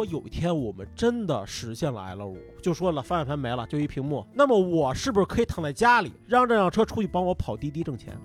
[0.00, 8.16] 果有一天我们真的实现了 L 五，就说了方向盘没了，就一屏幕，那么我是不是可以躺在家里，让这辆车出去帮我跑滴滴挣钱？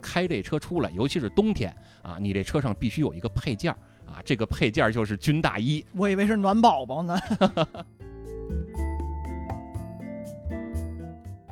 [0.00, 1.70] 开这车出来，尤其是冬天
[2.00, 3.76] 啊，你这车上必须有一个配件儿
[4.06, 5.84] 啊，这个配件儿就是军大衣。
[5.94, 7.18] 我以为是暖宝宝呢。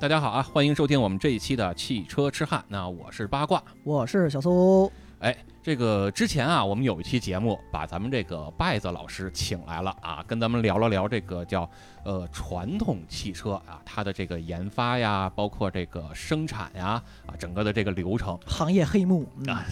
[0.00, 2.64] 大家好啊，欢迎收听我们这一期的汽车痴汉。
[2.66, 4.90] 那我是八卦，我是小苏。
[5.18, 11.68] 哎，这个之前啊，我们有一期节目把咱们这个拜子老师请来了啊，跟咱们聊了聊这个叫
[12.04, 19.64] 呃传统汽车啊，它的这个研发呀，包括这个生产呀啊，整个的这个流程，行业黑幕啊，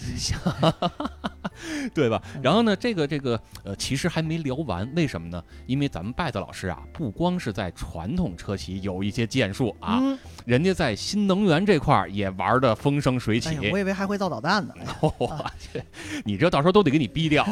[1.95, 2.23] 对吧？
[2.43, 5.43] 然后呢，这个这个呃，其实还没聊完，为什么呢？
[5.67, 10.01] 因为咱们拜子老师啊，不光是在传统车企有一些建树啊，
[10.45, 13.71] 人家在新能源这块儿也玩的风生水起。
[13.71, 14.75] 我以为还会造导弹呢。
[15.19, 15.83] 我去，
[16.25, 17.47] 你这到时候都得给你逼掉。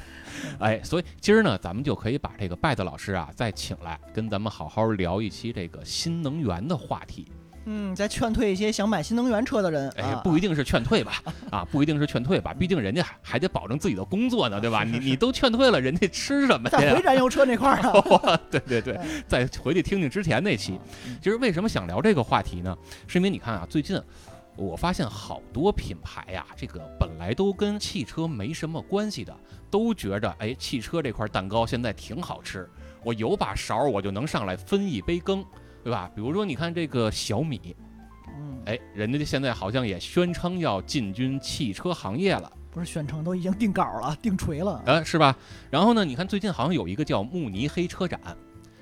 [0.58, 7.26] 哎，所以今儿呢，咱们就可以把这个拜子老师啊再请来，跟咱们好好聊一期这个新能源的话题。
[7.66, 9.90] 嗯，再劝退一些想买新能源车的人。
[9.96, 11.22] 哎，不一定是劝退吧？
[11.50, 12.54] 啊，不一定是劝退吧？
[12.54, 14.82] 毕竟人家还得保证自己的工作呢，对吧？
[14.84, 16.78] 你你都劝退了，人家吃什么呀？
[16.78, 18.40] 再回燃油车那块儿啊？
[18.50, 20.78] 对对对，再回去听听之前那期。
[21.22, 22.76] 其实为什么想聊这个话题呢？
[23.06, 24.00] 是因为你看啊，最近。
[24.58, 29.36] 我发现好多品牌呀，这个本来都跟汽车没什么关系的，
[29.70, 32.66] 都觉着哎，汽车这块蛋糕现在挺好吃，
[33.04, 35.44] 我有把勺我就能上来分一杯羹，
[35.86, 36.10] 对吧？
[36.16, 37.76] 比如说你看这个小米，
[38.36, 45.36] 嗯，哎，人家现在好像也宣称要进军汽车行业了，不是宣称都已经定稿了、定锤了，呃，是吧？
[45.70, 48.20] 然后呢，你看最近好像有一个叫慕尼黑车展。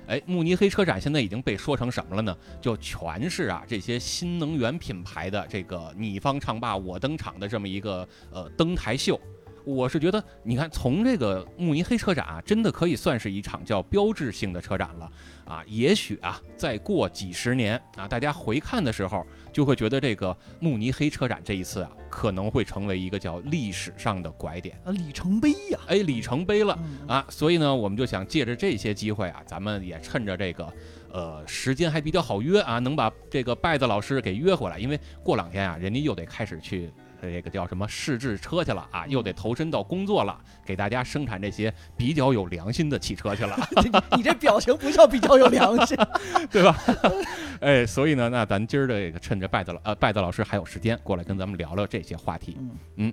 [0.07, 2.35] 哎，慕尼黑车展现在已经被说成什么了呢？
[2.59, 9.21] 就全是啊这些新能源品牌的这个你方唱罢我登场的这么一个呃登台秀。
[9.65, 15.11] 我是觉得，你看从这个慕尼黑车展啊，真的可以算是一场叫标志性的车展了。
[15.45, 27.25] 啊，也许啊，再过几十年啊，大家回看的时候，就会觉得这个慕尼黑车展这一次啊，可能会成为一个叫历史上的拐点啊，里程碑呀，哎，里程碑了啊。
[27.29, 30.73] 所以呢，我们就想借着这些机会啊，咱们也趁着这个，
[31.11, 36.91] 呃，时间还比较好约啊，能把这个拜子老师给约回来，因为过两天啊，人家又得开始去。
[37.31, 39.05] 这个叫什么试制车去了啊？
[39.07, 43.57] 又得投身到工作了，给大家生产这些比较有良心的汽车去了。
[44.17, 45.97] 你这表情不叫比较有良心，
[46.51, 46.77] 对吧？
[47.61, 52.57] 哎，所以呢，那咱今儿这个趁着拜子老呃拜子老师还有时间，过来跟咱们聊聊这些话题。
[52.97, 53.11] 嗯，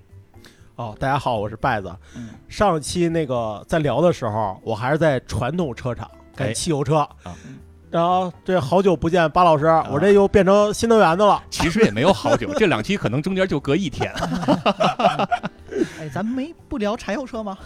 [0.76, 1.94] 哦，大家好，我是拜子。
[2.48, 7.36] 上期那个在聊的时候，我还是在传统车厂干汽油车啊。
[7.92, 11.42] 然后这好久不见，巴老师，我这又变成新能源的了。
[11.50, 14.10] 其实也没有好久， 这两期可能中间就隔一天。
[16.00, 17.58] 哎，咱们没不聊柴油车吗？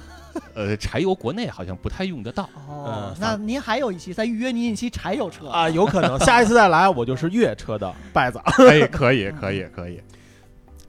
[0.53, 2.51] 呃，柴油国内好像不太用得到。
[2.67, 5.71] 哦，那您还有一期，再预约您一期柴油车啊？
[5.71, 8.41] 有可能下一次再来，我就是越野车的拜子。
[8.69, 10.03] 哎，可以，可以，可以。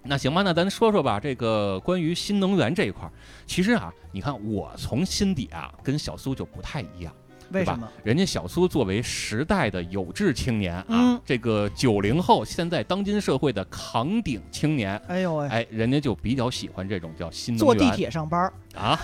[0.02, 1.20] 那行吧，那咱说说吧。
[1.20, 3.08] 这个关于新能源这一块，
[3.46, 7.14] 其实啊，你看我从心底啊，跟小苏就不太一样。
[7.52, 7.90] 为什么？
[8.04, 17.78] 人家小苏作为时代的有志青年啊，这个九零后，现在当今社会的扛鼎青年，哎呦喂，哎，人家就比较喜欢这种叫新能源。
[17.78, 19.00] 坐地铁上班啊，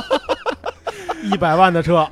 [1.22, 2.08] 一百万的车，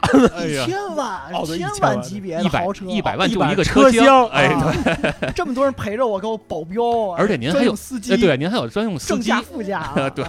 [0.46, 10.24] 一千万，千万级别的豪车，一百万就一个车厢，哎，对， 这么多人陪着我，给我保镖啊，而且您还有司机，对，您还有专用司机，正驾副驾， 对，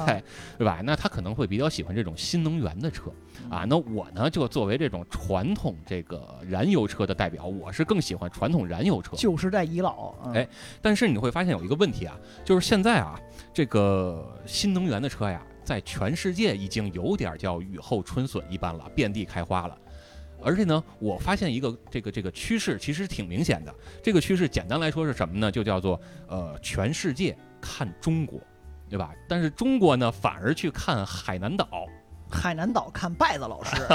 [0.58, 0.80] 对吧？
[0.84, 3.12] 那他可能会比较喜欢这种新能源的车。
[3.48, 10.16] 啊，那我呢就作为这种传统这个燃油车的代表，我是更喜欢传统燃油车，旧时代遗老。
[10.34, 10.48] 哎，
[10.82, 13.20] 但是你会发现有一个问题啊，就是现在啊，
[13.54, 19.78] 这个新能源的车呀，在全世界已经有点叫雨后春笋一般了，遍地开花了。
[20.44, 25.52] 而且呢，我发现一个这个这个趋势其实挺明显的，这个趋势简单来说是什么呢？
[25.52, 28.40] 就叫做呃，全世界看中国，
[28.88, 29.12] 对吧？
[29.28, 31.88] 但是中国呢，反而去看海南岛。
[32.36, 33.84] 海南岛看拜子老师，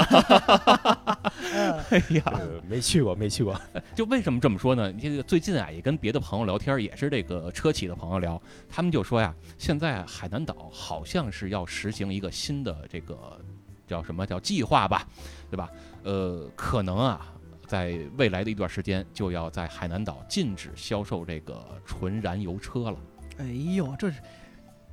[1.91, 2.23] 哎呀，
[2.67, 3.59] 没去过，没去过。
[3.95, 4.91] 就为什么这么说呢？
[4.93, 13.39] 这个最近啊，也跟别的朋友聊天，也是这个车企的朋友聊，他们就说呀，现在海南岛好像是要实行一个新的这个
[13.87, 15.07] 叫什么叫计划吧，
[15.49, 15.69] 对吧？
[16.03, 17.27] 呃，可能啊，
[17.67, 22.97] 在未来的一段时间，就要在海南岛禁止销售这个纯燃油车了。
[23.37, 24.19] 哎呦，这是。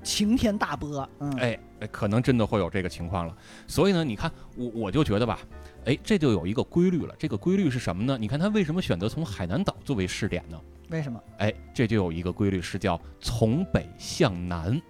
[0.09, 1.07] 晴天大波，
[1.37, 1.59] 哎，
[1.93, 3.37] 可能真的会有这个情况了。
[3.67, 5.39] 所以呢，你看我我就觉得吧，
[5.85, 7.15] 哎，这就有一个规律了。
[7.19, 8.17] 这个规律是什么呢？
[8.19, 10.59] 你看他为什么选择从海南岛作为试点呢？
[10.89, 11.23] 为什么？
[11.37, 14.81] 哎，这就有一个规律是叫从北向南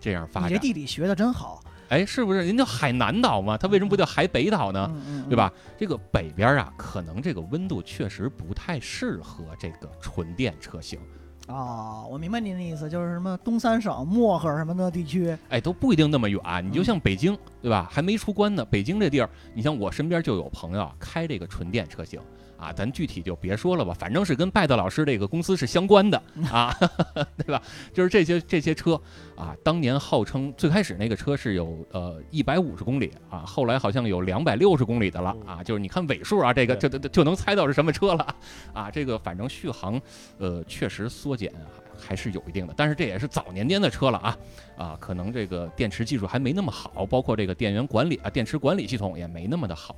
[0.00, 0.50] 这样发展。
[0.50, 1.62] 你这地理学的真好。
[1.90, 2.40] 哎，是不是？
[2.40, 4.90] 人叫海南岛嘛，它为什么不叫海北岛呢？
[5.28, 5.52] 对吧？
[5.78, 10.98] 这个北边啊，可能这个温度确实不太适合这个纯电车型，
[11.46, 16.40] 啊，我明白您的意思，就是什么东三省漠河什么的地区，哎，都不一定那么远。
[16.64, 17.88] 你就嗯像北京，对吧？
[17.90, 22.20] 还没出关呢，北京这地儿，你像我身边就有朋友啊开这个纯电车型。
[22.56, 26.74] 啊，咱具体就别说了吧，反正是跟拜德老师这个公司是相关的 啊，
[27.36, 27.60] 对吧？
[27.92, 28.98] 就是这些这些车
[29.36, 38.34] 啊，当年号称最开始那个车是有呃一百五十公里啊，后来好像有两百六十公里的了啊，就是你看尾数啊，这个就就就能猜到是什么车了
[38.72, 40.00] 啊，这个反正续航
[40.38, 44.38] 呃确实缩减还还是有一定的，但是这也是早年间的车了啊
[44.76, 49.96] 啊，可能这个电池技术还没那么好，包括这个电源管理啊、电池管理系统也没那么的好。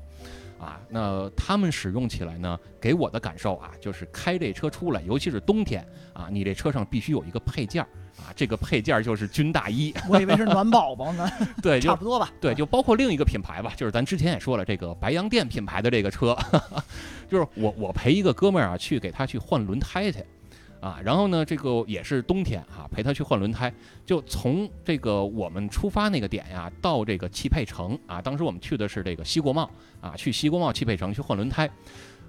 [0.59, 11.31] 啊，那他们使用起来呢，给我的感受啊，就是开这车出来，尤其是冬天啊，你这车上必须有一个配件儿啊，这个配件儿就是军大衣，我以为是暖宝宝呢，
[11.63, 12.33] 对， 就差不多吧。
[12.41, 16.35] 对，就包括另一个品牌吧，就是咱之前也说了，这个白洋淀品牌的这个车，
[17.29, 20.25] 就是我我陪一个哥们儿啊去给他去换轮胎去。
[20.81, 23.73] 啊，然后呢，这个也是冬天啊，陪他去换轮胎，
[24.05, 29.69] 就从这个我们出发那个点呀，到这个汽配城啊，当时我们去的是这个西国贸
[30.01, 31.69] 啊，去西国贸汽配城去换轮胎，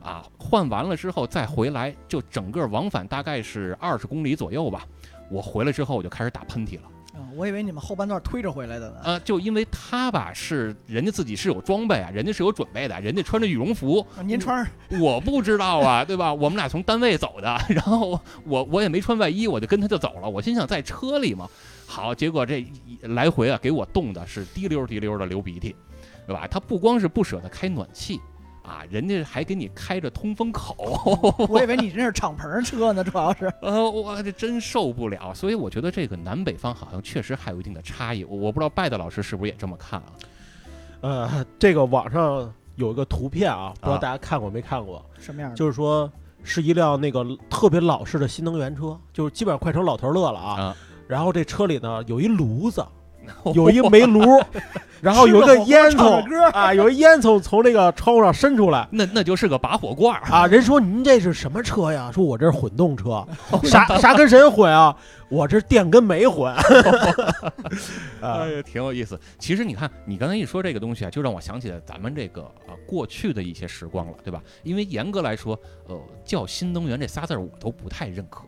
[0.02, 4.88] 啊，换完了之后再回来，就整个往返大概是二十公里左右吧。
[5.30, 6.84] 我回来之后我就开始打喷嚏了。
[7.18, 9.00] 嗯，我以为你们后半段推着回来的呢。
[9.04, 16.34] 啊，就因为他吧是人家自己是有装备啊，人家是有准备的，人家穿着羽绒服，啊您穿上我不知道啊，对吧？
[16.34, 20.30] 我们俩从单位走的，然后我我也没穿外衣，我就跟他就走了。
[20.30, 21.50] 我心想在车里嘛，
[21.88, 25.76] 好，结果这一来回啊给我冻的是滴溜滴溜的流鼻涕，
[26.28, 26.48] 对吧？
[26.48, 28.20] 他不光是不舍得开暖气。
[28.68, 30.76] 啊，人家还给你开着通风口，
[31.48, 33.46] 我以为你这是敞篷车呢，主要是。
[33.64, 38.26] 呃，我这真受不了，所以我觉得这个南北方好像确实还有一定的差异。
[38.26, 40.12] 我我不知道拜的老师是不是也这么看啊？
[41.00, 45.04] 呃，这个网上有一个图片啊，不知道啊大家看过没看过？
[45.18, 45.56] 什么样？
[45.56, 46.12] 就是说
[46.44, 50.62] 是一辆那个特别老式的新能源车，就是基本上快成老头乐了啊。
[50.62, 50.76] 啊，
[51.08, 52.86] 然后这车里呢有一炉子，
[53.54, 54.22] 有一煤炉，
[55.02, 58.88] 然后有一个烟囱 啊，有一烟囱从这个窗户上伸出来。
[58.92, 60.22] 那那就是个拔火罐儿。
[60.32, 62.12] 啊，人说您这是什么车呀？
[62.14, 63.26] 说我这是混动车，
[63.64, 64.96] 啥啥跟谁混啊？
[65.30, 66.54] 我这电跟煤混。
[66.54, 66.62] 啊
[68.22, 69.20] 哎，呀，挺有意思。
[69.38, 74.42] 其实你看，你刚才一说这个东西啊，就让我想起来咱们这个啊过去的一些时光了，对吧？
[74.64, 78.44] 因为严格来说，呃，叫新能源这仨字儿我都不太认可，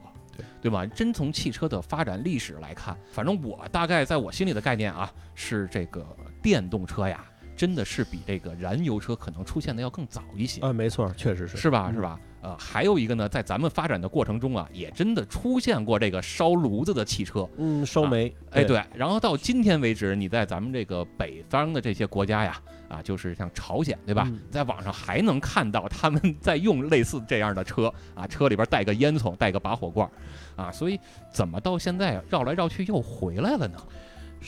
[0.61, 0.85] 对对吧？
[0.85, 6.05] 真从汽车的发展历史来看，反正我大概在我心里的概念啊，是这个
[6.41, 7.23] 电动车呀，
[7.55, 10.61] 真的是比这个燃油车可能出现的要更早一些。
[10.61, 11.87] 啊，没错，确实是是吧？
[11.89, 12.19] 嗯是吧？
[12.41, 17.47] 呃，还有一个呢，在咱们发展的过程中啊，也真的出现过这个烧炉子的汽车。
[17.57, 18.33] 嗯，烧煤。
[18.51, 24.23] 哎，，对，然后到今天为止，你在咱们这个北方的这些国家呀，啊，就是像朝鲜，对吧？
[24.27, 30.99] 嗯在网上还能看到他们 在用类似这样的车啊，车里边带个烟囱，带个拔火罐儿，啊，所以
[31.31, 33.77] 怎么到现在绕来绕去又回来了呢？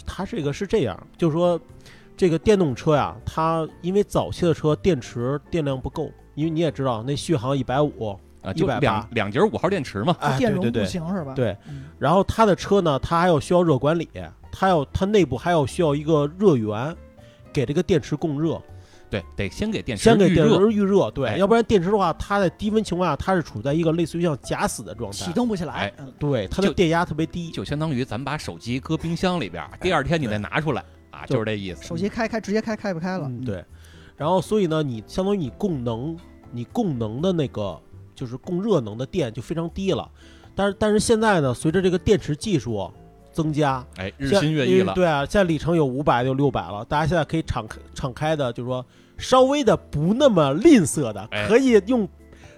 [0.05, 1.59] 它这个是这样，就是说
[2.15, 6.09] 这个电动车呀，它因为早期的车电池电量不够，
[6.41, 10.89] 因为你也知道那续航一百五，啊，就180两两节五号电池嘛，哎，电容不对对对。
[10.89, 11.33] 行是吧？
[11.35, 14.09] 对嗯，然后它的车呢，它还要需要热管理，
[14.51, 16.95] 它要它内部还要需要一个热源，
[17.53, 18.59] 给这个电池供热，
[19.09, 31.83] 对，得先给电池先给电池预热，对，哎要不然电池的话，它在低温情况下，它是处在一个类似于像假死的状态启，动不起来对，它的电压特别低，就相当于咱把手机搁冰箱里边，第二天你再拿出来啊，就就是这意思。
[31.83, 33.27] 手机开开直接开开不开了。
[33.27, 33.63] 嗯，对。
[34.17, 36.15] 然后所以呢，你相当于你供能，
[36.51, 37.79] 你供能的那个
[38.15, 40.09] 就是供热能的电就非常低了。
[40.55, 42.91] 但是但是现在呢，随着这个电池技术
[43.31, 44.93] 增加，哎，日新月异了。
[44.93, 48.85] 对啊，现在里程有五百有六百了，大家现在可以敞开敞开的，就是说
[49.17, 52.07] 稍微的不那么吝啬的，哎可以用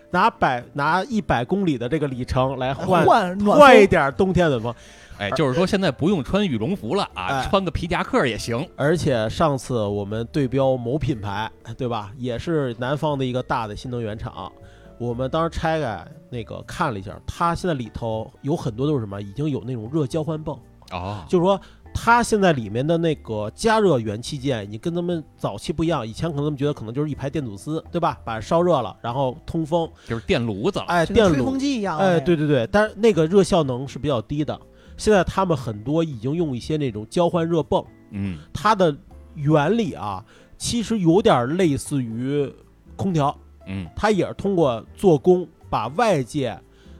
[0.09, 4.73] 拿百拿一百公里的这个里程来换换暖换一点冬天的风。
[5.17, 8.67] 哎，就是说现在不用穿羽绒服了啊，哎穿个皮夹克也行。
[8.75, 12.11] 而且上次我们对标某品牌，对吧？
[12.17, 14.51] 也是南方的一个大的新能源厂。
[14.99, 19.21] 我们当时拆开那个看了一下，它现在里头有很多都是什么？
[19.21, 20.57] 已经有那种热交换泵，
[20.91, 21.59] 哦，就是说
[21.93, 26.07] 它现在里面的那个加热元器件已经跟咱们早期不一样。
[26.07, 28.17] 以前可能觉得可能就是一排电阻丝，对吧？
[28.23, 30.85] 把它烧热了，然后通风，就是电炉子了。
[30.85, 31.97] 哎，电炉就跟吹风，机一样。
[31.97, 34.57] 哎，对，对对，但是那个热效能是比较低的。
[34.97, 37.83] 现在他们很多已经用一些那种交换热泵。
[38.11, 38.95] 嗯，它的
[39.35, 40.23] 原理啊，
[40.57, 42.51] 其实有点类似于
[42.95, 43.35] 空调，
[43.65, 46.57] 嗯，它也是通过做工把外界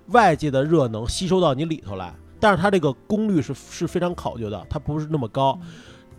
[0.08, 5.60] 外界的热能吸收到你里头来，但是它这个功率是是非常考究的，它不是那么高。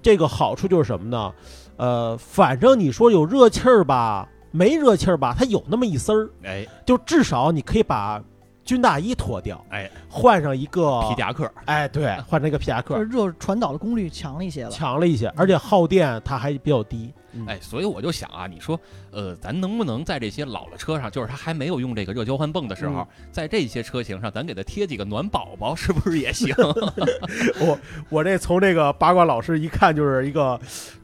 [0.00, 1.34] 这个好处就是什么呢？
[1.76, 8.22] 呃，反正你说有热气儿吧，没热气儿吧，它有那么一丝儿，哎就至少你可以把
[8.64, 14.70] 军大衣脱掉，哎，换上一个皮，夹克，哎，对， 换成一个皮夹克，就是热传导的功率强了一些了。
[14.70, 17.12] 强了一些，而且耗电它还比较低。
[17.32, 18.78] 嗯哎，所以我就想啊，你说，
[19.14, 26.54] 呃，咱能不能在这些老的车上，就是它还没有用这个热交换泵的时候，嗯在这些车型上，咱给它贴几个暖宝宝，是不是也行？
[27.60, 27.78] 我
[28.08, 30.58] 我这从这个八卦老师一看就是一个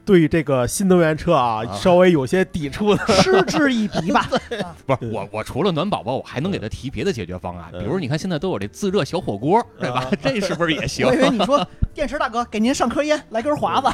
[0.05, 3.05] 对这个新能源车啊啊稍微有些抵触的。
[3.21, 4.27] 嗤之以鼻吧。
[4.63, 10.01] 啊不是我，我除了暖宝宝，我还能给他提别的解决方案，比嗯如你看现在都有这自热小火锅，对吧？
[10.01, 11.17] 啊这是不是也行我以？
[11.17, 13.87] 为你 说电池大哥给您上颗烟，来根华子。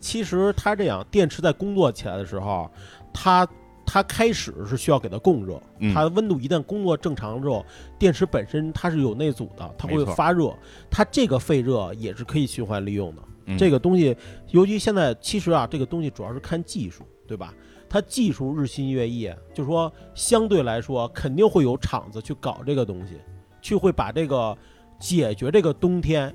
[0.00, 2.70] 其实它这样，电池在工作起来的时候，
[3.12, 3.48] 它
[3.86, 7.64] 它开始是需要给它供热，嗯它温度一旦工作正常之后，
[7.98, 10.54] 电池本身它是有内阻的，它会错发热，
[10.90, 13.22] 它这个废热也是可以循环利用的。
[13.46, 14.14] 嗯这个东西，
[14.50, 17.54] 尤其现在其实啊，这个东西主要是看技术，对吧？
[17.88, 23.14] 它技术日新月异，就说相对来说肯定会有厂子去搞这个东西，
[23.62, 24.54] 去会把这个
[25.00, 26.34] 解决这个冬天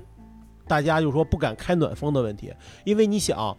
[0.66, 2.52] 大家就说不敢开暖风的问题，
[2.84, 3.56] 因为你想，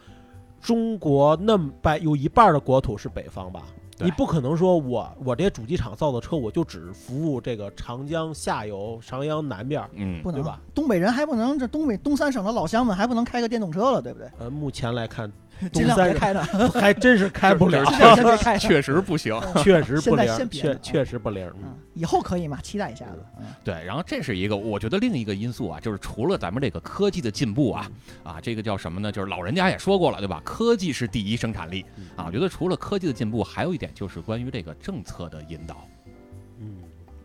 [0.66, 3.62] 中国那么百有一半的国土是北方吧？
[4.00, 9.90] 你不可能说我我这些主机厂造的车，我就只服务这个长江下游、长江南边儿。
[9.94, 10.60] 嗯不能对吧？
[10.74, 14.28] 东北人还不能，这东北东三省的老乡们还不能开个电动车了，对不对？
[14.40, 15.32] 呃，目前来看
[15.72, 16.44] 尽量别开的，
[16.74, 18.58] 还真是开不了，尽量先别开。
[18.60, 19.40] 确实不行。
[19.64, 21.52] 确实不灵儿，确确实不灵儿。
[21.58, 22.60] 嗯嗯，以后可以嘛？
[22.62, 23.26] 期待一下子。
[23.40, 27.92] 嗯，对，然后这是一个，我觉得另一个因素啊，就是除了咱们这个科技的进步啊，
[28.24, 29.12] 啊，这个叫什么呢？
[29.12, 30.42] 就是老人家也说过了，对吧？
[30.44, 31.86] 科技是第一生产力
[32.16, 32.26] 啊。
[32.28, 35.88] 我觉得除了科技的进步，还有一点就是关于这个政策的引导。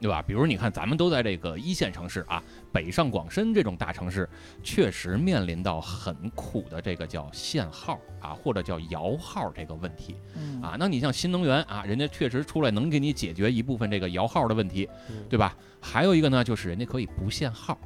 [0.00, 0.22] 嗯，对吧？
[0.22, 2.42] 比如你看，咱们都在这个一线城市啊，
[2.72, 4.28] 北上广深这种大城市，
[4.62, 10.76] 确实面临到很苦的这个叫限号啊，或者叫摇号这个问题嗯啊。
[10.78, 15.56] 那你像新能源啊，人家确实出来能给你解决一部分这个摇号的问题，嗯对吧？
[15.80, 17.78] 还有一个呢，就是人家可以不限号。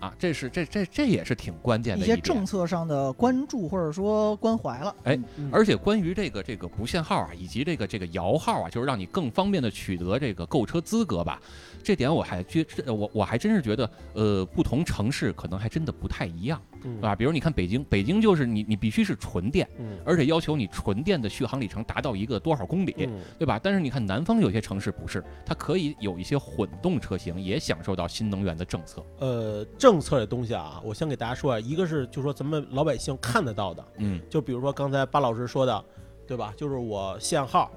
[0.00, 2.40] 对，啊，这是这这这也是挺关键的一一些政。
[2.44, 4.94] 策上的关注或者说关怀了。
[5.04, 5.16] 哎
[5.52, 11.40] 而且关于这个这个不限号啊，以及这个这个摇号啊，就是让你更方便的取得这个购车资格吧，
[11.82, 17.14] 这点我还觉这我我还真是觉得，呃，不同城市可能还真的不太一样，嗯对吧？
[17.14, 23.60] 比如你看北京，北京就是你你必须是纯电，嗯而且要求你纯电的续航里程达到一个多少公里，嗯对吧？
[23.62, 29.04] 但是你看南方有些城市不是，它可以有一些混动车型也享受到新能源的政策。
[29.18, 35.84] 呃，政策这东西啊，我先给大家说啊，一个是就说咱们老百姓看得到的，嗯，就比如说刚才巴老师说的，
[36.26, 36.52] 对吧？
[36.56, 37.70] 就是我限号，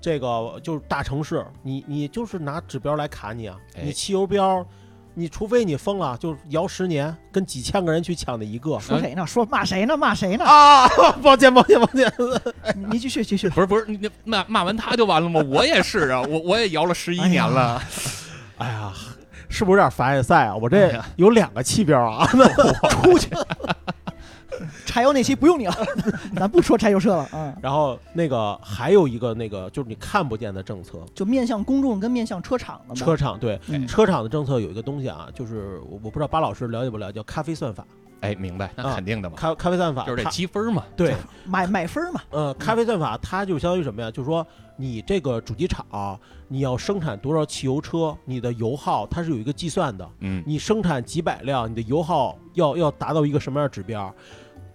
[0.00, 4.66] 这个就是大城市，你你就是拿指标来卡你啊，哎你汽油标。
[5.18, 9.26] 你除非你疯了，就摇十年，跟几千个人去抢那一个说谁呢？
[9.26, 9.96] 说骂谁呢？
[9.96, 10.44] 骂谁呢？
[10.44, 10.86] 啊！
[11.20, 12.12] 抱歉，抱歉，抱歉。
[12.76, 13.48] 你你继续继续。
[13.50, 15.42] 不是不是，你你骂骂完他就完了吗？
[15.50, 17.82] 我也是啊，我我也摇了十一年了。
[18.58, 18.92] 哎呀，
[19.48, 20.54] 是不是有点凡尔赛啊？
[20.54, 22.24] 我哎这有两个气标啊。
[22.90, 23.28] 出去。
[24.86, 25.74] 柴油那期不用你了，
[26.36, 32.94] 咱不说柴油车了啊，然后那个还有一个那个就是你看不见的政策，就面向公众跟面向车厂的嘛。
[32.94, 37.84] 车厂对嗯车厂的政策有一个东西啊，就是我我不知道巴老师了解不了解，叫咖啡算法。
[38.20, 40.82] 哎，明白，那啊肯定的嘛，咖咖啡算法就是这它积分嘛。
[40.96, 41.14] 对，
[41.46, 44.10] 买买分嘛，呃，咖啡算法它就相当于什么呀？
[44.10, 44.44] 就是说
[44.76, 50.08] 你这个主机厂你要生产多少汽油车，你的油耗它是有一个计算的。
[50.18, 54.12] 嗯，你生产几百辆，你的油耗要要达到一个什么样的指标？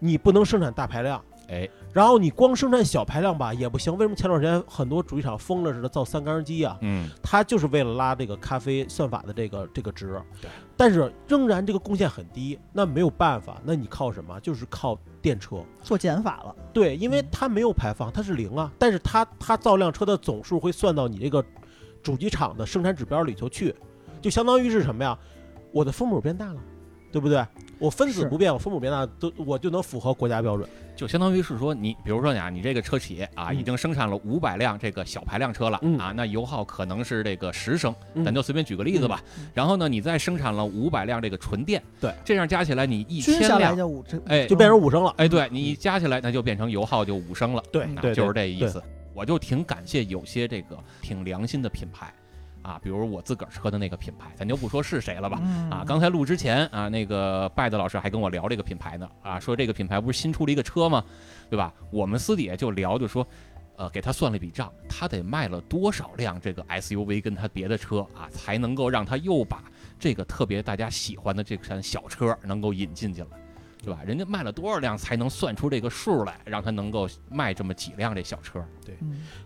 [0.03, 1.23] 你不能生产大排量。
[1.49, 6.77] 哎，然后你光生产小排量吧也不行，为什么前段时间很多主机厂疯了似的造三缸机啊？
[6.81, 10.21] 嗯，它就是为了拉这个咖啡算法的这个这个值。
[10.41, 14.39] 对，但是仍然这个贡献很低，那没有办法，那你靠什么？
[14.39, 15.57] 就是靠电车。
[15.81, 16.55] 做减法了。
[16.73, 21.43] 对，因为它没有排放，它是零啊，但是它它造辆车的总数会算到你这个
[22.01, 23.75] 主机厂的生产指标里头去，
[24.21, 25.17] 就相当于是什么呀？
[25.73, 26.59] 我的分母变大了，
[27.11, 27.45] 对不对？
[27.83, 30.65] 我分子不变，我分母变大，都我就能符合国家标准。
[30.95, 39.21] 就相当于是说你，比如说你啊，你这个车企啊，嗯已经生产了五百辆这个小排量车了嗯啊，那油耗可能是这个十升，嗯咱就随便举个例子吧。
[39.53, 45.13] 然后呢，你再生产了五百辆这个纯电，对，这样加起来你一千辆，就五这哎就变成五升了。
[45.17, 47.61] 哎，对你加起来，那就变成油耗就五升了。
[47.69, 48.81] 对就是这意思。
[49.13, 52.11] 我就挺感谢有些这个挺良心的品牌
[52.63, 55.39] 啊，比如我自个儿车的那个品牌，咱就不说是谁了吧。
[55.43, 61.03] 嗯啊，刚才录之前啊，那个拜的老师还跟我聊这个品牌呢，啊，说这个品牌不是新出了一个车吗？
[61.49, 61.71] 对吧？
[61.91, 63.27] 我们私底下就聊，就说，
[63.75, 69.63] 呃，给他算了一笔账，他得卖了多少辆这个 SUV 跟他别的车啊，才能够让他又把
[69.99, 73.37] 这个特别大家喜欢的这款小车能够引进进来。
[73.83, 73.99] 对吧？
[74.05, 78.63] 人家卖了多少辆才能算出这个数来，让他能够卖这么几辆这小车？
[78.85, 78.97] 对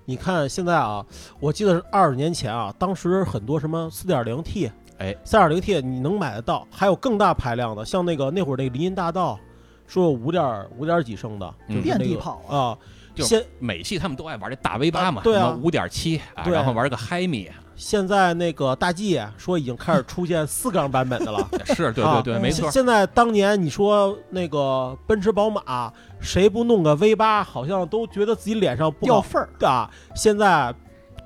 [0.05, 1.03] 你看现在啊，
[1.39, 9.39] 我记得是二十年前啊，当时很多什么四点零 T，哎，三点零 T 你能买得到，还有更大排量的，像那个那会儿那个林荫大道，
[9.87, 12.77] 说有五点五点几升的，嗯就是那个遍地跑啊啊。
[13.15, 21.47] 就现美系他们都爱玩这大 V 八嘛，啊对啊五点七啊，然后玩个嗨米，现在那个大 G 说已经开始出现四缸版本的了。
[21.63, 22.83] 是对啊对对，没错现。
[22.85, 29.89] 在当年你说那个奔驰、宝马，谁不弄个 V 八，好像都觉得自己脸上不掉份儿，啊。
[30.15, 30.73] 现在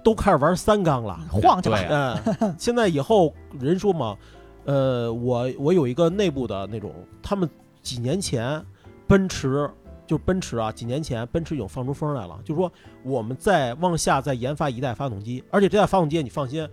[0.03, 1.17] 都开始玩三缸了。
[1.31, 1.79] 晃去吧。
[1.89, 4.17] 嗯，现在以后人说嘛，
[4.65, 6.93] 呃，我我有一个内部的那种，
[7.23, 7.49] 他们
[7.81, 8.61] 几年前
[9.07, 9.69] 奔驰
[10.11, 12.69] 就奔驰啊，几年前奔驰已经放出风来了，就说
[13.01, 16.67] 我们在往下再研发一代发动机，而且这代发动机你放心，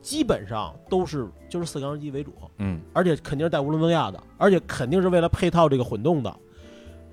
[0.00, 6.34] 基本上都是就是四缸机为主，嗯，而且肯定是带涡轮增压的，而且肯定是为了配套这个混动的。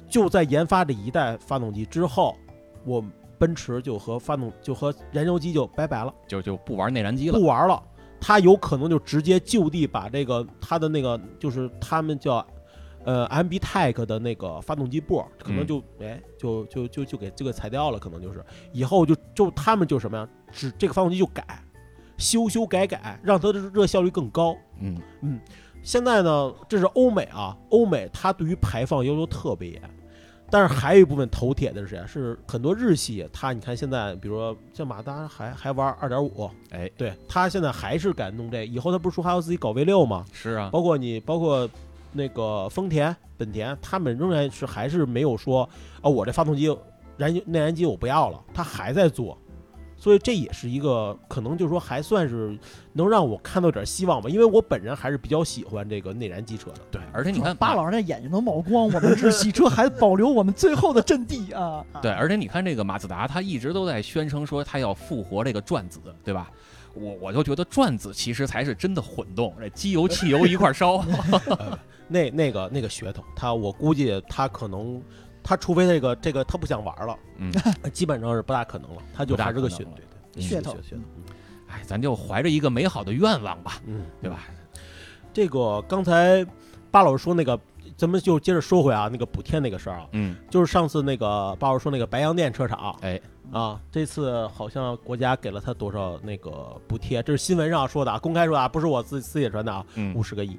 [0.08, 2.38] 就在研发这一代发动机之后，
[2.86, 3.04] 我
[3.38, 6.14] 奔驰就和发动就和燃油机就拜拜了。
[6.26, 7.38] 就就不玩内燃机了。
[7.38, 7.84] 不玩了，
[8.22, 12.48] 他有可能就直接就地把这个他的那个就是他们叫
[13.06, 18.44] 呃 MB-Tech 的那个发动机部，可能嗯就、哎就就就就给这个裁掉了，可能就是
[18.74, 21.64] 以后就就他们就什么呀，只这个发动机就改，
[22.18, 24.56] 修修改改，让它的热效率更高。
[24.82, 25.40] 嗯嗯，
[25.84, 29.82] 现在呢，这是欧美啊，欧美它对于排放要求特别严，
[30.50, 32.06] 但是还有一部分头铁的是谁啊？
[32.06, 40.26] 是很多日系，它你看现在，比如说像马自达还还玩二点五，哎，对，它现在还是敢弄这，以后它不是说还要自己搞 V 六吗？
[40.34, 41.70] 是啊，包括你，包括
[42.16, 45.70] 那个丰田、本田，他们仍然是还是没有说，
[46.02, 46.66] 哦，我这发动机
[47.18, 49.38] 燃油内燃机我不要了，他还在做。
[49.98, 52.56] 所以这也是一个可能，就是说还算是
[52.92, 56.80] 能让我看到点希望吧，因为我本人还是比较喜欢这个内燃机车的。
[56.92, 61.84] 对，而且你看巴老师那眼睛都冒光，我们是洗车还保留我们最后的阵地啊！
[61.94, 66.52] 啊 对，而且你看这个马自达，他一直都在宣称说他要复活这个转子，对吧？
[66.94, 71.04] 我我就觉得转子其实才是真的混动，这机油汽油一块儿烧。
[72.08, 75.02] 那那个那个噱头，他我估计他可能，
[75.44, 77.52] 他除非这个这个他不想玩了，嗯，
[77.92, 79.98] 基本上是不大可能了，他就还是个噱可能了
[80.34, 81.02] 对对噱头噱头。
[81.68, 84.48] 哎，咱就怀着一个美好的愿望吧，嗯，对吧？
[85.34, 86.46] 这个刚才
[86.92, 87.60] 巴老师说那个，
[87.98, 93.20] 咱们就接着说回啊，那个补贴那个事儿啊，嗯，就是上次那个巴老师说那个白洋淀车厂哎，
[93.52, 97.22] 啊，这次好像国家给了他多少那个补贴？
[97.24, 100.58] 这是新闻上说的啊，公开说的啊，不是我自自己传的啊，嗯五十个亿。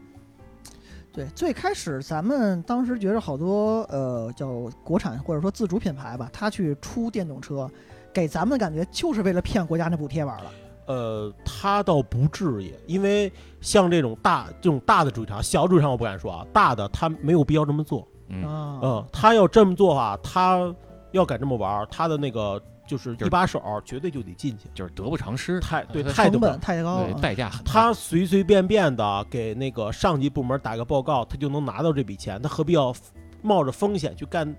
[1.16, 7.68] 对，最开始咱们当时觉得好多呃叫国产或者说自主品牌吧，他去出电动车，
[8.12, 10.50] 给咱们的感觉就是为了骗国家那补贴玩了。
[10.88, 18.06] 呃，他倒不至于，因为像这种大这种大的主机厂，小主机厂我不敢说啊，大的他没有必要这么做。
[18.28, 20.72] 嗯，啊，嗯，他要这么做的话，他
[21.12, 27.18] 要敢这么玩儿，他的那个就是一把手绝对就得进去，就是得不偿失，太对太成本太高，了。
[27.20, 27.72] 代价很大。
[27.72, 32.94] 他随随便便的给那个上级部门打个报告，他就能拿到这笔钱，他何必要
[33.42, 34.54] 冒着风险去干，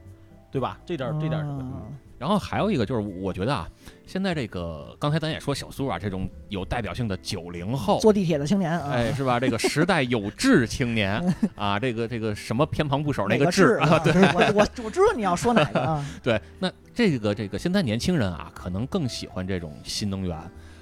[0.52, 0.80] 对吧？
[0.86, 1.64] 这点儿这点儿什么？
[1.76, 1.82] 啊
[2.18, 3.70] 然后还有一个就是，我觉得啊，
[4.06, 9.40] 现在这个刚才咱也说小苏啊，这种有代表性的九零后，坐地铁的青年啊，哎，是吧？
[9.40, 11.22] 这个时代有志青年
[11.56, 14.00] 啊，这个这个什么偏旁部首那个志啊？
[14.00, 16.06] 对，我我我知道你要说哪个啊？
[16.24, 20.36] 对，那这个这个现在年轻人啊，可能更喜欢这种新能源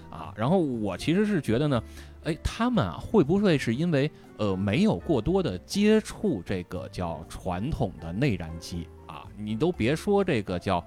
[0.09, 0.33] 啊。
[0.37, 1.83] 然后我其实是觉得呢，
[2.23, 9.23] 哎，他们啊会不会是因为呃没有过多的接触这个叫传统的内燃机啊？
[9.37, 10.81] 你都别说这个叫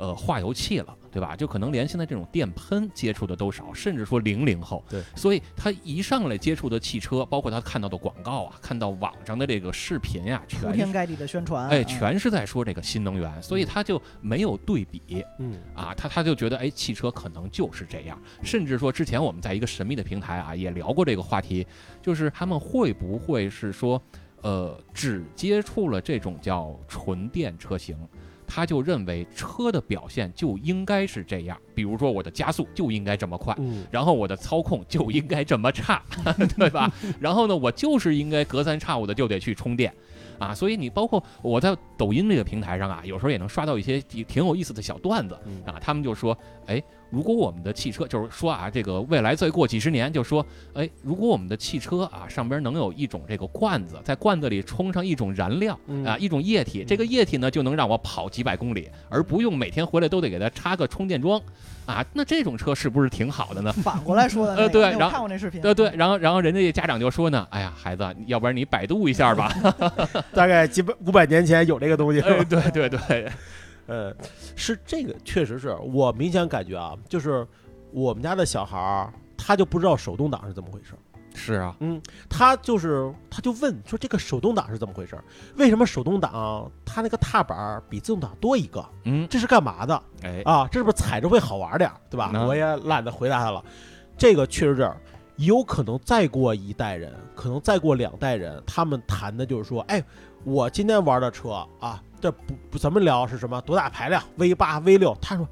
[0.00, 0.96] 呃化油器了。
[1.12, 1.34] 对吧？
[1.34, 4.84] 就可能连现在这种电喷接触的都少，甚至说零零后。
[4.88, 15.24] 对，所以他一上来接触的汽车，包括他看到的广告啊，看到网上的这个视频呀、铺天盖地的宣传，哎，啊全是在说这个新能源，所以他就没有对比。
[15.40, 21.66] 嗯，啊，他他就觉得，哎，汽车可能就是这样，甚至说之前我们在一个神秘的平台啊也聊过这个话题，
[22.00, 24.00] 就是他们会不会是说，
[24.42, 27.98] 呃，只接触了这种叫纯电车型，
[28.52, 33.54] 他就认为车的表现就应该是这样，比如说我的加速就应该这么快。
[33.58, 36.02] 嗯，然后我的操控就应该这么差，
[36.58, 36.92] 对吧？
[37.20, 39.94] 然后呢，我就是应该隔三差五的就得去充电，
[40.40, 46.36] 啊，所以你包括我在抖音这个平台上啊，有时候也能刷到一些挺挺有意思的小段子嗯啊，他们就说，
[46.66, 50.44] 哎，如果我们的汽车就是说啊，这个未来再过几十年，就说，
[50.74, 56.04] 哎，如果我们的汽车啊上边能有一种这个罐子，在罐子里充上一种燃料嗯。
[56.04, 61.40] 啊，一种液体，这个液体呢就能让我跑几百公里，而不用每天回来都得给它插个充电桩，
[61.86, 63.72] 啊，那这种车是不是挺好的呢？
[63.82, 69.52] 反过来说的那个，呃对然后看过那视频，对对，然后然后人家家长就说呢，哎呀，孩子，要不然你百度一下吧。
[70.32, 73.30] 大概几百五百年前有这个东西， 哎，对对对，
[73.90, 74.14] 呃，
[74.54, 77.46] 是这个，确实是我明显感觉啊，就是
[77.92, 80.98] 我们家的小孩儿，他就不知道手动挡是怎么回事儿。
[81.32, 85.24] 是啊，嗯，他就是他就问说这个手动挡是怎么回事儿？
[85.56, 88.84] 为什么手动挡它那个踏板儿比自动挡多一个？
[89.04, 90.68] 嗯，这是干嘛的哎，啊？
[90.70, 92.32] 这是不是踩着会好玩点儿，对吧？
[92.46, 93.64] 我也懒得回答他了。
[94.18, 94.96] 这个确实这样，
[95.36, 100.02] 有可能再过一代人，可能再过两代人，他们谈的就是说，哎，
[100.44, 105.48] 我今天玩的车啊，这不不怎么聊是什么多大排量 V 八 V 六，他说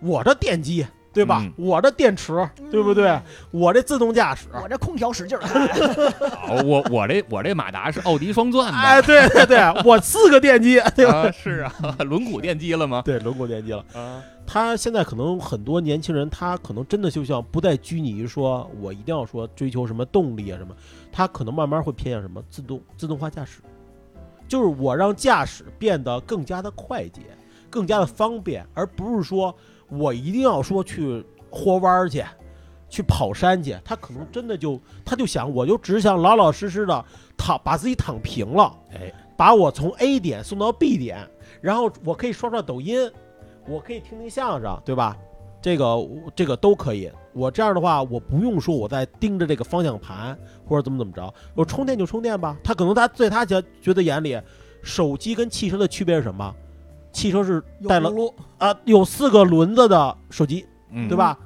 [0.00, 1.40] 我这电机对吧？
[1.42, 3.08] 嗯我这电池对不对？
[3.08, 5.42] 嗯我这自动驾驶，我这空调使劲儿
[6.64, 11.22] 我我这我这马达是奥迪双钻的，哎，对对对，我四个电机，对吧？
[11.22, 13.02] 啊，是啊，轮毂电机了吗？
[13.06, 13.84] 对，轮毂电机了。
[13.92, 20.72] 啊，他现在可能很多年轻人，他可能真的就像不再拘泥于说我一定要说追求什么动力啊什么，
[21.10, 23.58] 他可能慢慢会偏向什么自动自动化驾驶，
[24.50, 27.22] 就是我让驾驶变得更加的快捷，
[27.70, 29.54] 更加的方便，而不是说
[29.88, 32.24] 我一定要说去豁弯儿去。
[32.88, 37.04] 去跑山去，他可能真的就他就想，我就只想老老实实的
[37.36, 41.24] 躺把自己躺平了，哎，把我从 A 点送到 B 点，
[41.60, 43.08] 然后我可以刷刷抖音，
[43.68, 45.16] 我可以听听相声，对吧？
[45.62, 47.08] 这个这个都可以。
[47.32, 52.56] 我这样的话，我不用说我在盯着这个方向盘或者怎么怎么着，我充电就充电吧。
[52.62, 54.40] 他可能他在他觉觉得眼里，
[54.82, 56.54] 手机跟汽车的区别是什么？
[57.12, 61.36] 汽车是带了轱辘啊有四个轮子的手机，嗯，对吧？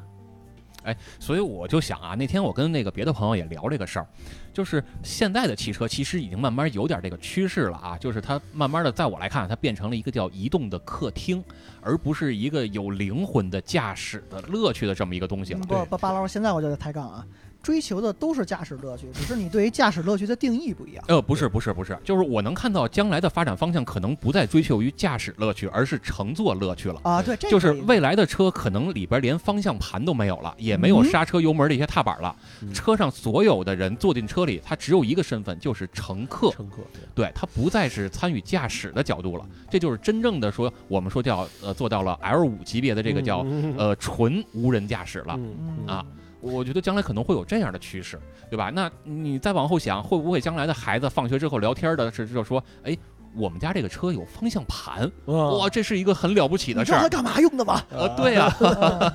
[1.18, 4.06] 所以我就想啊，那天我跟那个别的朋友也聊这个事儿，
[4.52, 11.42] 就是现在的汽车其实已经慢慢有点这个趋势了啊，就是它慢慢的，在我来看，它变成了一个叫移动的客厅，
[11.80, 15.60] 而不是一个有灵魂的驾驶的乐趣的这么一个东西了。
[15.60, 17.26] 不不，巴老师，现在我就得抬杠啊，
[17.64, 21.02] 追求的都是驾驶乐趣，只是你对于驾驶乐趣的定义不一样。
[21.08, 27.00] 呃，不是不是不是，就是我能看到将来的发展方向可能不再追求于驾驶乐趣，而是乘坐乐趣了。
[27.02, 36.50] 啊，对，这就是未来的车可能里边连方向盘都没有了，也没有嗯刹车油门这些踏板了，嗯车上所有的人坐进车里，他只有一个身份，就是乘客。
[36.50, 36.82] 乘客
[37.14, 45.34] 对他不再是参与驾驶的角度了，这就是真正的说我们说叫呃做到了 L 五级别的这个叫、嗯呃纯无人驾驶了。
[45.38, 46.04] 嗯嗯啊
[46.52, 48.70] 我觉得将来可能会有这样的趋势，对吧？
[48.74, 52.96] 那你再往后想，会不会将来的孩子放学之后聊天的是就说，哎，
[53.34, 56.96] 我们家这个车有方向盘，哇，这是一个很了不起的事儿。
[56.96, 57.82] 你知道它干嘛用的吗？
[57.90, 58.54] 呃， 对呀、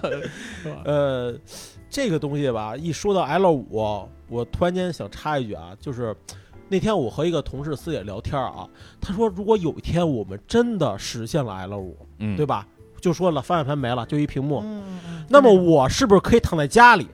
[0.83, 1.33] 呃，
[1.89, 6.15] 这个东西吧，一说到 L 五，我突然间想插一句啊，就是
[6.67, 8.67] 那天我和一个同事私下聊天啊，
[8.99, 12.65] 他说如果有一天我们真的实现了 L 五，嗯，对吧？
[13.01, 14.61] 就说了方向盘没了，就一屏幕，
[15.29, 17.07] 那么我是不是可以躺在家里，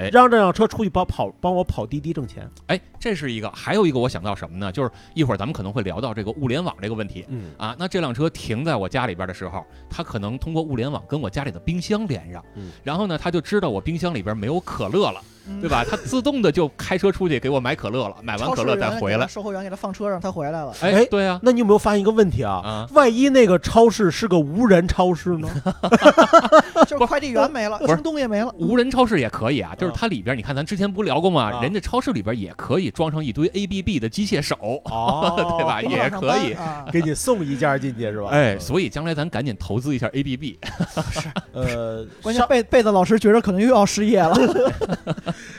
[0.00, 2.50] 哎让这辆车出去帮跑帮我跑滴滴挣钱？
[2.68, 4.70] 哎，这是一个，还有一个我想到什么呢？
[4.70, 7.24] 就是一会儿咱们可能会聊到这个物联网这个问题。
[7.28, 15.82] 嗯啊，那这辆车停在我家里边的时候，它可能通过物联网跟我家里的冰箱连上，嗯然后呢，它就知道我冰箱里边没有可乐了，嗯对吧？
[15.88, 19.26] 它自动的就开车出去给我买可乐了， 买完可乐再回来。
[19.26, 20.74] 售货员给他放车上，他回来了。
[20.82, 22.60] 哎，哎对啊、那你有没有发现一个问题啊？
[22.62, 25.48] 啊，万一那个超市是个无人超市呢？
[26.86, 28.52] 就是快递员没了，京东也没了。
[28.58, 31.50] 无人超市也可以啊，就是啊它里边，你看咱之前不聊过吗？
[31.50, 34.56] 啊人家超市里边也可以装上一堆 ABB 的机械手，
[34.90, 35.80] 哦对吧？
[35.82, 36.52] 也可以。
[36.54, 36.84] 啊。
[36.92, 38.28] 给你送一件进去是吧？
[38.30, 40.58] 哎，所以将来咱赶紧投资一下 ABB。
[41.52, 44.36] 呃，关键上贝贝子老师觉得可能又要失业了。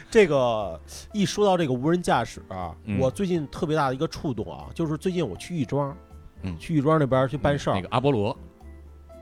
[0.09, 0.79] 这个
[1.13, 5.95] 一说到这个无人驾驶啊，嗯我最近特别大的一个触动啊，就是最近我去亦庄，
[6.43, 8.35] 嗯去亦庄那边去办事儿，那个阿波罗，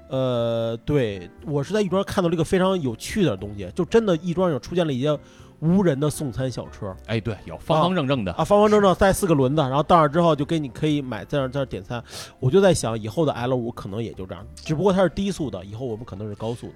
[0.10, 5.18] 呃，对我是在亦庄看到了一个非常有趣的东西，就真的亦庄有出现了一些
[5.60, 8.32] 无人的送餐小车哎，对，有方方正正的。
[8.34, 12.04] 啊，方方正正带四个轮子，然后到那儿之后就给你可以买在那儿在那儿点餐。
[12.40, 16.74] 我就在想，以后的 L 五可能也就这样，只不过它是低速的，以后我们可能是高速的。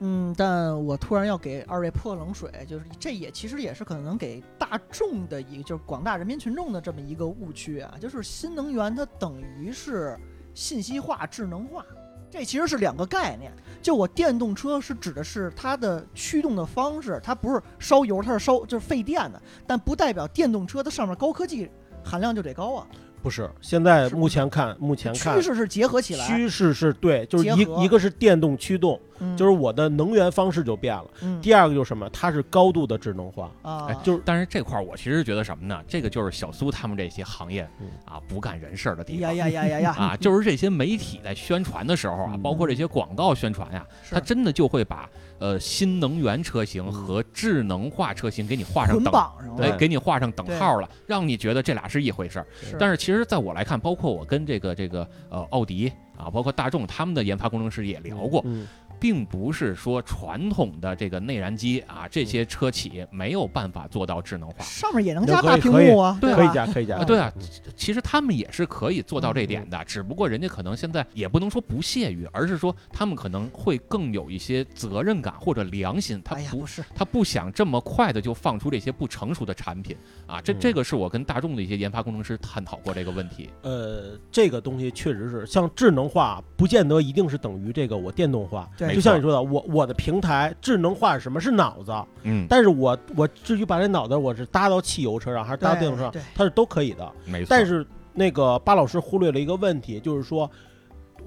[0.00, 10.14] 嗯，但我突然要给二位泼冷水，就是这也其实也是可能给大众的一个，就是广大人民群众的这么一个误区啊，就是新能源它等于是
[10.52, 11.82] 信息化、智能化，
[12.30, 13.52] 这其实是两个概念。
[13.82, 21.70] 就我电动车是指的是它的驱动的方式，它不是烧油，它是烧就是费电的，但不代表电动车它上面高科技
[22.04, 22.86] 含量就得高啊。
[23.22, 29.36] 不是，现在目前看，目前看趋势是结合起来，趋势是对，就是一一个是电动驱动，嗯。
[29.36, 31.06] 就是我的能源方式就变了。
[31.22, 31.40] 嗯。
[31.40, 32.08] 第二个就是什么？
[32.10, 33.86] 它是高度的智能化，啊。
[33.88, 35.82] 哎，就是但是这块儿我其实觉得什么呢？
[35.88, 37.88] 这个就是小苏他们这些行业嗯。
[38.04, 39.34] 啊不干人事儿的地方。
[39.36, 42.42] 呀呀呀呀， 啊，就是这些媒体在宣传的时候啊，嗯。
[42.42, 44.14] 包括这些广告宣传呀，是。
[44.14, 46.92] 它真的就会把呃新能源车型嗯。
[46.92, 52.46] 和智能化车型给你画上等，绑上，哎，对给你画上等号了，让你觉得这俩是一回事儿。
[52.62, 52.76] 是。
[52.78, 58.66] 但是其实在我来看，包括我跟这个这个呃奥迪啊，包括大众他们的研发工程师也聊过，嗯，
[58.98, 64.64] 并不是说传统的这个内燃机啊这些车企没有办法做到智能化。
[64.64, 66.34] 上面也能加大屏幕啊，对？
[66.34, 67.04] 可以加，可以加啊，。
[67.04, 67.32] 对啊，
[67.76, 83.50] 其实他们也是可以做到这点的，只不过人家可能现在也不能说不屑于，而是说他们可能会更有一些责任感或者良心，他不不是，他不想这么快的就放出这些不成熟的产品啊，这嗯这个是我跟大众的一些研发工程师探讨过这个问题。
[83.62, 88.68] 呃，这个东西确实是像智能化，不见得一定是等于这个我电动化。
[88.76, 91.40] 对就像你说的，我我的平台智能化是什么？
[91.40, 91.92] 是脑子。
[92.22, 97.10] 嗯，但是我我至于把这脑子我是搭到汽油车上还是搭到电动车它是都可以的。
[97.24, 97.46] 没错。
[97.48, 100.50] 但是那个巴老师忽略了一个问题，就是说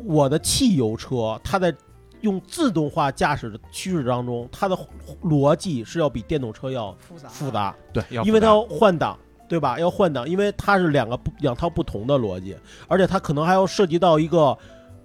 [0.04, 1.74] 我的汽油车它在
[2.22, 4.78] 用自动化驾驶的趋势当中，它的
[5.24, 9.17] 逻辑是要比电动车要复杂复杂，对，要复杂因为它要换挡。
[9.50, 9.80] 对吧？
[9.80, 12.56] 要换挡，因为它是两个不两套不同的逻辑，
[12.88, 14.56] 而且它可能还要涉及到一个，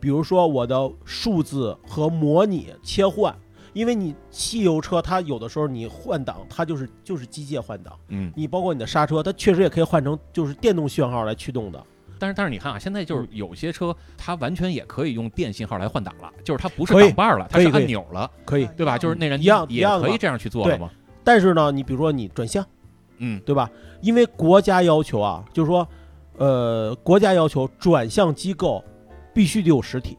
[0.04, 3.34] 比如说我的数字和模拟切换，
[3.72, 11.82] 因为你汽油车它有的时候你换挡，它就是就是机械换挡，嗯，你包括你的刹车，它确实也可以换成就是电动信号来驱动的。
[12.18, 18.98] 但是但是你看啊，现在嗯就是有些车它完全也可以用电信号来换挡了，就是它不是挡把了，它是按钮了，可以，对吧？
[18.98, 20.90] 就是那人一样一也样可以这样去做了对吗？
[21.24, 22.62] 但是呢，你比如说你转向，
[23.16, 23.70] 嗯，对吧？
[24.02, 25.88] 因为国家要求啊，就是说，
[26.36, 28.84] 呃，国家要求转向机构
[29.34, 30.16] 必须得有实体，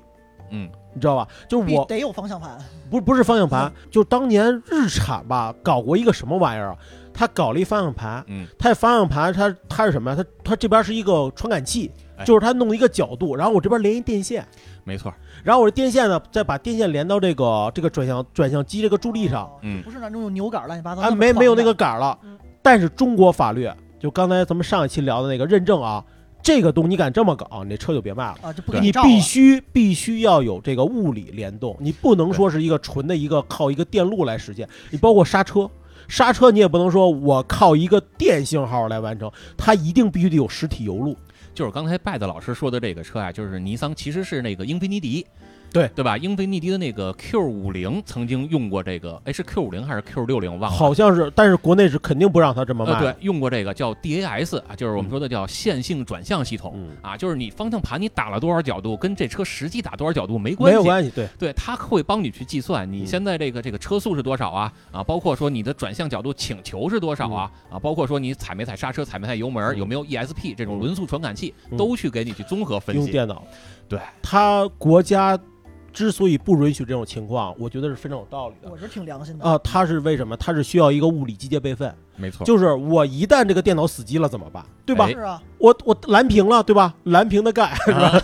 [0.52, 1.28] 嗯，你知道吧？
[1.50, 2.58] 就是我得有方向盘，
[2.90, 6.78] 不不是方向盘，就当年日产吧搞过一个什么玩意儿啊？
[7.14, 10.18] 他搞了一方向盘，嗯，它方向盘它它是什么呀？
[10.18, 12.26] 它它这边是一个传感器，哎。
[12.26, 14.46] 就是它弄一个角度，然后我这边连一电线，
[14.84, 19.82] 没错，然后我这电线呢再把电线连到这个这个转向转向机这个助力上，哦嗯。
[19.82, 22.20] 不是那种有扭杆乱七八糟，啊，没没有那个杆儿了。
[22.24, 22.38] 嗯。
[22.62, 26.04] 但是中国法律，就刚才咱们上一期聊的那个认证啊，
[26.46, 28.38] 这个东西你敢这么搞，你这车就别卖了。
[28.44, 34.70] 啊，就不对你必须必须要有这个物理联动，你不能说是一个纯的一个靠一个电路来实现。
[34.92, 35.68] 你包括刹车，
[36.08, 41.18] 刹车你也不能说我靠一个电信号来完成，它一定必须得有实体油路。
[41.56, 45.26] 就是刚才拜的老师说的这个车啊，就是尼桑其实是那个英菲尼迪，
[45.76, 46.18] 对对吧？
[46.18, 50.50] 英菲尼迪的那个 Q 五零曾经用过这个，哎，是 Q 五零还是 Q 六零？
[50.58, 50.78] 忘了。
[50.78, 53.00] 好像是，但是国内是肯定不让他这么呃，卖。
[53.02, 61.12] 对，用过这个叫 DAS 啊，就是我们说的叫线性转向系统、嗯，啊，就是你方向盘你打了多少角度，跟这车实际打多少角度没关系，没有关系。
[61.12, 73.02] 对，对，它会帮你去计算你嗯现在这个这个车速是多少啊啊，包括说你的转向角度请求是多少啊啊，包括说你踩没踩刹车、踩没踩油门，嗯有没有 ESP 这种嗯轮速传感器，嗯都去给你去综合分析。
[73.02, 73.44] 用电脑。
[73.88, 75.38] 对，它国家
[75.96, 78.70] 之所以不允许这种情况，我觉得是非常有道理的。
[78.70, 80.36] 我是挺良心的啊，它是为什么？
[80.36, 84.62] 它是需要一个物理机械备份，没错，就是我一旦这个电脑死机了怎么办？
[84.86, 85.06] 对吧？
[85.06, 86.94] 哎是啊，我我蓝屏了，对吧？
[87.04, 88.22] 蓝屏的盖是吧？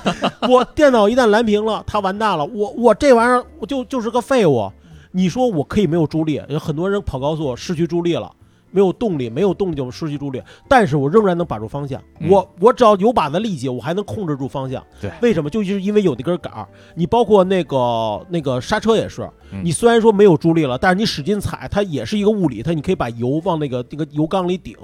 [0.49, 4.69] 我电脑一旦蓝屏了，它完蛋了，我我这玩意儿我就就是个废物。
[5.13, 8.29] 你说我可以没有助力，有很多人跑高速失去助力了。
[8.71, 12.01] 没有动力，没有动力就失去助力，但是我仍然能把住方向。
[12.19, 14.83] 嗯我我只要有把子力气，我还能控制住方向。
[14.99, 15.49] 对为什么？
[15.49, 16.67] 就是因为有那根杆儿。
[16.95, 24.75] 你包括那个那个刹车也是，嗯你虽然说没有助力了，但是你使劲踩，它也是一个物理，它你可以把油往那个那个油缸里顶，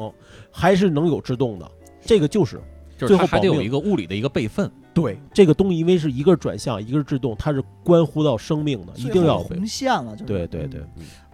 [0.52, 1.70] 还是能有制动的。
[2.02, 2.62] 这个就是
[2.98, 4.70] 就是它最后还得有一个物理的一个备份。
[4.94, 10.82] 对这个东西，因为是一个转向，一个是制动，它是关乎到生命的，一定要红线了，就是对对对，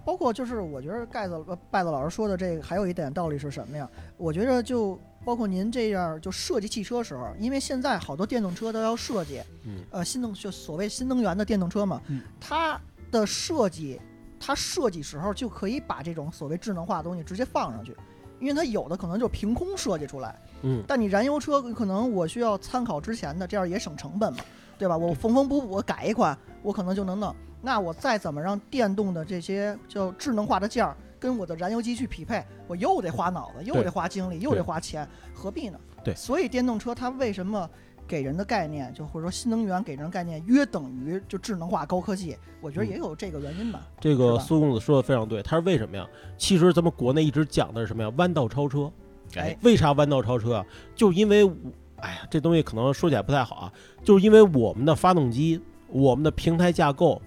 [0.05, 3.89] 包括就是我觉得盖子呃拜子老师说的这个还有一点道理是什么呀？
[4.17, 12.79] 我觉得就包括您这样就设计汽车时候，因为现在好多电动车都要设计，嗯呃新能就所谓新能源的电动车嘛，嗯它
[13.11, 13.99] 的设计
[14.39, 17.95] 它设计时候就可以把这种所谓智能化的东西直接放上去。
[18.39, 24.39] 因为它有的可能就凭空设计出来，嗯，但你燃油车可能我需要参考之前的，这样也省成本嘛，
[24.77, 24.97] 对吧？
[24.97, 27.33] 我缝缝补补，我改一款，我可能就能弄。
[27.65, 35.79] 那我再怎么让电动的这些叫智能化的件儿跟我的燃油机去匹配，我又得花脑子，又得花精力，又得花钱，何必呢？
[36.03, 37.69] 对所以电动车它为什么
[38.05, 42.37] 给人的概念，就或者说新能源给人的概念约等于就智能化高科技？
[42.59, 43.87] 我觉得嗯也有这个原因吧。
[44.01, 46.05] 这个苏公子说的非常对，他是为什么呀？
[46.37, 48.11] 其实咱们国内一直讲的是什么呀？
[48.17, 48.91] 弯道超车。
[49.37, 50.65] 哎，为啥弯道超车啊？
[50.93, 51.49] 就因为
[51.95, 53.73] 哎呀，这东西可能说起来不太好啊，
[54.03, 57.21] 就是因为我们的发动机、我们的平台架构，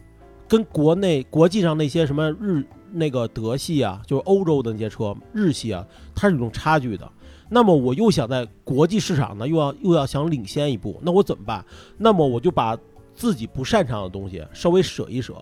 [0.49, 7.11] 跟国内国际上那些什么日那个德系啊，就是欧洲的那些车，日系啊，它是有种差距的。
[7.49, 11.65] 那么我又想在国际市场呢，又要又要想领先一步，那我怎么办？
[11.97, 12.77] 那么我就把
[13.15, 15.35] 自己不擅长的东西稍微舍一舍，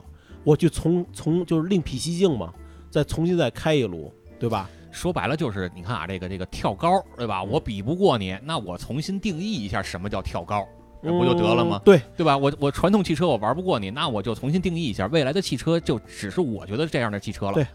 [0.43, 2.53] 我去从从就是另辟蹊径嘛，
[2.91, 4.69] 再重新再开一路，对吧？
[4.91, 7.43] 说白了就是，你看啊，这个这个跳高，对吧？
[7.43, 10.65] 我比不过你，那我重新定义一下什么叫跳高，
[11.13, 11.85] 不就得了吗嗯？
[11.85, 12.37] 对，对吧？
[12.37, 17.55] 我我传统汽车我玩不过你，那我就重新定义一下，未来的汽车就只是我觉得这样的汽车了。
[17.55, 17.67] 对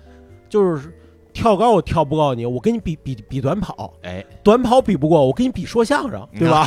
[0.49, 0.91] 就是
[1.31, 6.65] 跳高我跳不过你，我跟你比比比短跑，哎，短跑比不过我跟你比说相声，对吧？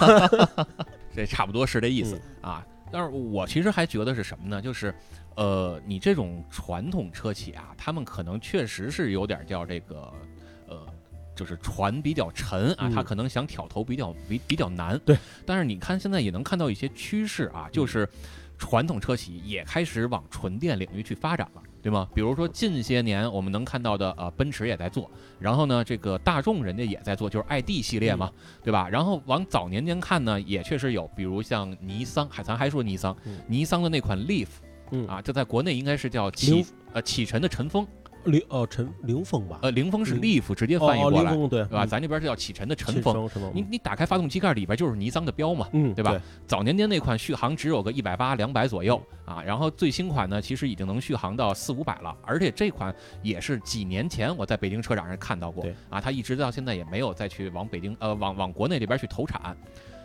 [1.15, 2.67] 这差不多是这意思、嗯啊。
[2.91, 4.61] 但是我其实还觉得是什么呢？
[4.61, 4.95] 就是，
[5.35, 10.13] 呃，你这种传统车企啊，他们可能确实是有点叫这个，呃，
[11.35, 14.99] 就是船比较沉啊，嗯他可能想挑头比较比比较难。
[15.05, 15.17] 对。
[15.47, 18.09] 但是你看现在也能看到一些趋势啊，就是
[18.59, 21.63] 传统车企也开始往纯电领域去发展了。
[21.83, 22.09] 对吗？
[22.15, 28.31] 比如说近些年我们能看到的，呃，奔驰也在做，然后呢，这个大众人家也在做，就是 ID 系列嘛，
[28.63, 28.89] 对吧？
[28.89, 34.47] 然后往早年间看呢，也确实有，比如像尼桑，海咱还说尼桑，嗯尼桑的那款 Leaf
[34.93, 37.85] 嗯啊，这在国内应该是叫启呃启辰的晨风，
[38.25, 41.85] 凌哦陈凌风吧，呃，凌风是 Leaf 直接哦翻译过来，哦凌风对，对吧？
[41.85, 43.15] 嗯咱这边是叫启辰的晨风。
[43.15, 46.21] 风陈风，你你打开发动机盖里边就是尼桑的标嘛，嗯对吧？
[46.47, 59.57] 早年间那款续航只有个一百八、两百左右啊，然后最新款呢，其实已经能续航到四五百了，而且这款也是几年前我在北京车展上看到过啊，它一直到现在也没有再去往北京呃往往国内这边去投产。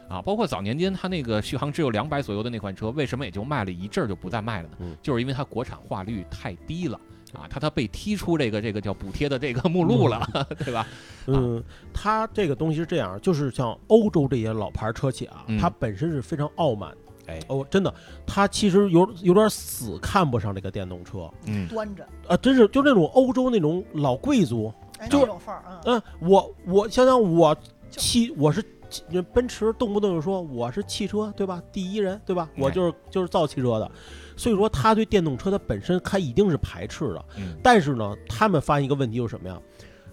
[0.10, 4.76] 啊，包括早年间它那个续航只有两百左右的那款车，为什么也就卖了一阵儿就不再卖了呢？
[4.80, 6.98] 嗯就是因为它国产化率太低了
[7.34, 10.28] 啊，他他被踢出这个这个叫补贴的这个目录了，
[10.64, 10.88] 对吧？
[11.28, 11.62] 嗯，
[11.94, 16.98] 它这个东西是这样，就是像欧洲这些老牌车企啊，嗯它本身是非常傲慢的。
[17.34, 17.94] 哎，哦，真的，
[18.26, 27.54] 他其实有有点死看不上这个电动车嗯，端着，啊，真是就那种欧洲那种老贵族，哎，就那种范儿啊，嗯，我我想想，我
[27.92, 31.62] 就汽我是汽奔驰，动不动就说我是汽车，对吧？
[31.72, 32.50] 第一人，对吧？
[32.58, 33.92] 我哎就是就是造汽车的，
[34.36, 37.26] 所以说他对电动车它本身它一定是排斥的。
[37.38, 39.60] 嗯但是呢，他们发现一个问题就是什么呀？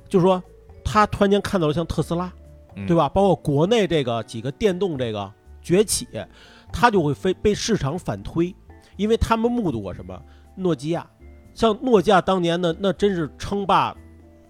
[0.08, 0.42] 就是说
[0.84, 2.32] 他突然间看到了像特斯拉，
[2.76, 3.08] 嗯对吧？
[3.08, 5.32] 包括国内这个几个电动这个
[5.62, 6.06] 崛起，
[6.72, 8.54] 他就会非被市场反推，
[8.96, 10.20] 因为他们目睹过什么？
[10.56, 11.08] 诺基亚，
[11.52, 13.96] 像诺基亚当年的，那真是称霸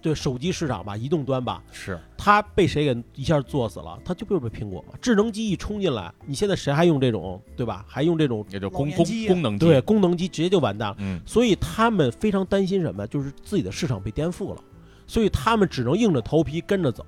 [0.05, 3.99] 对手机市场吧，移动端吧，是，它被谁给一下做死了？
[4.05, 4.93] 它就就是被苹果嘛。
[5.01, 7.83] 智能机一冲进来，你现在谁还用这种，对吧？
[7.87, 10.95] 还用这种也就功功功能机，对功能机，直接就完蛋了。
[10.99, 13.07] 嗯所以他们非常担心什么？
[13.07, 14.61] 就是自己的市场被颠覆了，
[15.07, 17.03] 所以他们只能硬着头皮跟着走。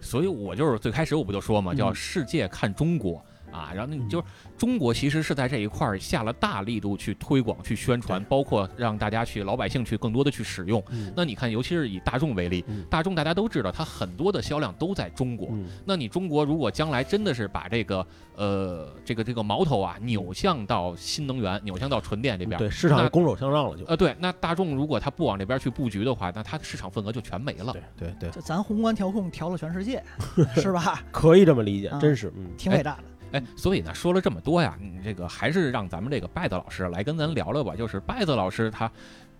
[0.00, 3.20] 所以我就是最开始我不就说嘛，嗯叫世界看中国。
[3.52, 4.24] 啊，然后你嗯就是
[4.56, 10.82] 中国其实是在这一块儿下了大力度去推广、去宣传，包括让大家去老百姓去更多的去使用。
[10.90, 15.48] 嗯那你看，尤其是以大众为例，嗯大众大家都知道，它很多的销量都在中国。
[15.52, 23.84] 嗯，那你中国如果将来真的是把这个呃这个这个矛头啊扭向到新能源、扭向到纯电这边，对，市场就拱手相让了就。
[23.86, 27.72] 呃对，那大众如果它不往这边去布局的话，那它市场份额就全没了。
[27.72, 30.02] 对对对，就咱宏观调控调了全世界，
[30.56, 31.02] 是吧？
[31.10, 32.46] 可以这么理解，啊真是嗯。
[32.56, 33.04] 挺伟大的。
[33.32, 37.74] 哎，所以呢，说了这么多呀，你，这个还是让咱们这个拜子老师来跟咱聊聊吧。
[37.76, 38.90] 就是拜子老师他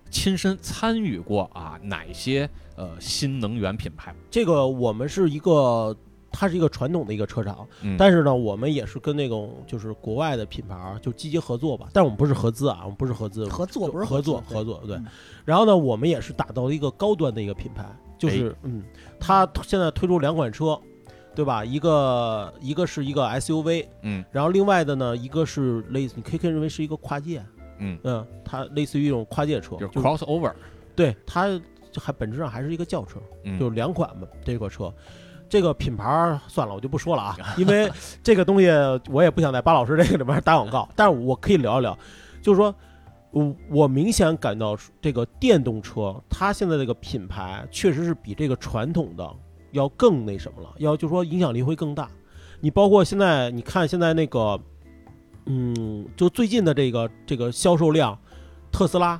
[0.09, 4.13] 亲身参与过啊哪些呃新能源品牌？
[4.29, 5.95] 这个我们是一个，
[6.31, 15.05] 它是一个传统的一个车厂，嗯，但是呢，我们也是跟那种就是国外的品牌就积极合作吧，但我们不是合资啊，我们不是合资，合作不是合作，合作对嗯。
[15.45, 17.85] 然后呢，我们也是打造了一个高端的一个品牌，
[18.17, 18.83] 就是嗯，
[19.19, 20.79] 它现在推出两款车，
[21.33, 21.63] 对吧？
[21.63, 27.43] 一个一个是一个 SUV，嗯然后另外的呢，一个是类似，你可以可以认为是一个跨界，
[27.79, 30.53] 嗯，嗯，它类似于一种跨界车，就是 crossover，
[30.95, 31.47] 对它
[31.97, 34.93] 还本质上还是一个轿车，嗯，就是两款嘛，这个车。
[35.49, 37.91] 这个品牌算了，我就不说了啊， 因为
[38.23, 38.69] 这个东西
[39.09, 41.97] 我也不想在巴老师这个里面打广告，但是我可以聊一聊，
[42.41, 42.73] 就是说，
[43.31, 49.29] 我我明显感到这个电动车，它现在这个品牌确实是比这个传统的
[49.71, 52.09] 要更那什么了，要就是说影响力会更大。
[52.59, 54.59] 你包括现在，你看现在那个，
[55.45, 58.17] 嗯，就最近的这个这个销售量，
[58.71, 59.19] 特斯拉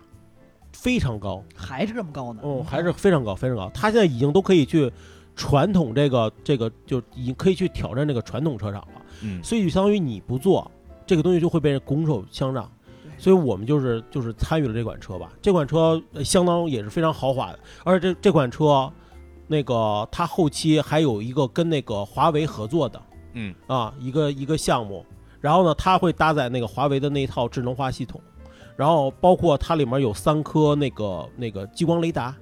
[0.72, 2.42] 非常高，还是这么高呢？
[2.44, 3.72] 哦，还是非常高，非常高。
[3.74, 4.92] 它现在已经都可以去
[5.36, 9.02] 传统这个这个，就已经可以去挑战这个传统车厂了。
[9.24, 10.70] 嗯所以就相当于你不做
[11.06, 12.70] 这个东西，就会被人拱手相让。
[13.18, 15.32] 所以我们就是就是参与了这款车吧。
[15.42, 18.92] 这款车呃相当也是非常豪华的，而且这这款车，
[19.52, 23.02] 那个它后期还有一个跟那个华为合作的，
[23.34, 25.06] 嗯啊，一个一个项目。
[25.42, 28.22] 然后呢，它会搭载那个华为的那一套智能化系统，
[28.78, 32.34] 然后包括它里面有三颗那个那个激光雷达。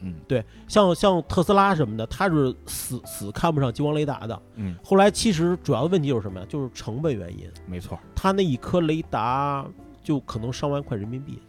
[0.00, 4.42] 嗯对，像像特斯拉什么的，它是死死看不上激光雷达的。
[4.56, 6.46] 嗯，后来其实主要的问题就是什么呀？
[6.48, 7.50] 就是成本原因。
[7.66, 9.66] 没错，它那一颗雷达
[10.02, 11.40] 就可能上万块人民币，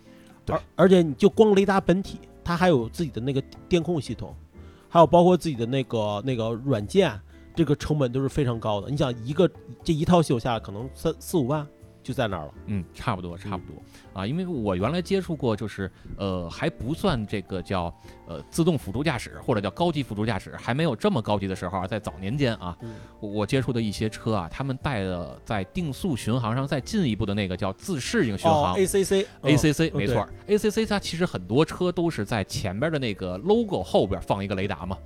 [0.46, 4.36] 对而而且你就光雷达本体，它还有自己的那个电控系统，
[4.90, 7.18] 还有包括自己的那个那个软件，
[7.56, 8.90] 这个成本都是非常高的。
[8.90, 9.50] 你想一个
[9.84, 11.66] 这一套系统下来，可能三四五万
[12.02, 12.54] 就在那儿了。
[12.68, 13.82] 嗯，差不多，差不多
[14.14, 17.94] 啊，因为我原来接触过，就是呃，还不算这个叫
[18.28, 28.74] 呃自动辅助驾驶或者叫高级辅助驾驶，还没有这么高级的时候啊，在早年间啊，嗯我我接触的一些车啊，他们带的在定速巡航上再进一步的那个叫自适应巡航。
[28.74, 34.98] 哦，ACC ACC 嗯没错，ACC 它其实很多车都是在前边的那个 logo 后边放一个雷达嘛，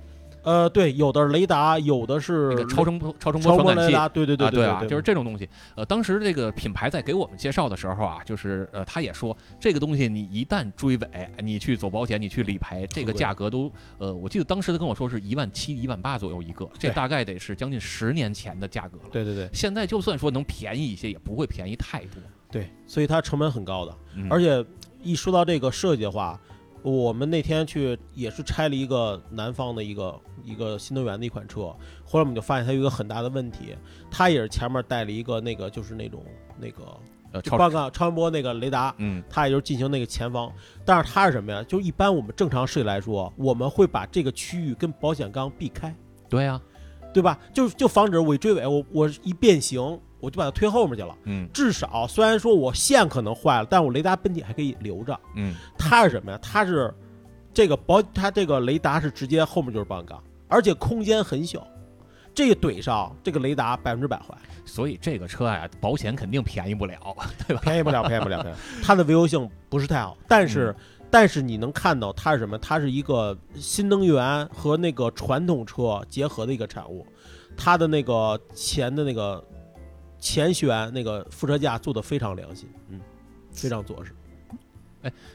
[0.44, 4.84] 呃，对，有的是雷达，有的是超声波超声波传感器，对对对啊，对吧？
[4.84, 5.48] 就是这种东西。
[5.74, 11.08] 呃，当时这个品牌在给我们介绍的时候啊，就是呃，他也说这个东西你一旦追尾，
[11.42, 19.04] 你去走保险，你去理赔，这个价格都呃，我记得当时他跟我说是一万七、一万八左右一个，这大概得是将近十年前的价格了。
[19.10, 22.22] 对对对现在就算说能便宜一些，也不会便宜太多。
[22.50, 23.96] 对，所以它成本很高的。
[24.14, 24.64] 嗯而且
[25.02, 26.38] 一说到这个设计的话，
[26.82, 31.60] 我们那天去也是拆了一个南方的一个一个新能源的一款车，
[32.04, 33.76] 后来我们就发现它有一个很大的问题，
[34.10, 36.22] 它也是前面带了一个那个就是那种
[36.58, 36.82] 那个
[37.32, 40.52] 呃，超超音波那个雷达，嗯它也就是进行那个前方，
[40.84, 41.62] 但是它是什么呀？
[41.64, 45.92] 就一般我们正常设计来说，我们会把这个区域跟保险杠避开，
[46.28, 46.60] 对啊，
[47.12, 47.38] 对吧？
[47.52, 49.80] 就就防止我一追尾，我我一变形，
[50.20, 51.16] 我就把它推后面去了。
[51.24, 55.18] 嗯至少虽然说我线可能坏了，但我雷达本体还可以留着。
[55.34, 56.38] 嗯它是什么呀？
[56.40, 56.94] 它是
[57.52, 60.22] 这个保，它这个雷达是直接后面就是保险杠，
[60.54, 61.66] 而且空间很小，
[62.32, 64.32] 这个怼上这个雷达百分之百坏，
[64.64, 66.96] 所以这个车呀、保险肯定便宜不了，
[67.48, 67.62] 对吧？
[67.64, 68.64] 便宜不了，便宜不了，便宜不了。
[68.80, 70.72] 它的维修性不是太好，但是、
[71.10, 72.56] 但是你能看到它是什么？
[72.58, 77.04] 它是一个新能源和那个传统车结合的一个产物，
[77.56, 79.44] 它的那个前的那个
[80.20, 83.00] 前悬那个副车架做的非常良心，嗯，
[83.50, 84.14] 非常着实。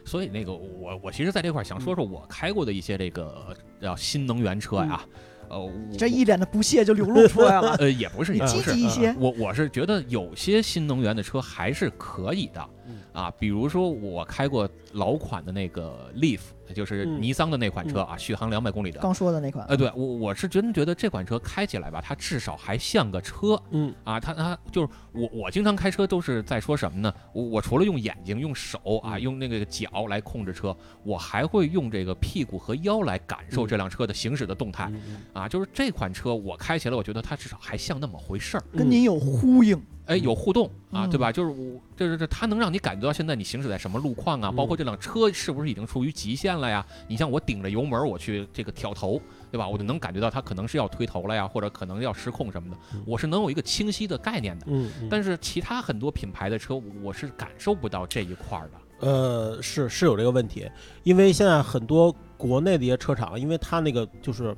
[0.05, 5.01] 所以那个我我其实在这块儿想说说我开过的一些这个叫新能源车呀，
[5.49, 7.75] 呃，我这一脸的不屑就流露出来了。
[7.79, 16.39] 呃也不是你积也不是极一些，我我是觉得有些新能源的车还是可以的嗯啊，比如说我开过老款的那个 Leaf，
[16.73, 18.99] 就是嗯尼桑的那款车啊，续航两百公里的。
[18.99, 27.13] 刚说的那款，呃，对我我是真觉得这款车开起来吧，它至少还像个车嗯啊，它它就是我我经常开车都是在说什么呢？
[27.33, 34.91] 我我除了用眼睛、用手啊、嗯用那个脚来控制车，我还会用这个屁股和腰来感受嗯这辆车的行驶的动态
[35.33, 35.47] 啊。
[35.47, 38.63] 就是这款车我开起来，我觉得它至少还像那么回事儿。
[38.71, 39.81] 跟您有呼应。
[40.05, 41.31] 哎，有互动啊，嗯对吧？
[41.31, 46.83] 就是我，就是这它能让你感觉到现在你行驶在什么路况啊，包括嗯这辆车是不是已经处于极限了呀？
[47.07, 49.67] 你像我顶着油门我去这个挑头，对吧？
[49.67, 54.65] 我就能感觉到它可能是要推头了呀，或者可能要失控什么的嗯，我是能有一个清晰的概念的。
[54.67, 59.07] 嗯，嗯但是其他很多品牌的车，我是感受不到这一块儿的。
[59.07, 60.67] 呃，是是有这个问题，
[61.03, 64.53] 因为现在很多国内的一些车厂，因为它那个就是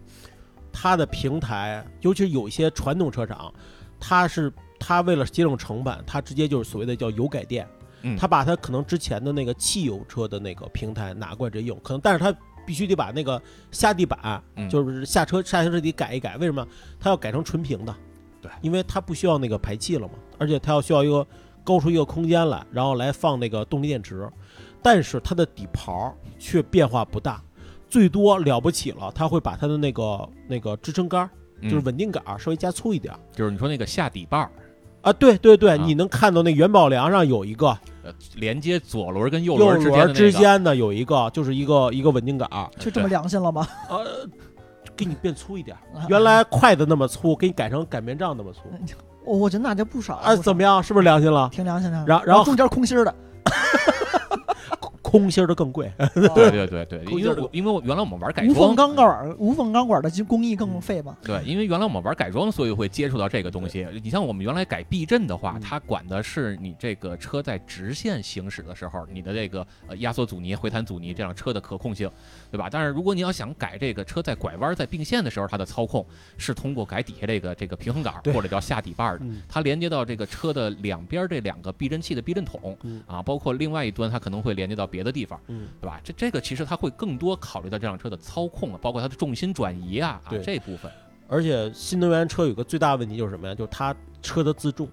[0.71, 3.53] 它的平台，尤其是有一些传统车厂，
[3.99, 7.67] 它是它为了节省成本，它直接就是所谓的叫油改电，
[8.01, 8.17] 嗯。
[8.17, 12.33] 它把他可能之前的那个汽油车的那个平台拿过来直接用，可能但是他
[12.65, 13.41] 必须得把那个
[13.71, 14.69] 下地板，嗯。
[14.69, 16.65] 就是下车下车得改一改，为什么？
[16.99, 17.95] 他要改成纯平的，
[18.41, 18.51] 对。
[18.61, 21.25] 因为它不需要那个排气了嘛，而且它要需要一个
[21.63, 24.27] 高出一个空间来，然后来放那个动力电池，
[24.81, 27.41] 但是它的底盘却变化不大，
[27.87, 31.29] 最多了不起了，他会把它的那个那个支撑杆儿，
[31.63, 31.83] 就是嗯。
[31.83, 33.19] 稳定杆儿稍微加粗一点儿。
[33.31, 34.51] 就是你说那个下底瓣儿，
[35.01, 37.67] 啊，对对对，啊你能看到那元宝梁上有一个
[38.03, 40.13] 呃，连接左轮跟右右轮之间的轮那个。
[40.13, 43.67] 之间的有一个，就是一个一个稳定杆儿，就这么良心了吗？
[43.89, 44.05] 呃，
[44.95, 45.75] 给你变粗一点
[46.07, 48.59] 原来筷子那么粗，给你改成擀面杖那么粗
[49.23, 50.81] 我我觉得那就不少啊，怎么样？
[50.81, 51.49] 是不是良心了？
[51.51, 52.03] 挺良心的。
[52.07, 53.13] 然后然后中间空心儿的，
[55.11, 61.17] 空心儿的更贵， 对对对对，因为我因为我原来我们玩改装无装，缝钢管，无缝钢管的工艺更费吧？
[61.21, 63.85] 对，因为原来我们玩改装，所以会接触到这个东西。
[64.01, 72.09] 你像我们原来改避震的话，嗯它管的是你这个车在直线行驶的时候，你的这个呃压缩阻尼、回弹阻尼这辆车的可控性，
[72.49, 72.69] 对吧？
[72.71, 76.05] 但是如果你要想改这个车在拐弯、在并线的时候，它的操控
[76.37, 79.25] 是通过改底下这个这个平衡杆儿或者叫下底瓣儿的。
[79.25, 85.99] 嗯它连接到这个车的两边儿这两个避震器的避震筒嗯啊，包括另外一端它可能会连接到别的地方，嗯，对吧？
[86.03, 90.91] 这这个其实它会更多考虑到这辆车的操控啊，包括它的重心转移啊啊对这部分。
[91.27, 93.55] 而且新能源车有个最大问题就是什么呀？
[93.55, 94.87] 就是它车的自重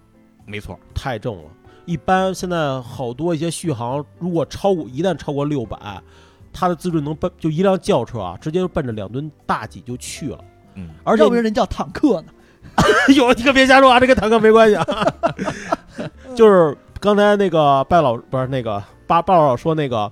[0.46, 1.50] 没错，太重了。
[1.84, 6.00] 一般现在好多一些续航，如果超过一旦超过六百，
[6.52, 10.44] 它的自重能奔就一辆轿车啊，直接就奔着两吨大几就去了。
[10.74, 12.32] 嗯，而且要不然人叫坦克呢？
[13.16, 14.84] 有你可别瞎说啊，这跟坦克没关系啊。
[16.36, 20.10] 就是刚才那个拜老不是那个巴巴老说那个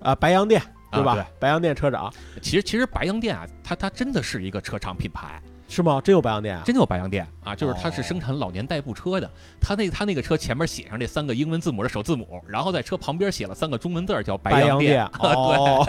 [0.00, 0.60] 啊、白洋淀
[0.92, 1.12] 对吧？
[1.12, 6.00] 啊对白洋淀车长其实其实白洋淀啊，它它真的是一个车厂品牌，是吗？
[6.00, 6.62] 真有白洋淀啊？
[6.64, 9.28] 真的有白洋淀啊，就是它是哦生产老年代步车的。
[9.60, 15.86] 它那它那个车前面写上这三个英文字母的首字母，然后在车旁边写了三个中文字儿叫白洋淀 对，哦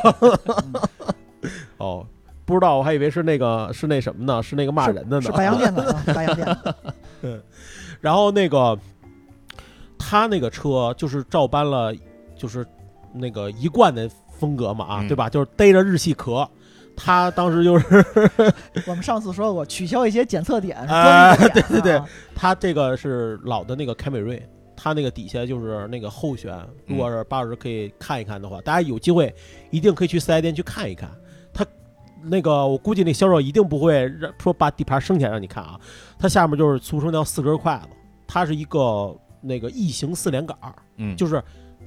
[1.77, 2.05] 哦，
[2.45, 4.41] 不知道，我还以为是那个是那什么呢？
[4.41, 5.21] 是那个骂人的呢。
[5.21, 6.57] 是白洋淀的啊，白洋淀
[7.21, 7.41] 嗯。
[8.01, 8.77] 然后那个
[9.97, 11.93] 他那个车就是照搬了，
[12.35, 12.65] 就是
[13.13, 15.29] 那个一贯的风格嘛啊，嗯对吧？
[15.29, 16.47] 就是逮着日系壳。
[16.99, 18.03] 他当时就是
[18.87, 24.43] 我们上次说过，取消一些检测点，啊专利点对对对啊他这个是老的那个凯美瑞，
[24.75, 29.31] 他那个底下就是那个后悬，如果是八小时可以看一看的话，大家有机会
[29.69, 31.07] 一定可以去四 S 店去看一看。
[31.53, 31.63] 他
[32.23, 35.79] 那个我估计那销售一定不会让说把底盘升起来让你看啊，
[36.17, 37.89] 它下面就是俗称叫四根筷子，
[38.25, 41.43] 它是一个那个异形四连杆儿，嗯，就是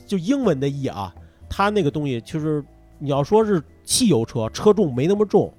[0.06, 1.14] 就英文的异啊，
[1.48, 2.64] 它那个东西就是
[2.98, 5.52] 你要说是汽油车，车重没那么重，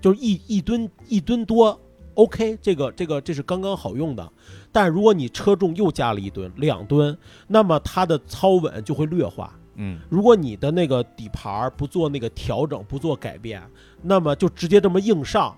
[0.00, 1.78] 就是一一吨一吨多
[2.14, 4.32] ，OK，这个这个这是刚刚好用的。
[4.70, 7.16] 但如果你车重又加了一吨两吨，
[7.46, 9.52] 那么它的操稳就会劣化。
[9.74, 13.62] 嗯如果你的那个底盘儿不做那个调整，不做改变，
[14.02, 15.56] 那么就直接这么硬上，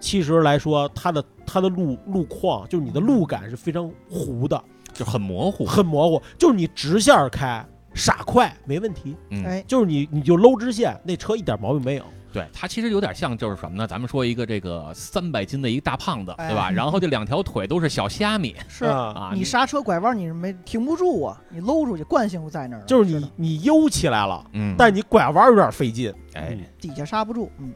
[0.00, 5.64] 其实来说，它的它的路路况就是你的路感是非常糊的，就很模糊。
[5.64, 6.22] 很模糊。
[6.38, 7.64] 就是你直线开
[7.94, 12.04] 傻快没问题，嗯，哎，就是你你就搂直线，那车一点毛病没有。
[12.32, 13.86] 对，它其实有点像就是什么呢？
[13.86, 16.68] 咱们说一个这个三百斤的一个大胖子，对吧？
[16.68, 26.10] 哎然后这两条腿都是小虾米是啊啊，你刹车拐弯，你是没停不住啊，你搂出去，惯性在那儿啊，就是你的你悠起来了，嗯，但你拐弯有点费劲。
[26.32, 27.70] 哎，嗯底下刹不住，嗯，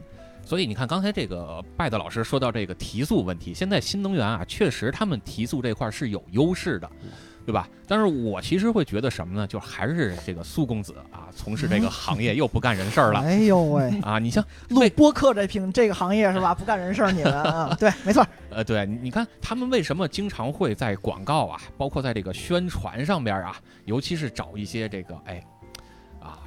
[0.47, 6.89] 所以你看刚才这个拜德老师说到这个提速问题，现在新能源啊，确实他们提速这块是有优势的。
[7.45, 7.69] 对吧？
[7.87, 9.47] 但是我其实会觉得什么呢？
[9.47, 14.19] 就还是这个苏公子啊，从事这个行业又不干人事儿了哎呦喂， 啊！
[14.19, 16.53] 你像录播客这平这个行业是吧？
[16.59, 25.56] 不干人事儿你们啊，对，没错， 呃，对，你你看他们为什么经常会在广告啊，包括在这个宣传上边啊，尤其是找一些这个哎啊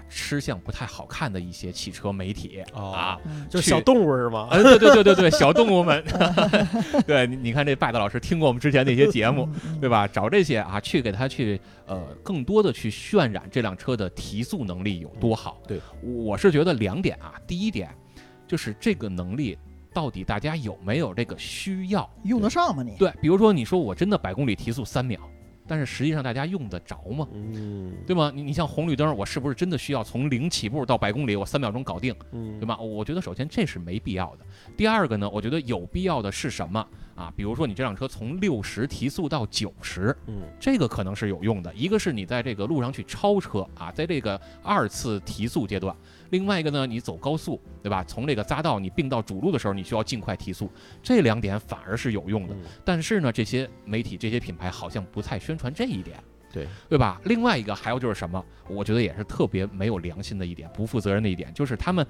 [0.09, 4.47] 吃相不太好看的一些汽车媒体哦啊，就是小动物是吗？
[4.51, 6.03] 嗯，对对对对对，小动物们，
[7.05, 9.47] 对，你你看这拜德老师听过我们之前那些节目，
[9.79, 10.07] 对吧？
[10.07, 15.61] 找这些啊，去给他去呃，更多的去渲染这辆车的提速能力有多好。
[15.67, 17.89] 对，我是觉得两点啊，第一点
[18.47, 19.57] 就是这个能力
[19.93, 22.09] 到底大家有没有这个需要？
[22.23, 22.95] 用得上吗你？
[22.97, 25.19] 对，比如说你说我真的百公里提速三秒，
[25.69, 27.27] 但是实际上大家用得着吗？
[27.31, 28.31] 嗯，对吗？
[28.33, 32.13] 你你像红绿灯，我是不是真的需要从零起步到百公里，我三秒钟搞定？
[32.31, 32.75] 嗯，对吗？
[32.77, 34.45] 我觉得首先这是没必要的。
[34.75, 37.31] 第二个呢，我觉得有必要的是什么啊？
[37.35, 41.71] 比如说你这辆车从六十提速到九十，嗯这个可能是有用的。
[41.75, 45.95] 一个是你在这个路上去超车啊，在这个二次提速阶段；
[46.29, 48.03] 另外一个呢，你走高速，对吧？
[48.03, 50.69] 从这个匝道你并到主路的时候，你需要尽快提速。
[51.01, 52.53] 这两点反而是有用的。
[52.53, 56.17] 嗯但是呢，这些媒体、这些品牌好像不太宣传这一点。
[56.51, 57.21] 对对吧？
[57.25, 58.43] 另外一个还有就是什么？
[58.67, 62.03] 我觉得也是特别没有良心的一点，不负责任的一点，就是他们，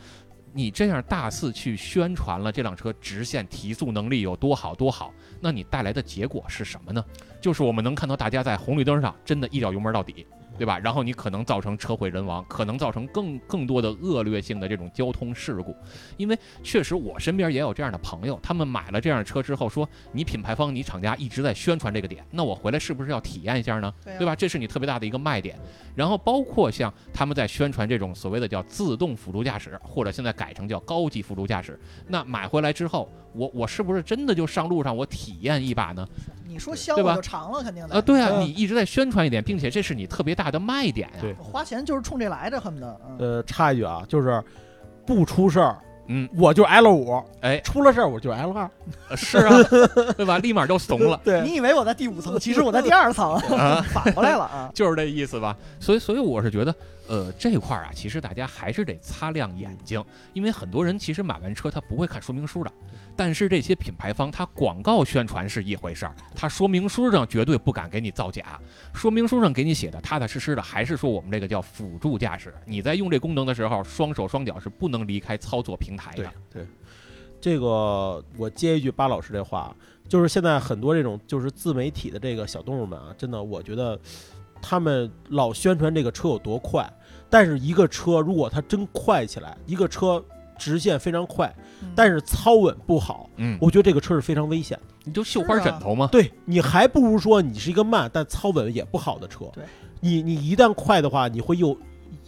[0.54, 7.04] 你这样大肆去宣传了这辆车直线提速能力有多好多好，那你带来的结果是什么呢？
[7.42, 10.26] 就是我们能看到大家在红绿灯上真的一脚油门到底，
[10.60, 10.78] 对吧？
[10.78, 15.76] 然后你可能造成车毁人亡，可能造成更更多的恶劣性的这种交通事故。
[16.18, 23.92] 因为确实我身边也有这样的朋友，他们买了这样的车之后说，你品牌方、你厂家一直在宣传这个点，那我回来是不是要体验一下呢？
[24.04, 24.36] 对吧？
[24.36, 25.58] 这是你特别大的一个卖点。
[25.96, 36.06] 然后包括像他们在宣传这种所谓的叫自动辅助驾驶，或者现在改成叫高级辅助驾驶，那买回来之后，我我是不是真的就上路上我体验一把呢？
[36.50, 37.96] 你说香对吧我就尝了，肯定的。
[37.96, 43.00] 啊，对啊，嗯你一直在宣传一点，并且这是你特别大的卖点呀、对花钱就是冲这来的，恨不得。
[43.08, 44.44] 嗯呃，插一句啊，就是
[45.06, 45.78] 不出事儿，
[46.08, 48.70] 嗯，我就 L 五，哎，出了事儿我就 L 二。
[49.10, 49.64] 呃是啊，
[50.18, 50.38] 对吧？
[50.40, 51.20] 立马就怂了。
[51.26, 54.72] 对你以为我在第五层，其实我在第二层，啊反过来了啊。
[54.76, 55.56] 就是这意思吧。
[55.80, 56.74] 所以，所以我是觉得，
[57.10, 60.02] 呃，这块儿啊，其实大家还是得擦亮眼睛，
[60.32, 62.72] 因为很多人其实买完车他不会看说明书的，
[63.16, 68.60] 但是这些品牌方他广告宣传是一回事儿，他说明书上绝对不敢给你造假，
[68.94, 76.62] 说明书上给你写的踏踏实实的，还是说我们这个叫辅助驾驶，你在用这功能的时候，双手双脚是不能离开操作平台的对。
[76.62, 76.68] 对，
[77.42, 79.76] 这个我接一句巴老师这话，
[80.08, 84.00] 就是现在很多这种就是自媒体的这个小动物们啊，真的，我觉得
[84.62, 86.88] 他们老宣传这个车有多快，
[87.30, 90.24] 但是一个车如果它真快起来，一个车
[90.58, 91.92] 直线非常快，嗯。
[91.96, 94.96] 但是操稳不好，嗯，我觉得这个车是非常危险的。
[95.06, 99.46] 你就绣花枕头嘛，对你还不如说你是一个慢但操稳也不好的车。
[99.54, 99.64] 对，
[100.02, 101.76] 你你一旦快的话，你会诱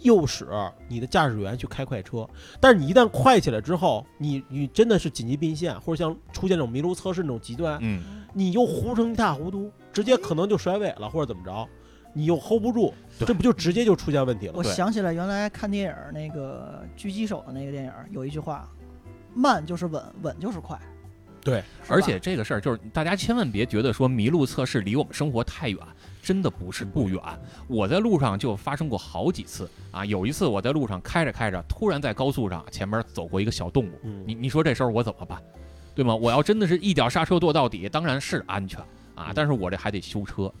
[0.02, 0.48] 诱使
[0.88, 2.28] 你的驾驶员去开快车，
[2.58, 11.68] 但是你一旦快起来之后，你你真的是紧急并线，或者像出现这种麋鹿测试那种极端，嗯，你又糊成一塌糊涂，直接可能就甩尾了或者怎么着，
[12.12, 14.62] 你又 hold 不住，这不就直接就出现问题了我？
[14.62, 18.68] 想起来原来看电影那个狙击手的那个电影有一句话，
[19.34, 20.78] 慢就是稳，稳就是快。
[21.44, 25.78] 对，而且这个事儿就是大家千万别觉得说麋鹿测试离我们生活太远，
[26.22, 27.20] 真的不是不远。
[27.66, 35.42] 我在路上就发生过好几次啊，有一次我在路上开着开着，突然在高速上前面走过一个小动物，嗯，你你说这时候我怎么办？
[35.96, 36.14] 对吗？
[36.14, 38.78] 我要真的是一脚刹车跺到底，当然是安全
[39.16, 40.52] 啊嗯，但是我这还得修车。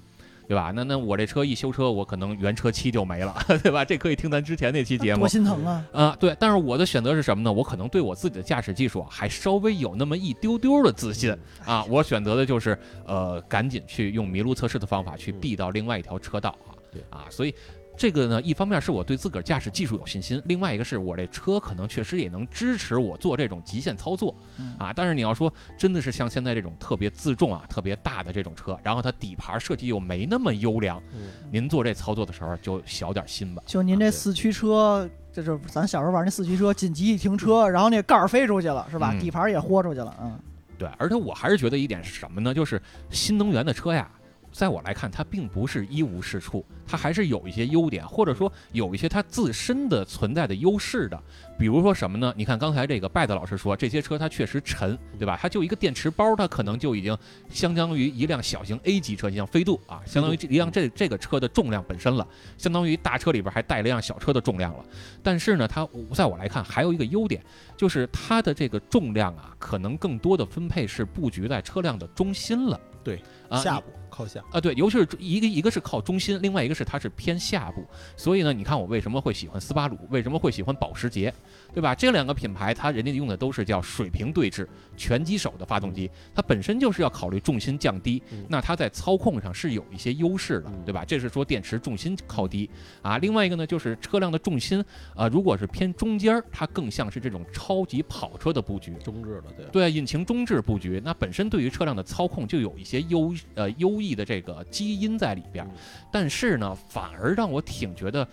[0.52, 0.70] 对吧？
[0.76, 3.34] 那那我这车一修车，我可能原车漆就没了，
[3.64, 3.82] 对吧？
[3.86, 5.28] 这可以听咱之前那期节目多。
[5.28, 5.86] 心疼啊！
[5.94, 7.50] 啊，对，但是我的选择是什么呢？
[7.50, 11.34] 我可能对我自己的驾驶技术还稍微有那么一丢丢的自信
[11.64, 17.54] 啊，我选择的就是呃，赶紧去用麋鹿测试的方法去嗯避到另外一条车道啊，对啊，所以
[17.96, 24.92] 这个呢，一方面是我对自个儿驾驶技术有信心，另外一个是我这车可能确实也能支持我做这种极限操作嗯啊。
[24.94, 33.62] 但是你要说真的是像现在这种特别自重啊、特别大的这种车，然后它底盘设计又没那么优良，嗯您做这操作的时候就小点心吧。
[33.66, 39.12] 就您这四驱车，这就是咱小时候玩那四驱车，紧急一停车，然后那盖儿飞出去了，是吧？
[39.12, 40.38] 嗯底盘也豁出去了，嗯，
[40.78, 42.54] 对，而且我还是觉得一点是什么呢？
[42.54, 42.80] 就是
[43.10, 44.10] 新能源的车呀，
[44.52, 51.20] 在我来看，它并不是一无是处，它还是有一些优点，或者说有一些它自身的存在的优势的。
[51.58, 52.32] 比如说什么呢？
[52.36, 55.38] 你看刚才这个拜子老师说，这些车它确实沉，对吧？
[55.40, 57.16] 它就一个电池包，它可能就已经
[57.48, 62.26] 相当于一辆小型 A 级车，像飞度啊，相当于这一辆这这个车的重量本身了，
[62.58, 64.84] 相当于大车里边还带了一辆小车的重量了。
[65.22, 67.42] 但是呢，它在我来看还有一个优点，
[67.76, 72.78] 就是它的这个重量啊，可能更多的分配是布局在车辆的中心了。
[73.04, 77.82] 对，啊，下部靠下，啊，对，尤其是一个一个是靠中心，另外一个是它是偏下部，
[78.14, 81.32] 所以呢，你看我为什么会喜欢斯巴鲁，为什么会喜欢保时捷，
[81.72, 81.94] 对吧？
[81.94, 91.04] 这两个品牌，它人家用的都是叫水平对置拳击手的发动机，它本身就是要考虑重心降低嗯，那它在操控上是有一些优势的嗯，对吧？
[91.06, 92.68] 这是说电池重心靠低
[93.00, 93.16] 啊。
[93.16, 94.84] 另外一个呢，就是车辆的重心
[95.16, 105.66] 啊，如果是偏中间儿，它更像是这种超级跑车的布局，中置了，对，对，引擎中置布局，那本身对于车辆的操控就有一些优呃优异的这个基因在里边
[106.10, 108.26] 但是呢，反而让我挺觉得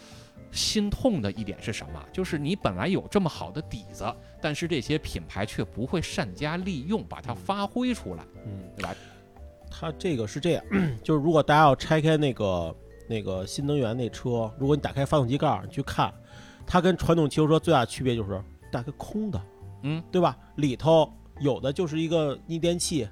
[0.51, 2.03] 心痛的一点是什么？
[2.11, 4.03] 就是你本来有这么好的底子，
[4.41, 8.95] 但是这些品牌却不会善加利用，把它发挥出来，嗯，对吧？
[9.69, 10.63] 它这个是这样，
[11.03, 12.75] 就是如果大家要拆开那个
[13.07, 16.11] 那个新能源那车，如果你打开发动机盖儿，你去看，
[16.65, 19.39] 它跟传统汽油车最大的区别就是大概空的，
[19.83, 20.35] 嗯，对吧？
[20.55, 21.07] 里头
[21.39, 23.07] 有的就是一个逆电器，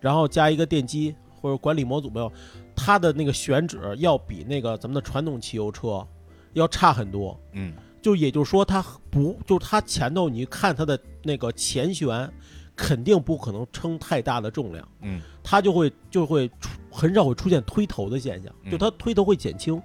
[0.00, 2.32] 然后加一个电机或者管理模组没有，
[2.74, 6.06] 它的那个选址要比那个咱们的传统汽油车
[6.52, 7.38] 要差很多。
[7.52, 7.72] 嗯
[8.02, 12.32] 就也就是说，它不就是它前头你看它的那个前悬，
[12.74, 14.88] 肯定不可能撑太大的重量。
[15.02, 19.80] 嗯它就会就会出很少会出现推头的现象，嗯就它推头会减轻，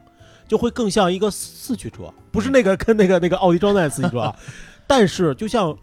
[0.48, 4.36] 就会更像一个四驱车，不是那个跟那个那个奥迪装载四驱车啊，
[4.88, 5.78] 但是就像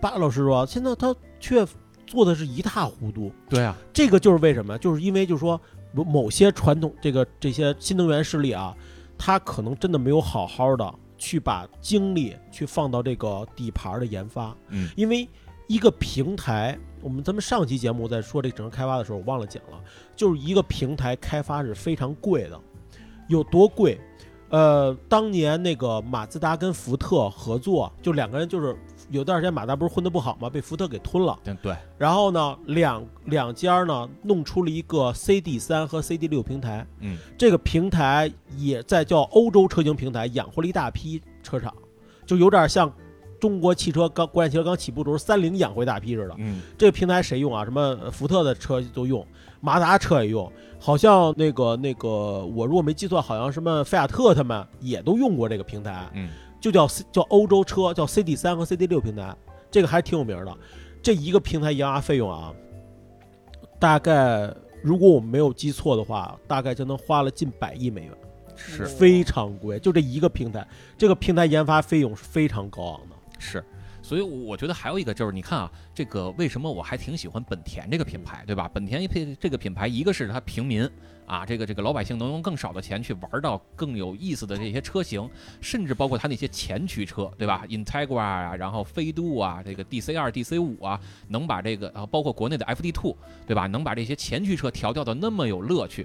[0.00, 1.64] 巴老师说，现在它却
[2.10, 4.76] 做的是一塌糊涂，对啊，这个就是为什么？
[4.78, 5.58] 就是因为就是说
[5.92, 8.76] 某某些传统这个这些新能源势力啊，
[9.16, 15.28] 他可能真的没有好好的去把精力去放到这个底盘的研发，嗯因为
[15.68, 19.80] 一个平台，我们咱们上期节目在说这整个开发的时候，我忘了讲了，
[20.16, 22.60] 就是一个平台开发是非常贵的，
[23.28, 24.00] 有多贵？
[24.48, 28.76] 呃，当年那个马自达跟福特合作，就两个人就是
[29.10, 30.48] 有段时间马自达不是混得不好吗？
[30.48, 31.38] 被福特给吞了。
[31.44, 41.74] 对对，然后呢，两两家呢弄出了一个 CD 三和 CD 六平台，嗯这个平台也在叫欧洲车型平台养活了一大批车厂，
[42.24, 42.92] 就有点像
[43.40, 46.34] 中国汽车刚国产汽车刚起步的时候，三菱养活一大批似的。
[46.38, 47.64] 嗯这个平台谁用啊？
[47.64, 49.26] 什么呃福特的车都用，
[49.60, 56.08] 马自达车也用，好像那个那个我如果没记错，好像什么菲亚特他们也都用过这个平台。
[56.14, 56.28] 嗯
[56.60, 59.34] 就叫 C 叫欧洲车，叫 CD 三和 CD 六平台，
[59.70, 60.56] 这个还挺有名的。
[61.02, 62.52] 这一个平台研发费用啊，
[63.78, 68.12] 大概如果我没有记错的话，大概就能花了近百亿美元，
[68.54, 69.78] 是非常贵。
[69.78, 70.66] 就这一个平台，
[70.98, 73.16] 这个平台研发费用是非常高昂的。
[73.38, 73.64] 是。
[74.02, 78.68] 所以我觉得还有一个就是，你看啊，这个为什么我还挺喜欢本田这个品牌，对吧？
[78.72, 80.88] 本田一配这个品牌，一个是它平民
[81.30, 93.16] 啊，这个这个老百姓能用更少的钱去玩到更有意思的这些车型，甚至包括它那些前驱车，对吧？Integra 啊，然后飞度啊，这个 DC 二、DC 五啊，能把这个啊，包括国内的 FD Two，
[93.46, 93.68] 对吧？
[93.68, 96.04] 能把这些前驱车调教的那么有乐趣。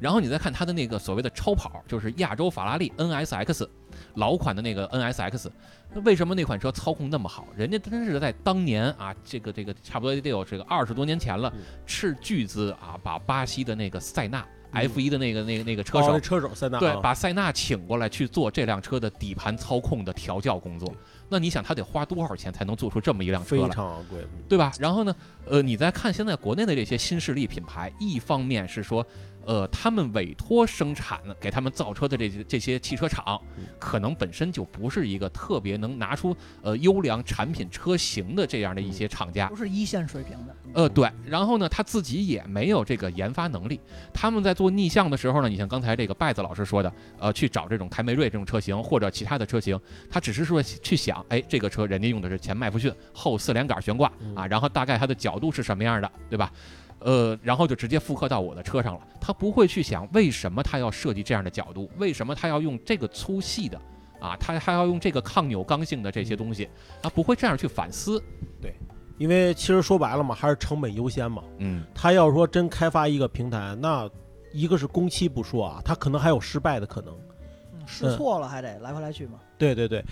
[0.00, 3.68] 然后你再看它的那个所谓的超跑，就是亚洲法拉利 NSX，
[4.14, 5.48] 老款的那个 NSX，
[5.94, 7.46] 那为什么那款车操控那么好？
[7.54, 11.52] 人家真是在当年啊，这个这个差不多得有这个二十多年前了，
[11.86, 20.92] 斥巨资啊，把巴西的那个塞纳 F1 的那个那个那个车手，车手塞纳，对，把塞纳请过来去做这辆车的底盘操控的调教工作。
[21.28, 23.68] 那你想，他得花多少钱才能做出这么一辆车来？
[23.68, 24.18] 非常昂贵，
[24.48, 24.72] 对吧？
[24.78, 25.14] 然后呢，
[25.46, 29.06] 呃，你再看现在国内的这些新势力品牌，一方面是说。
[29.44, 33.40] 呃，他们委托生产给他们造车的这些这些汽车厂，
[33.78, 40.56] 可能本身就不是一个特别能拿出呃优良产品车型的这样的一些厂家，不是一线水平的。
[40.74, 41.10] 呃，对。
[41.26, 43.80] 然后呢，他自己也没有这个研发能力。
[44.12, 49.78] 他们在做逆向的时候呢，你像刚才这个拜子老师说的，呃，去找这种凯美瑞这种车型或者其他的车型，
[50.10, 56.50] 他只是说去想，哎，这个车人家用的是前麦弗逊后四连杆悬挂啊，然后大概它的角度是什么样的，对吧？
[57.04, 59.00] 呃，然后就直接复刻到我的车上了。
[59.20, 63.80] 他不会去想为什么他要设计这样的角度，为什么他要用这个粗细的，
[64.20, 66.68] 啊，他还要用这个抗扭刚性的这些东西，
[67.02, 68.22] 他不会这样去反思。
[68.60, 68.74] 对，
[69.18, 71.42] 因为其实说白了嘛，还是成本优先嘛。
[71.58, 74.08] 嗯，他要说真开发一个平台，那
[74.52, 77.14] 一个是工期不说啊，他可能还有失败的可能，
[77.86, 79.38] 试错了还得来回来去嘛。
[79.56, 80.04] 对对对，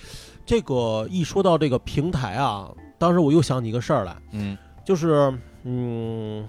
[0.47, 5.33] 这个一说到这个平台啊，当时我又想起一个事儿来，嗯，就是
[5.65, 6.49] 嗯。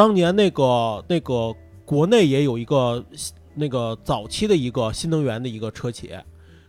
[0.00, 3.04] 当年那个那个国内也有一个
[3.54, 6.18] 那个早期的一个新能源的一个车企，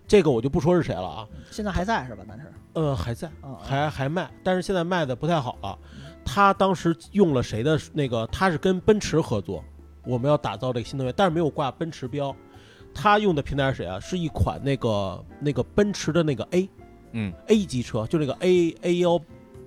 [0.06, 1.26] 这个我就不说是谁了啊。
[1.50, 2.26] 现在还在是吧？
[2.28, 5.80] 但是呃还在，还还卖，但是现在卖的不太好了。
[6.26, 8.28] 他当时用了谁的那个？
[8.28, 9.64] 他是跟奔驰合作，
[10.06, 12.36] 我们要打造这个新能源，但是没有挂奔驰标。
[12.94, 13.98] 他用的平台是谁啊？
[13.98, 16.70] 是一款那个那个奔驰的那个 A，
[17.14, 19.18] 嗯，A 级车，就那个 A A 幺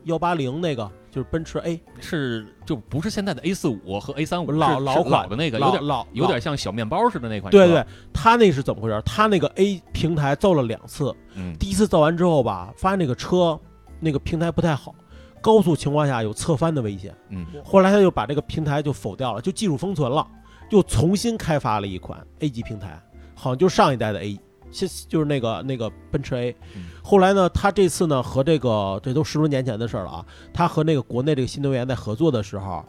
[0.03, 0.93] 幺八零那个。
[1.15, 9.01] 就是奔驰 A 是就不是现在的 A 四五和 A 三五老老款的那个有点老有点像小面包似的那款对对，他那是怎么回事？
[9.07, 13.57] 他那个 A 平台造了两次，嗯，第一次造完之后吧，发现那个车
[14.01, 14.93] 那个平台不太好，
[15.41, 20.27] 高速情况下有侧翻的危险，嗯，后来他就把这个平台就否掉了，就技术封存了，
[20.71, 23.01] 又重新开发了一款 A 级平台，
[23.37, 24.37] 好像就上一代的 A。
[24.75, 26.57] 就就是那个那个奔驰 A，
[27.03, 32.85] 后来呢，他这次呢和这个这都十多年前的事儿了啊，他和那个国内这个新能源在合作的时候，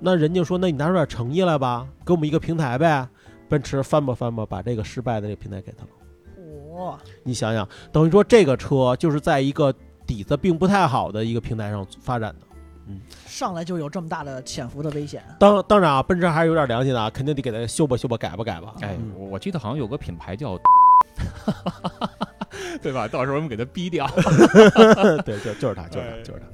[0.00, 3.08] 那人家说，那你拿出点诚意来吧，给我们一个平台呗。
[3.48, 5.90] 奔驰翻吧翻吧，把这个失败的这个平台给他了。
[6.76, 9.72] 哇，你想想，等于说这个车就是在一个
[10.06, 12.46] 底子并不太好的一个平台上发展的，
[12.88, 15.24] 嗯，上来就有这么大的潜伏的危险。
[15.40, 18.74] 当当然啊，奔驰还是有点良心的啊，肯定得给他修吧修吧改吧改吧。
[18.82, 20.58] 哎，我记得好像有个品牌叫。
[22.82, 23.08] 对吧？
[23.08, 24.06] 到时候我们给他逼掉。
[25.24, 26.46] 对，就就是他，就是他，就是他。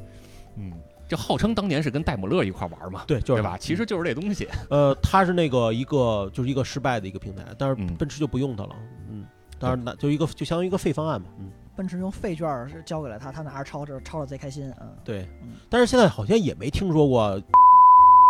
[0.57, 0.73] 嗯，
[1.09, 3.05] 这号称当年是跟戴姆勒一块玩嘛。
[3.07, 3.57] 对，就是吧？
[3.59, 4.49] 其实就是这东西。
[4.71, 8.71] 呃，他是那个一个就是一个失败的一个平台，但是奔驰就不用它了。
[9.11, 9.27] 嗯，
[9.59, 11.27] 当然那就一个就相当于一个废方案嘛。
[11.39, 14.73] 嗯，奔驰用废券是交给了他，他拿着抄着抄着贼开心。
[14.81, 15.29] 嗯，对。
[15.69, 17.41] 但是现在好像也没听说过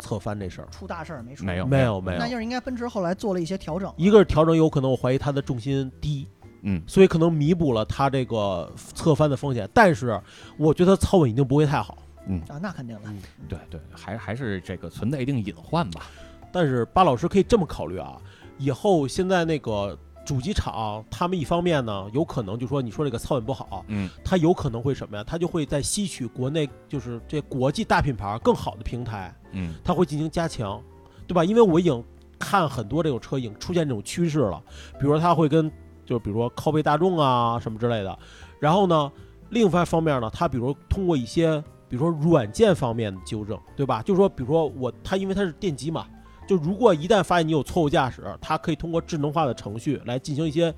[0.02, 1.44] 侧翻这事儿，出大事儿没出？
[1.44, 2.18] 没有，没有，没有。
[2.18, 3.92] 那就是应该奔驰后来做了一些调整。
[3.96, 6.26] 一个是调整，有可能我怀疑它的重心低。
[6.66, 10.18] 嗯，所以可能弥补了它这个侧翻的风险，但是
[10.56, 11.98] 我觉得操稳一定不会太好。
[12.26, 13.10] 嗯啊，那肯定的。
[13.46, 16.06] 对对，还还是这个存在一定隐患吧。
[16.50, 18.16] 但是巴老师可以这么考虑啊，
[18.56, 25.24] 以后现在那个主机厂，他们一方面呢，有可能就说你说这个操稳不好，嗯，他有可能会什么呀？
[25.24, 30.82] 他就会在吸取国内就是这国际大品牌更好的平台，嗯，他会进行加强，
[31.26, 31.44] 对吧？
[31.44, 32.02] 因为我已经
[32.38, 34.62] 看很多这种车已经出现这种趋势了，
[34.98, 35.70] 比如说他会跟
[36.04, 38.18] 就比如说靠背大众啊什么之类的，
[38.58, 39.12] 然后呢，
[39.50, 44.02] 另外方面呢，它比如通过一些，比如说软件方面的纠正，对吧？
[44.02, 46.06] 就是说，比如说我它因为它是电机嘛，
[46.46, 50.74] 就如果一旦发现你有错误驾驶，它可以通过智能化的程序来进行一些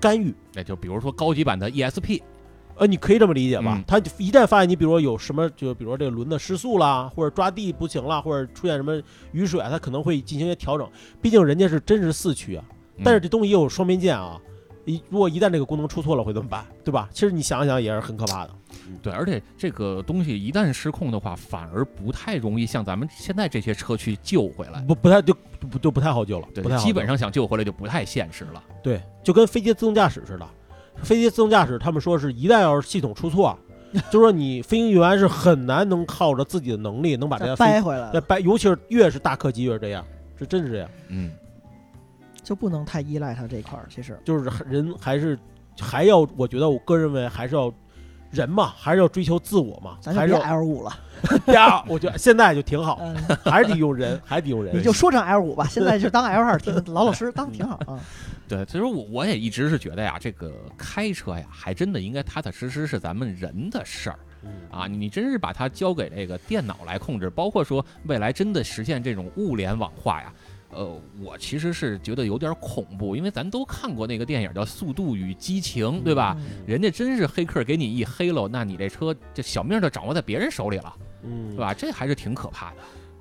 [0.00, 0.34] 干预。
[0.54, 2.22] 那就比如说高级版的 ESP，
[2.76, 3.82] 呃，你可以这么理解吧？
[3.86, 9.00] 它一旦发现你比如说有什么，就比如说这个轮子失速啦，或者抓地不行啦，或者出现什么
[9.32, 10.88] 雨水啊，它可能会进行一些调整。
[11.20, 12.64] 毕竟人家是真实四驱啊。
[13.04, 14.40] 但是这东西也有双面剑啊，
[14.84, 16.64] 一如果一旦这个功能出错了会怎么办？
[16.84, 17.08] 对吧？
[17.12, 18.50] 其实你想想也是很可怕的。
[19.02, 26.48] 对，而且这个东西一旦失控的话，反而不太容易像咱们现在这些车去救回来，不不太就不就不太好救了。
[26.54, 28.62] 对，基本上想救回来就不太现实了。
[28.82, 30.48] 对，就跟飞机自动驾驶似的，
[31.02, 33.58] 飞机自动驾驶，他们说是一旦要是系统出错，
[34.10, 40.04] 就说你飞行员是很难能靠着自己的能力能把这掰回来，再掰，尤其是越是大客机越是这样，
[40.38, 41.30] 这真是这样，嗯，
[42.42, 43.86] 就不能太依赖它这一块儿。
[43.88, 45.38] 其实，就是人还是
[45.78, 47.72] 还要，我觉得我个人认为还是要
[48.32, 50.98] 人嘛，还是要追求自我嘛，咱就别还是要 L 五了，
[51.52, 53.14] 呀，我觉得现在就挺好，嗯，
[53.44, 58.00] 还是得用人，还得用人，你就说成 L 五吧，现在就当 L 二，挺老老实实当挺好 啊。
[58.48, 64.86] 对，其实我我也一直是觉得呀，这个开车呀，还真的应该踏踏实实是咱们人的事儿嗯啊。
[64.86, 70.32] 你真是把它交给这个电脑来控制，包括说未来真的实现这种物联网化呀。
[70.72, 76.36] 呃，我其实是觉得有点恐怖，因为咱都看过那个电影叫《速度与激情》，对吧？
[76.38, 81.74] 嗯人家真是黑客给你一黑喽，那你这车这小命就掌握在别人手里了，嗯对，吧？
[81.74, 82.76] 这还是挺可怕的。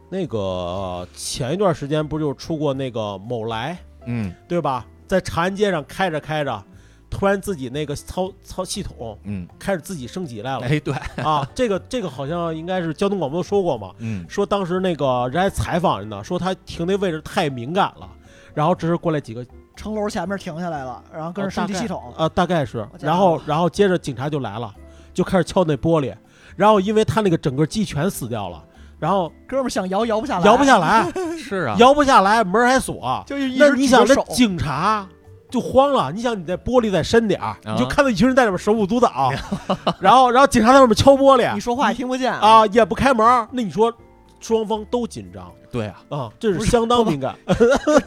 [0.10, 4.86] 那个呃前一段时间不就出过那个某来，嗯对吧？
[5.08, 6.64] 在长安街上开着开着，
[7.12, 10.66] 突然自己那个操操系统嗯，开始自己升级来了。
[10.66, 10.94] 哎对，
[11.24, 11.48] 啊！
[11.54, 14.26] 这个这个好像应该是交通广播说过嘛，嗯。
[14.28, 18.10] 说当时那个人还采访着呢，说他停那位置太敏感了，
[18.54, 19.46] 然后只是过来几个
[19.76, 22.88] 城楼前面停下来了，然后跟着哦大概升级系统，啊，大概是。
[23.00, 24.74] 然后然后接着警察就来了，
[25.14, 26.16] 就开始敲那玻璃，
[26.56, 28.64] 然后因为他那个整个机全死掉了，
[28.98, 35.08] 然后哥们想摇摇不下来，摇不下来， 是啊，摇不下来，门还锁，就是那你想，那警察
[35.52, 36.12] 就慌了。
[36.12, 39.32] 你想，你在玻璃再深点儿，你就啊看到一群人在里边手舞足蹈，
[40.00, 43.48] 然后，然后警察在外面敲玻璃你说话也听不见啊，也不开门。
[43.52, 43.94] 那你说，
[44.40, 47.36] 双方都紧张对啊，啊，这是是相当敏感。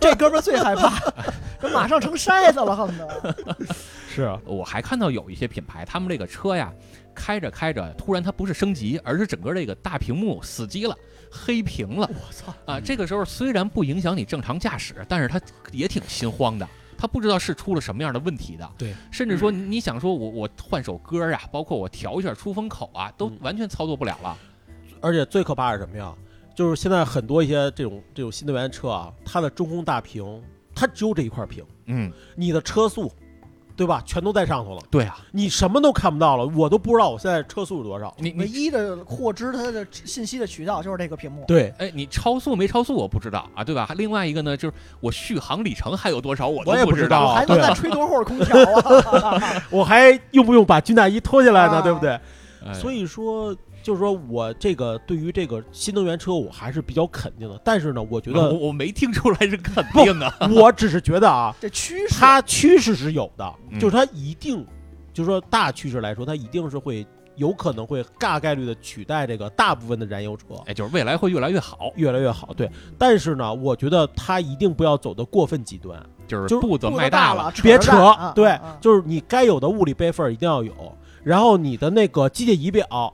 [0.01, 0.99] 这哥们儿最害怕，
[1.63, 3.67] 这马上成筛子了，恨不得。
[4.09, 6.73] 是啊，我还看到有一些品牌，他们这个车呀，
[7.15, 10.97] 开着开着，突然它不是升级，而是整个这个大屏幕死机了，
[11.31, 12.53] 黑屏了我操！
[12.67, 12.81] 啊！
[12.81, 15.41] 这个时候虽然不影响你正常驾驶，但是它
[15.73, 16.69] 也挺心慌的。
[16.97, 24.37] 他不知道是出了什么样的问题的，对，甚至说你你想说我我换首歌啊，包括我调一下出风口啊，都嗯完全操作不了了。
[25.01, 26.15] 而且最可怕是什么呀？
[26.55, 30.43] 就是现在很多一些这种这种新能源车啊，它的中控大屏，
[30.75, 33.13] 它只有这一块屏，嗯，你的车速，
[33.77, 34.03] 对吧？
[34.07, 38.15] 全都在上头了，对啊，你什么都看不到了，我都不知道我现在车速是多少。
[38.19, 41.45] 你唯一的获知它的信息的渠道就是这个屏幕。
[41.47, 43.89] 对，哎，你超速没超速我不知道啊，对吧？
[43.97, 48.57] 另外一个呢，就是我续航里程还有多少我也不知知道我还能再吹多会儿空调
[49.21, 49.41] 啊？
[49.71, 51.75] 我还用不用把军大衣脱下来呢？
[51.79, 52.11] 啊对不对？
[52.67, 53.55] 哎所以说，
[53.85, 57.61] 就是说我这个对于这个新能源车，我还是比较肯定的。
[57.63, 60.35] 但是呢，我觉得 我没听出来是肯定啊。
[60.57, 64.67] 我只是觉得啊，这趋势，它趋势是有的，嗯就是它一定，
[65.13, 67.07] 就是说大趋势来说，它一定是会
[67.37, 70.47] 有可能会大概率的取代这个大部分的燃油车。
[70.65, 77.43] 哎，就是未来会越来越好，越来越好，对，但是呢，我觉得它一定不要走的过分极端，就是就是步子迈大了。
[77.45, 80.73] 了，别扯啊，对就是你该有的物理备份一定要有，
[81.23, 83.13] 然后你的那个机械仪表，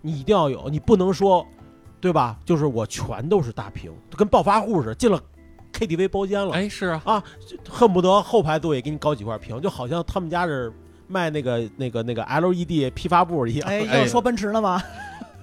[0.00, 1.46] 你一定要有，你不能说，
[2.00, 2.38] 对吧？
[2.44, 5.20] 就是我全都是大屏，跟暴发户似的，进了
[5.72, 7.24] KTV 包间了，哎，是啊，啊
[7.68, 10.72] 恨不得后排座椅给你搞几块屏，就好像他们家是
[11.06, 13.68] 卖那个那个那个 LED 批发部一样。
[13.68, 14.82] 哎，哎要说奔驰了吗？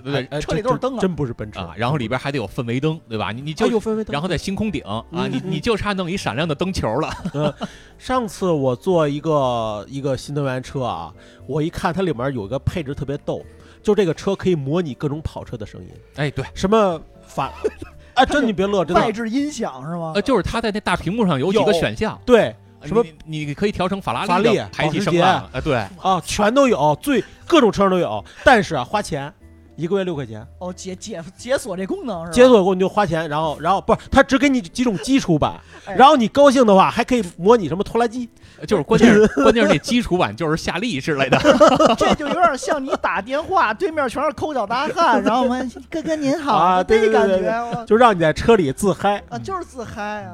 [0.03, 3.31] 对车里都是灯啊真真不是奔驰啊，然后里边还得有氛围灯，对吧？
[3.31, 7.55] 你你就啊有氛围灯然后在星空顶啊，嗯你你就差弄一闪亮的灯球了。
[7.97, 11.13] 上次我坐一个一个新能源车啊，
[11.45, 13.41] 我一看它里面有一个配置特别逗，
[13.87, 17.53] 就这个车可以模拟各种跑车的声音，哎，对，什么法，
[18.15, 19.01] 哎，真你别乐，真的。
[19.01, 20.11] 外置音响是吗？
[20.13, 20.21] 呃，？
[20.21, 21.79] 就是它在那大屏幕上有几个有。
[21.79, 29.33] 选项，对什么你你可以调成法拉法拉利排气声啊，对，啊，全都有，最各种车上都有，但是啊，花钱，
[29.77, 32.31] 一个月六块钱，哦，解解解锁这功能是吧？
[32.33, 35.53] 解锁过你就花钱，然后然后不是，他只给你几种基础版，
[35.85, 38.27] 哎然后你高兴的话还可以模拟什么拖拉机，
[38.67, 41.37] 就是关键是 关键是那基础版就是夏利之类的，
[41.95, 49.23] 这就有点像你打电话，对面全是抠脚大汉，然后我们哥哥您好，啊对对这感对对觉我就让你在车里自嗨。
[49.29, 50.33] 啊，就是自嗨啊。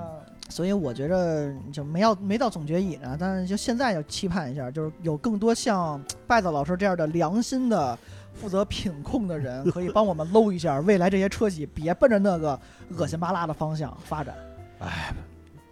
[0.50, 7.98] 所以我觉着就没要没到总决议呢，但是就现在就期盼一下，就是有更多像拜子老师这样的良心的
[8.34, 12.60] 负责品控的人，可以帮我们搂一下未来这些车企，别奔着那个
[12.98, 14.36] 恶心巴拉的方向发展。
[14.80, 15.14] 哎，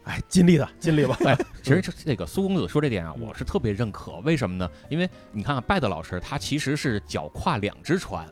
[0.05, 1.17] 哎，尽力的， 尽力吧。
[1.25, 4.13] 哎，其实这这个苏公子说这点啊，我是特别认可。
[4.23, 4.69] 为什么呢？
[4.89, 8.25] 因为你看看拜的老师，他其实是脚跨两只船，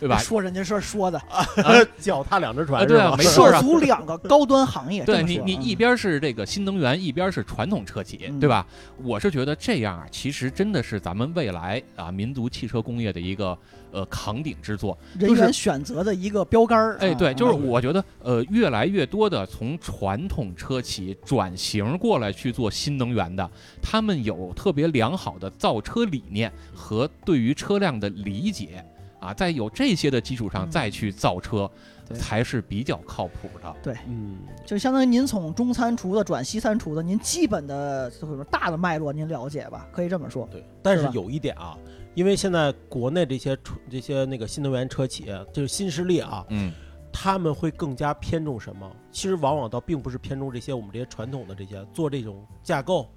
[0.00, 0.18] 对吧？
[0.18, 1.20] 说人家事儿说的，
[1.98, 5.04] 脚踏两只船啊对啊是吧没错啊涉足两个高端行业。
[5.04, 8.66] 对你你一边是这个新能源，一边是传统车企，嗯对吧？
[9.02, 13.56] 我是觉得这样啊，其实真的是咱们未来啊民族汽车工业的一个
[13.90, 14.96] 呃扛鼎之作。
[15.18, 16.96] 人员选择的一个标杆儿。
[17.00, 23.48] 哎，啊对，就是嗯我觉得，呃，越来越多的从传统车企转型过来去做新能源的，
[23.82, 28.84] 他们有特别良好的造车理念和对于车辆的理解
[29.24, 31.70] 啊，在有这些的基础上嗯再去造车，
[32.06, 33.74] 对才是比较靠谱的。
[33.82, 39.88] 对嗯，就相当于您从中餐厨的转西餐厨的，您基本的就是说大的脉络您了解吧？
[39.90, 40.46] 可以这么说。
[40.50, 40.64] 对。
[40.82, 41.76] 但是有一点啊，
[42.14, 46.72] 因为现在国内这些车这些那个新能源车企，就是新势力啊，嗯，
[47.10, 48.90] 他们会更加偏重什么？
[49.10, 53.08] 其实往往倒并不是偏重这些我们这些传统的这些做这种架构，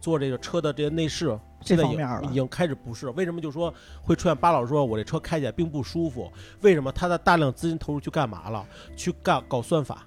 [0.00, 3.08] 做这个车的这些内饰，这现在已方面了已经开始不是。
[3.10, 6.30] 为什么就说会出现巴老师说我这车开起来并不舒服？
[6.60, 8.66] 为什么他的大量资金投入去干嘛了？
[8.96, 10.06] 去干搞算法，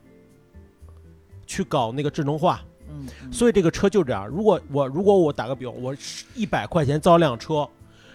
[1.46, 2.62] 去搞那个智能化。
[2.88, 4.28] 嗯，嗯所以这个车就这样。
[4.28, 5.96] 如果我如果我打个比方，我
[6.36, 7.68] 一百块钱造辆车，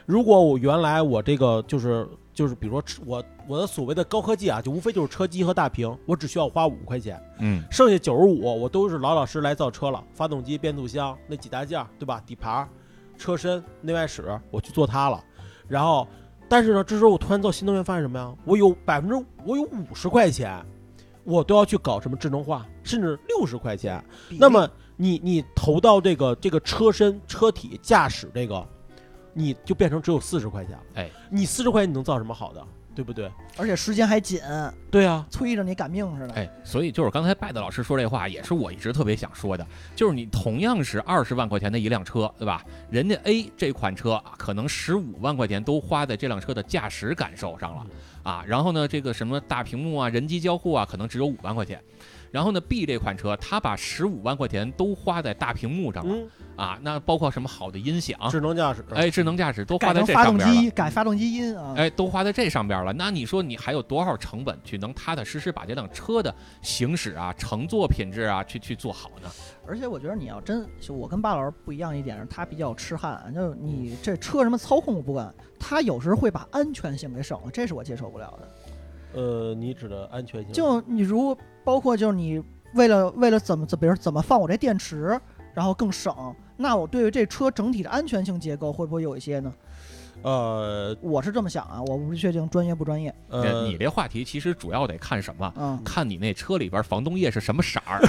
[0.06, 12.22] 如果我原来我这个就是就是比如说我我的所谓的高科技啊，就无非就是车机和大屏，我只需要花五块钱，嗯，剩下九十五我都是老老实实来造车了，发动机、变速箱那几大件儿，对吧？
[12.24, 12.68] 底盘、
[13.20, 15.22] 车身、内外饰，我去做它了。
[15.68, 16.08] 然后，
[16.48, 18.34] 但是呢，这时候我突然造新能源，发现什么呀？
[18.46, 20.64] 我有百分之我有五十块钱，
[21.22, 24.02] 我都要去搞什么智能化，甚至六十块钱。
[24.30, 28.66] 那么你你投到这个这个车身、车体、驾驶这个，
[29.34, 30.82] 你就变成只有四十块钱了。
[30.94, 32.66] 哎，你四十块钱你能造什么好的，
[33.00, 33.30] 对不对？
[33.56, 34.38] 而且时间还紧，
[34.90, 36.34] 对啊，催着你赶命似的。
[36.34, 42.62] 哎，所以就是刚才拜的老师说这话，也是我一直特别想说的，就是你同样是二十万块钱的一辆车，对吧？
[42.90, 47.86] 人家 A 这款车啊，可能十五万块钱都花在这辆车的驾驶感受上了
[48.22, 51.82] 啊，然后呢，这个什么大屏幕啊、人机交互啊，可能只有五万块钱。
[52.30, 60.54] 然后呢，B 这款车，它把十五万块钱都花在大屏幕上了、嗯，啊，那包括什么好的音响，智能驾驶，哎，智能驾驶都花在发动这上边了。
[60.54, 61.74] 机，改发动机音啊。
[61.76, 62.92] 哎，都花在这上边了。
[62.92, 69.28] 那你说你还有多少成本去能踏踏实实把这辆车的行驶啊、乘坐品质啊去去做好呢？
[69.66, 78.48] 而且我觉得你要真，就我跟巴老师不一样一点是，他比较痴汉，就是你这车什么操控我不管，他有时候会把安全性给省了，这是我接受不了的。
[79.12, 82.42] 呃，你指的安全性，就你如包括就是你
[82.74, 85.20] 为了为了怎么怎比如怎么放我这电池，
[85.54, 86.14] 然后更省，
[86.56, 89.52] 那我对于这车整体的安全性结构会不会有一些呢？
[90.22, 93.14] 呃我是这么想啊，我不确定专业不专业。
[93.28, 95.52] 呃，你这话题其实主要得看什么？
[95.56, 98.00] 嗯看你那车里边防冻液是什么色儿。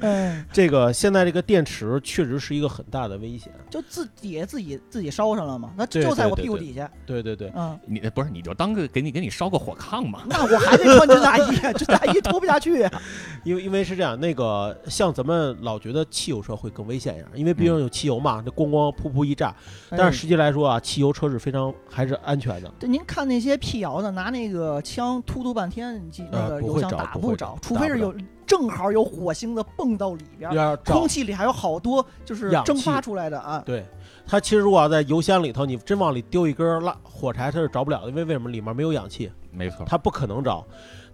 [0.00, 3.52] 嗯，这个现在这个电池确实是一个很大的危险。
[3.68, 6.90] 就自己自己自己烧上了嘛，那就在我屁股底下。
[7.04, 10.22] 对对对，嗯，你不是你就当个给你给你烧个火炕嘛？
[10.28, 13.02] 那我还得穿军大衣， 军大衣脱不下去啊。
[13.44, 19.54] 因为因为是这样，那个像咱们老觉得汽油车会更危险一点，因为毕竟有汽油嘛，这咣咣噗噗一炸。
[19.90, 22.72] 但哎是实际来说啊，汽油车是非常还是安全的。
[22.78, 28.14] 对，您看那些辟谣的，拿那个枪突突半天，你记那呃个油箱不会着打不着不会着，除非是有
[28.46, 30.50] 正好有火星子蹦到里边
[30.84, 33.62] 空气里还有好多就是蒸发出来的啊。
[33.66, 33.84] 对
[34.26, 39.84] 它其实如果要在油箱里头，你真往里丢一根蜡火柴，它是着不了的，因为为什么里面没有氧气，没错。
[39.86, 40.64] 它不可能着。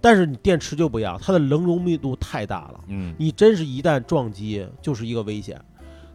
[0.01, 5.59] 但是你电池就不一样，它的能容密度太大了，嗯，你真是一旦撞击就是一个危险。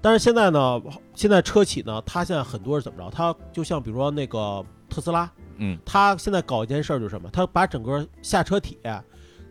[0.02, 0.82] 但是现在呢，
[1.14, 3.10] 现在车企呢，它现在很多是怎么着？
[3.10, 7.30] 它就像比如说那个特斯拉，嗯，它现在搞一件事儿就是什么？
[7.32, 8.80] 它把整个下车体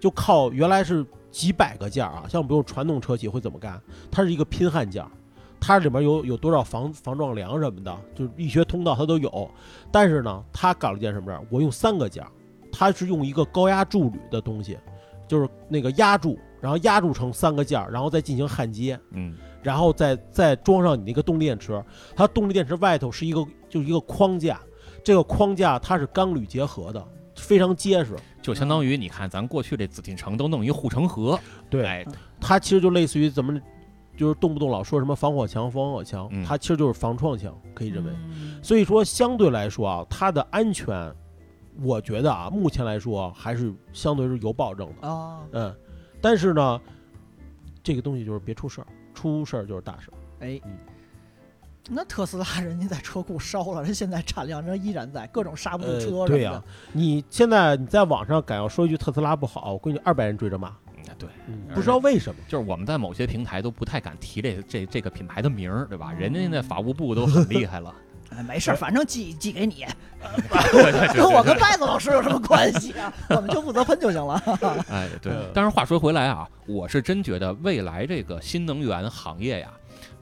[0.00, 3.80] 就靠原来是几百个件儿啊，像比如传统车企会怎么干？
[4.10, 5.10] 它是一个拼焊件儿，
[5.60, 9.50] 它里面有有多少防防撞梁什么的，就是力学通道它都有。
[9.90, 11.44] 但是呢，它搞了一件什么事儿？
[11.50, 12.30] 我用三个件儿，
[12.72, 14.78] 它是用一个高压铸铝的东西，
[15.26, 18.98] 就是那个压铸，然后压铸成三个件儿，然后再进行焊接。
[19.10, 21.82] 嗯，然后再再装上你那个动力电池，
[22.14, 24.60] 它动力电池外头是一个就是一个框架，
[25.04, 27.04] 这个框架它是钢铝结合的，
[27.34, 28.16] 非常结实。
[28.40, 31.38] 就相当于你看咱过去这紫禁城都弄一护城河，
[31.68, 32.06] 对，哎，
[32.40, 33.60] 它其实就类似于咱们
[34.16, 36.44] 就是动不动老说什么防火墙、防火墙，嗯。
[36.44, 38.10] 它其实就是防撞墙，可以认为。
[38.12, 38.58] 嗯。
[38.62, 41.12] 所以说，相对来说啊，它的安全，
[41.82, 45.08] 我觉得啊，目前来说还是相对是有保证的。
[45.08, 45.74] 啊，嗯，
[46.20, 46.80] 但是呢，
[47.82, 48.86] 这个东西就是别出事儿，
[49.18, 50.14] 出事儿就是大事儿。
[50.46, 50.78] 哎嗯。
[51.90, 56.26] 那特斯拉人家在车库烧了，人现在产量仍依然在，各种刹不住呃车。
[56.26, 56.62] 对呀、
[56.92, 60.68] 你现在你在网上敢要说一句特斯拉不好，我估计二百人追着骂。
[60.68, 62.40] 嗯对，嗯，不知道为什么。
[62.46, 66.12] 就是我们在某些平台都不太敢提这这这个品牌的名儿，对吧？
[66.12, 67.94] 嗯人家现在法务部都很厉害了。
[68.46, 69.84] 没事儿，反正寄寄给你，
[71.14, 73.12] 跟 我跟拜子老师有什么关系啊？
[73.30, 74.40] 我们就负责喷就行了。
[74.90, 75.50] 哎，对嗯。
[75.54, 79.70] 但是话说回来啊，我是真觉得未来这个新能源行业呀，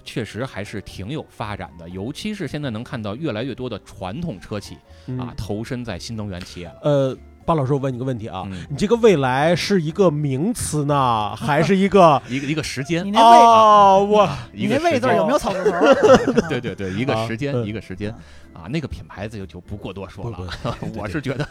[0.05, 6.79] 确实还是挺有发展的，尤其是现在能看到越来越多的传统车企嗯啊投身在新能源企业了。
[6.83, 7.17] 呃，
[7.47, 12.21] 巴老师，我问你个问题啊，嗯，你这个未来是一个名词呢， 还是一个？
[12.29, 15.95] 一个一个时间你，那位，哦，我你一个那位字儿有没有草字头儿？
[16.51, 18.11] 对对对，一个啊时间，嗯一个时间
[18.53, 20.39] 啊，那个品牌就就不过多说了。
[20.97, 21.47] 我是觉得，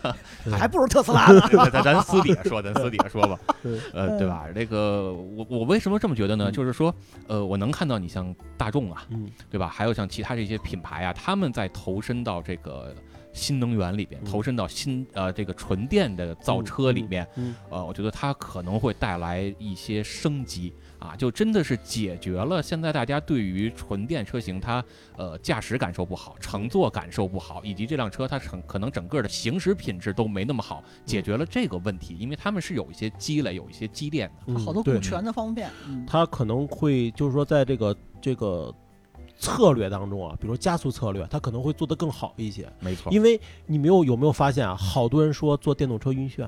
[0.52, 1.40] 还不如特斯拉呢。
[1.50, 4.44] 咱咱咱私底下说，咱私底下说吧嗯，呃，对吧？
[4.54, 6.50] 那个我我为什么这么觉得呢？
[6.50, 6.94] 嗯就是说，
[7.28, 9.72] 呃，我能看到你像大众啊，嗯对吧？
[9.74, 12.94] 还有像其他这些品牌啊，他们在投身到这个
[13.36, 14.26] 新能源里边，嗯。
[14.26, 24.84] 投身到新呃这个纯电的造车里面，嗯呃，我觉得它可能会带来一些升级啊，就真的是解决了现在大家对于纯电车型它
[25.18, 34.36] 呃驾驶感受不好、乘坐感受不好，以及这辆车它整可能整个的行驶品质都没那么好，解决了这个问题，因为他们是有一些积累、有一些积淀的。
[34.48, 34.56] 嗯。
[34.66, 35.70] 好多股权的方便。
[35.88, 36.06] 嗯。
[36.08, 38.74] 它可能会就是说，在这个这个
[39.38, 42.68] 策略当中啊，比如加速策略，它可能会做得更好一些。
[42.80, 46.48] 没错，因为你没有有没有发现啊，好多人说坐电动车晕眩，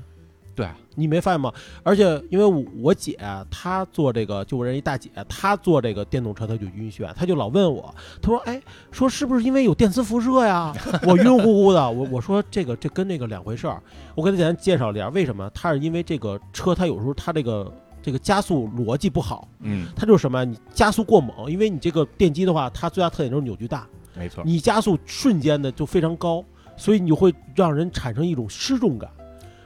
[0.55, 1.53] 对啊，你没发现吗？
[1.83, 8.59] 而且因为我我姐啊她坐这个，就我认识一大姐，她坐这个电动车她就晕眩，她就老问我，她说：“哎，
[8.91, 10.73] 说是不是因为有电磁辐射呀？
[11.05, 11.91] 我晕乎乎的。
[11.91, 13.81] 我”我说这个这跟那个两回事儿。
[14.15, 15.47] 我给她简单介绍了点儿，为什么？
[15.51, 17.71] 她是因为这个车它有时候它这个
[18.08, 20.45] 这个加速逻辑不好，嗯，它就是什么？
[20.45, 23.86] 你加速过猛，因为你这个电机的话，它最大特点就是扭矩大，
[24.18, 26.41] 没错，你加速瞬间的就非常高，
[26.78, 29.12] 所以你就会让人产生一种失重感。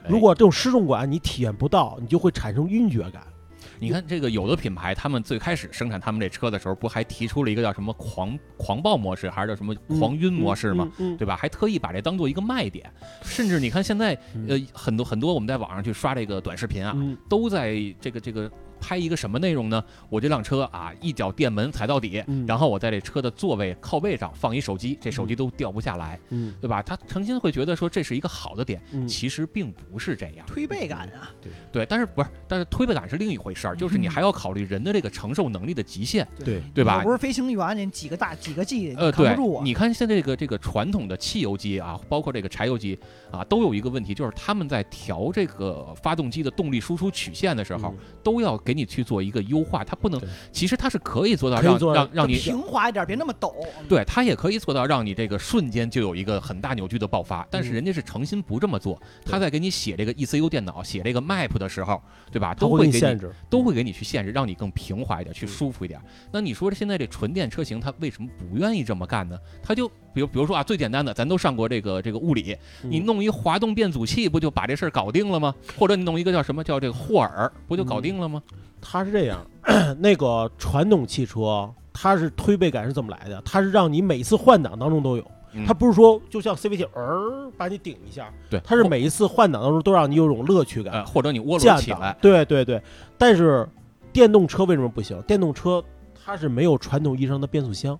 [0.02, 3.22] 哎如果这种失重感你体验不到，你就会产生晕厥感。
[3.82, 10.88] 你看这个有的品牌，他们最开始生产他们这车的时候，不还提出了一个叫什么狂狂暴模式，还是叫什么狂晕模式吗？
[11.18, 11.36] 对吧？
[11.36, 12.88] 还特意把这当做一个卖点，
[13.22, 18.48] 甚至你看现在嗯呃很多很多我们在网上去刷这个短视频啊，嗯都在这个这个
[18.82, 19.82] 拍一个什么内容呢？
[20.10, 26.82] 我这辆车啊一脚电门踩到底，嗯然后我在这车的座位靠背上放一手机，这手机都掉不下来，嗯对吧？
[26.82, 30.44] 他诚心会觉得说这是一个好的点，嗯，其实并不是这样。
[30.46, 31.30] 推背感啊，
[31.70, 32.28] 对，但是不是？
[32.48, 36.26] 但是推背感是另一回事儿，就是你还要考虑人的这个承受能力的极限。
[36.44, 39.62] 对对吧又不是飞行员，你几个大几个 G 呃，扛不住，啊。
[39.64, 42.98] 你看现在这个这个传统的汽油机啊，包括这个柴油机
[43.30, 49.82] 啊，都有一个问题，就是他们在调这个发动机的动力输出曲线的时候，嗯都要给你去做一个优化。
[49.84, 50.20] 它不能，
[50.52, 53.52] 其实它是可以做到让做让让你平滑一点，别那么陡。
[53.88, 59.00] 对，它也可以做到让你这个瞬间就有一个很大扭矩的爆发，但是嗯人家是诚心不这么做。
[59.24, 62.00] 他在给你写这个 ECU 电脑、写这个 map 的时候，
[62.30, 62.54] 对吧？
[62.54, 66.00] 它都会给你会限制，都会给你去限制，让你更平滑一点，去舒服一点。
[66.30, 69.38] 那你说现在这纯电车型，它为什么不愿意这么干呢？
[69.62, 75.54] 它就比如比如说啊，最简单的，咱都上过这个这个物理，你嗯弄一滑动变阻器，不就把这事儿搞定了吗？
[75.78, 78.42] 或者你弄一个叫什么叫这个霍尔，不就搞定了吗？
[78.80, 79.44] 它是这样，
[79.98, 83.40] 那个传统汽车它是推背感是怎么来的？
[83.44, 92.82] 它是让你每次换挡当中都有，嗯它不是说就像 CVT 儿把你顶一下，对，它是每一次换挡的时候都让你有种乐趣感呃，，或者你涡轮起来，对对对，
[93.16, 93.68] 但是
[94.12, 95.20] 电动车为什么不行？
[95.22, 95.82] 电动车
[96.24, 97.98] 它是没有传统意义上的变速箱，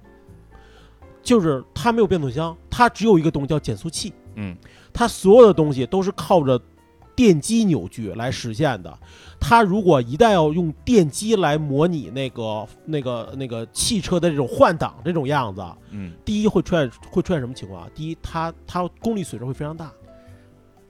[1.22, 4.56] 就是它没有变速箱，它只有一个东西叫减速器，嗯，
[4.92, 6.60] 它所有的东西都是靠着
[7.14, 8.98] 电机扭矩来实现的。
[9.38, 17.90] 它如果一旦要用电机来模拟那个那个那个汽车的这种换挡这种样子，嗯，第一会出现会出现什么情况啊？
[17.94, 19.92] 第一，它它功率损失会非常大，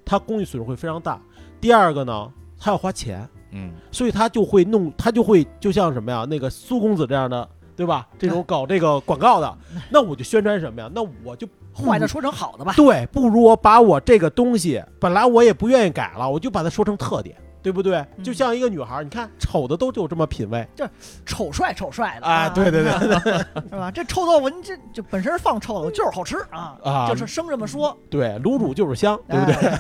[0.05, 1.21] 它功率损失会非常大。
[1.61, 7.49] 第二个呢，它要花钱，嗯，所以它就会弄，它就会就像什么呀，那个苏公子这样的，
[7.83, 8.07] 对吧？
[8.19, 9.59] 这种搞这个广告的，
[9.91, 10.89] 那我就宣传什么呀？
[10.95, 12.73] 那我就坏的说成好的吧。
[12.77, 17.97] 对，不如我把我这个东西本来我也不愿意改了，我就把它说成特点，对不对？
[18.17, 20.67] 嗯就像一个女孩儿，你看丑的都有这么品味
[21.27, 22.49] 丑帅丑帅的啊！
[22.51, 23.91] 对对对对 是吧？
[23.91, 29.73] 这臭豆腐你这就本身放臭豆腐就是好吃啊，啊就是生这么说，对，卤煮就是香，对不对？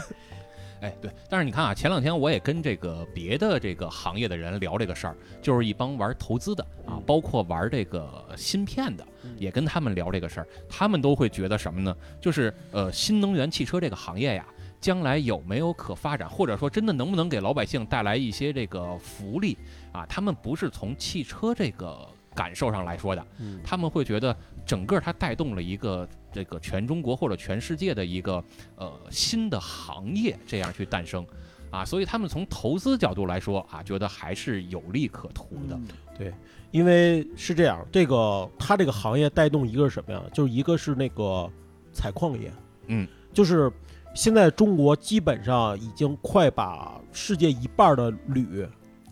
[0.82, 0.88] 哎？
[0.88, 11.96] 哎，对，但是你看啊，前两天我也跟这个别的这个行业的人聊这个事儿，就是一帮玩投资的啊嗯，包括玩这个芯片的嗯，也跟他们聊这个事儿，他们都会觉得什么呢？
[12.20, 14.44] 就是呃，新能源汽车这个行业呀，
[14.80, 19.56] 将来有没有可发展，或者说真的能不能给老百姓带来一些这个福利
[19.92, 20.04] 啊？
[20.06, 24.36] 他们不是从汽车这个感受上来说的，嗯他们会觉得
[24.66, 28.42] 整个它带动了一个这个全中国或者全世界的一个
[28.76, 31.26] 呃新的行业这样去诞生，
[31.70, 35.76] 啊，所以他们从投资角度来说啊，觉得还是有利可图的。
[35.76, 36.32] 嗯
[36.70, 40.22] 因为是这样，这个它这个行业带动一个是什么呀？
[40.32, 41.50] 就是一个是那个
[41.92, 42.50] 采矿业，
[42.86, 43.70] 嗯，就是
[44.14, 48.66] 现在中国基本上已经快把世界一半的铝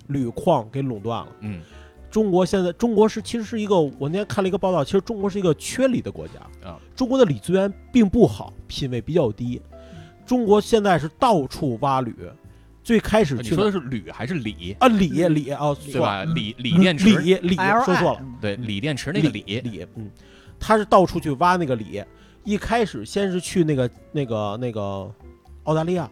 [0.07, 1.33] 铝矿给垄断了。
[1.41, 1.61] 嗯
[2.11, 6.35] 中国现在，中国是其实是一个，我那天看了一个报道，其实中国是一个缺锂的国家。
[6.69, 6.77] 啊。
[6.97, 9.61] 中国的锂资源并不好，品位比较低。
[10.27, 12.15] 中国现在是到处挖铝，
[12.83, 16.25] 最开始你说的是铝还是锂，啊锂锂啊，对吧？
[16.25, 20.11] 错锂锂电池，锂锂说错了，对，锂电池那个锂，锂，嗯，
[20.59, 22.03] 他是到处去挖那个锂。
[22.43, 25.13] 一开始先是去那个那个那个
[25.65, 26.09] 澳大利亚，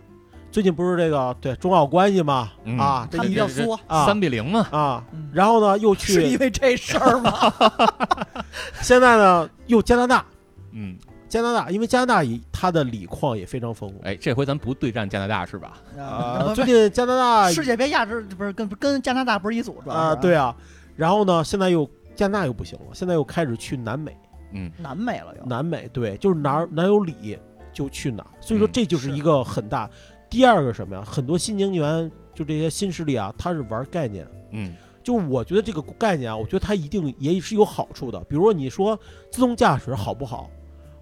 [0.50, 2.78] 最近不是这个对中澳关系嘛、嗯。
[2.78, 7.52] 啊，这一定要缩，啊三比零嘛，啊嗯，然后呢又去是因，为这事儿吗？
[8.82, 10.24] 现在呢又加拿大，
[10.72, 10.96] 嗯，
[11.28, 14.00] 加拿大因为加拿大以它的锂矿也非常丰富。
[14.04, 15.74] 哎，这回咱不对战加拿大是吧？
[15.98, 20.54] 啊，不最近加拿大 世界杯亚洲不是跟跟加拿大不是一组，是吧啊是对啊，
[20.96, 24.16] 然后呢现在又加拿大又不行了，现在又开始去南美。
[24.54, 25.44] 嗯，南美了又。
[25.44, 27.38] 南美对，就是哪儿哪儿有锂
[27.70, 28.70] 就去哪儿，所以说嗯。
[28.72, 29.14] 这就是是。
[29.14, 29.88] 一个很大。
[30.30, 31.02] 第二个什么呀？
[31.04, 34.26] 很多新能源就这些新势力啊，他是玩概念。
[34.50, 38.20] 嗯就我觉得这个概念啊，我觉得它一定也是有好处的。
[38.24, 38.98] 比如说你说
[39.30, 40.50] 自动驾驶好不好？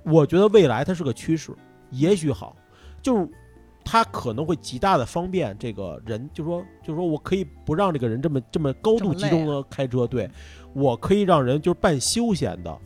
[0.05, 1.51] 我觉得未来它是个趋势，
[1.91, 2.55] 也许好，
[3.03, 3.29] 就是
[3.85, 10.31] 它可能会极大的方便这个人，就说就是说我可以不让这个人这么这么高度集中的开车，对
[10.73, 12.79] 我可以让人就是半休闲的，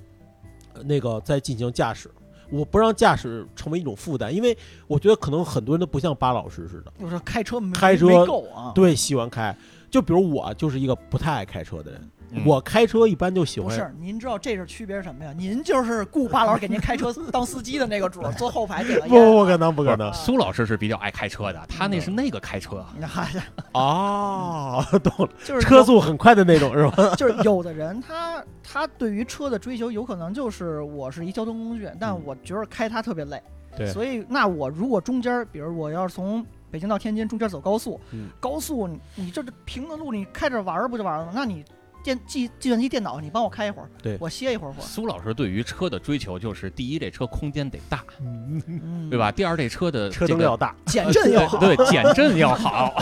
[0.72, 2.10] 呃那个在进行驾驶。
[2.50, 4.56] 我不让驾驶成为一种负担，因为
[4.86, 9.56] 我觉得可能很多人都不像巴老师似的，就是开车没开车没够啊，对，喜欢开。
[9.90, 15.32] 就比如我就是一个不太爱开车的人，嗯我开车一般就喜欢不是，您知道这是区别是什么呀？
[15.36, 19.30] 您就是雇巴老师给您开车 当司机的那个主儿， 坐后排点个不烟。
[19.32, 23.28] 不可能不可能啊苏老师是比较爱开车的，他那是那个开车，嗨，
[23.72, 27.14] 哦，懂了， 就是车速很快的那种是吧？
[27.16, 33.42] 就是有的人他他对于车的追求有可能就是我是一交通工具，但嗯我觉得开它特别累，
[33.76, 41.32] 对所以那我如果中间儿，比如我要是从北京到天津中间走高速，嗯高速你你这平的路你开着玩儿不就完了吗？
[41.34, 41.64] 那你
[42.02, 49.18] 电计计算机电脑你帮我开一会儿，对我歇一会儿会儿，苏老师对于车的追求就是：第一，这车空间得大，嗯，对？
[49.18, 49.30] 吧？
[49.30, 52.92] 第二，这车的车这个灯要大， 减震要好，对减震要好，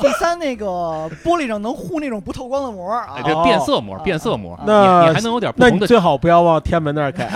[0.00, 0.66] 第三那个
[1.22, 7.28] 玻璃上能护那种不透光的膜儿啊哎，这变色膜啊，变色膜你你还能有点不同的那最好不要往天安门那儿开。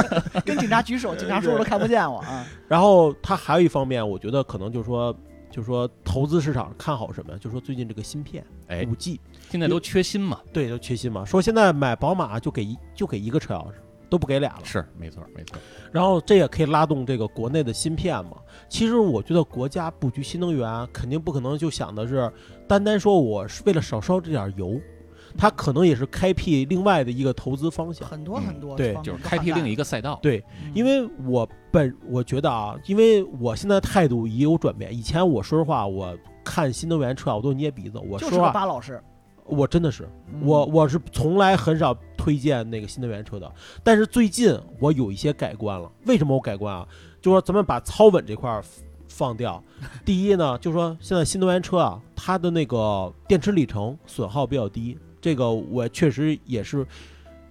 [0.44, 2.46] 跟警察举手， 警察叔叔都看不见我啊。
[2.68, 5.12] 然后它还有一方面，我觉得可能就是说，
[5.50, 7.38] 就是说投资市场看好什么呀？
[7.40, 9.20] 就是说最近这个芯片，哎五 G，
[9.50, 11.24] 现在都缺芯嘛，对，都缺芯嘛。
[11.24, 13.74] 说现在买宝马就给一就给一个车钥匙，
[14.08, 14.64] 都不给俩了。
[14.64, 15.58] 是没错没错，
[15.92, 18.36] 然后这也可以拉动这个国内的芯片嘛。
[18.68, 22.30] 其实我觉得国家布局新能源，肯定不可能就想的是
[22.68, 24.80] 单单说我是为了少烧这点油，
[25.36, 28.08] 它可能也是开辟另外的一个投资方向。
[28.08, 30.18] 很多嗯很多对就是开辟另一个，赛道。
[30.22, 34.96] 对，嗯因为我本我觉得啊，因为我现在态度也有转变。
[34.96, 37.98] 以前我说实话，我看新能源车啊，我都捏鼻子。
[37.98, 39.00] 我就说实话，巴老师，
[39.50, 43.52] 我真的是嗯我我是从来很少推荐那个新能源车的。
[43.82, 45.90] 但是最近我有一些改观了。
[46.06, 46.86] 为什么我改观啊？
[47.20, 48.64] 就说咱们把操稳这块儿
[49.08, 49.62] 放掉。
[50.04, 56.86] 第一呢，就是说现在新能源车啊，它的那个电池里程损耗比较低，这个我确实也是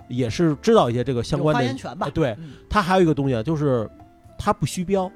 [0.08, 2.10] 也是知道一些这个相关的发言权吧哎？
[2.10, 3.90] 对，嗯它还有一个东西啊，就是
[4.38, 5.12] 它不虚标。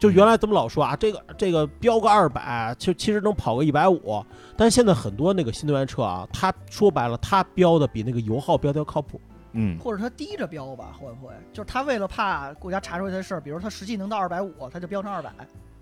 [0.00, 4.24] 就原来咱们老说啊，这个这个标个二百，就其实能跑个一百五，
[4.56, 9.20] 但是现在很多那个新能源车啊，它说白了，它标的比那个油耗标的要靠谱。
[9.52, 11.34] 嗯，或者他低着标吧，会不会？
[11.52, 15.30] 就是他为了怕国家查出来的事儿，比如他实际能到二百五，他就标成二百，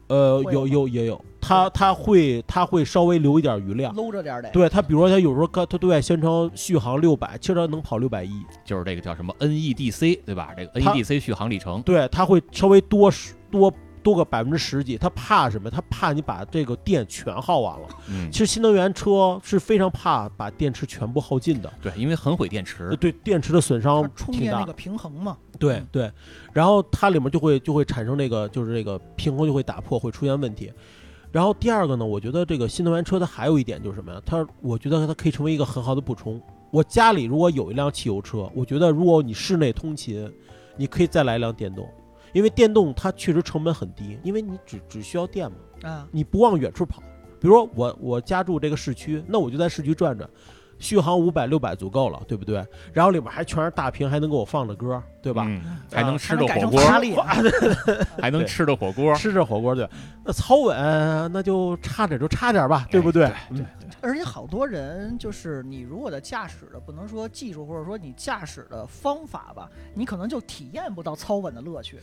[0.08, 3.94] 呃，有有也有，它它会它会稍微留一点余量。
[3.94, 4.50] 搂着点儿得。
[4.50, 8.42] 对它，比如说它有时候它它对外宣称续航六百，其实它能跑六百一。
[8.64, 10.54] 就是这个叫什么 NEDC 对吧？
[10.56, 14.96] 这个 NEDC 续航里程，对，它会稍微多十多多个百分之十几。
[14.96, 15.70] 他怕什么？
[15.70, 17.88] 他怕你把这个电全耗完了。
[18.08, 24.72] 嗯其，实新能源车是非常怕把电池全部耗尽的，对，因为很毁电池呃，对电池的损伤挺大电那个。
[24.72, 26.10] 平衡嘛，对对，
[26.52, 30.72] 然后它里面就会就会产生那个就是这个平衡就会打破，会出现问题。
[31.30, 34.22] 然后第二个呢，我觉得这个新能源车它还有一点就是什么呀？
[34.24, 36.40] 它我觉得它可以成为一个很好的补充。
[36.70, 40.32] 我家里如果有一辆汽油车，我觉得如果你室内通勤，
[40.76, 41.88] 你可以再来一辆电动，
[42.32, 47.02] 因为电动它确实成本很低，因为你只只需要电嘛，啊，你不往远处跑。
[47.40, 50.28] 比如说我我家住这个市区，那我就在市区转转。
[50.78, 52.64] 续航五百六百足够了，对不对？
[52.92, 55.44] 然后里面还全是大屏，还能给我放着歌，对吧？
[55.46, 57.22] 嗯 还能吃着火锅，
[58.20, 59.88] 还 能吃着火锅，吃着火锅对，
[60.24, 60.76] 那操稳
[61.32, 63.30] 那就差点就差点吧，对不对？
[63.50, 63.64] 对
[64.00, 71.98] 而且好多人就是你如果的驾驶的不能说技术，或者说你驾驶的方法吧，你可能就体验不到操稳的乐趣。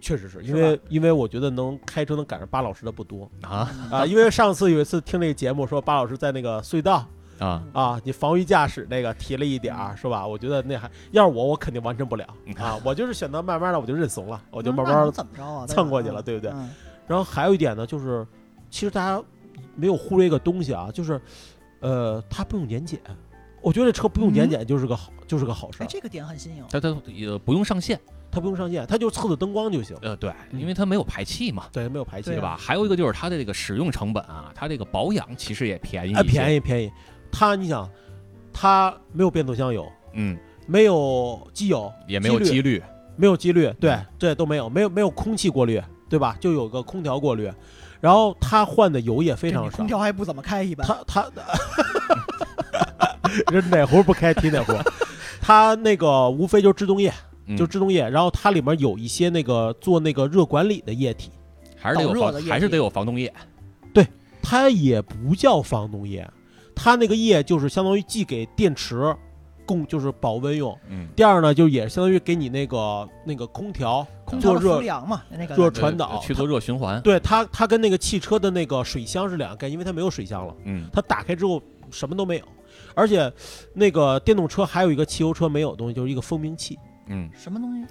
[0.00, 7.06] 确实是因是为因为我觉得能开车能赶上巴老师的不多啊啊，因为上次有一次听那个节目说巴老师在那个隧道
[7.42, 7.62] 啊！
[7.72, 10.26] 啊，你防御驾驶那个提了一点儿是吧？
[10.26, 12.24] 我觉得那还要是我我肯定完成不了
[12.56, 15.66] 啊，我就是选择慢慢的我就认怂了，我就慢慢怎么着啊？
[15.66, 16.70] 蹭过去了对不对嗯
[17.06, 18.26] 然后还有一点呢，就是
[18.70, 19.22] 其实大家
[19.74, 21.20] 没有忽略一个东西啊，就是
[21.80, 23.00] 呃，它不用年检。
[23.60, 26.64] 我觉得这车不用年检就是个好，就是个好事这个点很新颖。
[26.68, 29.96] 它它也不用上线，它不用上线，它就测测灯光就行。
[30.02, 32.56] 呃对，嗯因为它没有排气嘛，对，没有排气对对吧？
[32.58, 36.90] 还有一个就是它的这个使用成本啊，它这个保养其实也便宜，啊，便，宜便宜。
[37.32, 37.90] 它你想，
[38.52, 42.80] 它没有变速箱油，嗯，没有机油，也没有机滤，
[43.16, 46.36] 没有机滤，对嗯，这都没有，没有没有空气过滤，对吧？
[46.38, 47.50] 就有个空调过滤，
[48.00, 49.86] 然后它换的油也非常少空。
[49.86, 50.86] 调还不怎么开，一般。
[50.86, 51.30] 它它，
[53.46, 54.72] 这 哪壶不开提哪壶。
[55.40, 57.12] 它那个无非就是制动液，
[57.46, 61.32] 嗯就制动液，然后它里面有一些那个做那个热管理的液体，
[61.76, 63.32] 还是得有还是得有防冻液，
[63.92, 64.06] 对
[64.40, 66.28] 它也不叫防冻液，
[66.82, 69.14] 它那个液就是相当于既给电池
[69.64, 76.18] 供就是保温用，嗯，第二呢就也相当于给你那个那个空调空调的做热凉嘛，那个做传导。
[76.18, 80.88] 去做热循环，对它，它跟那个汽车的那个水箱是两个概念，因为它没有水箱了，嗯。
[80.92, 82.44] 它打开之后什么都没有，
[82.96, 83.32] 而且
[83.72, 86.76] 那个电动车还有一个汽油车没有的东西，就是一个蜂鸣器，
[87.06, 87.86] 嗯，什么东西？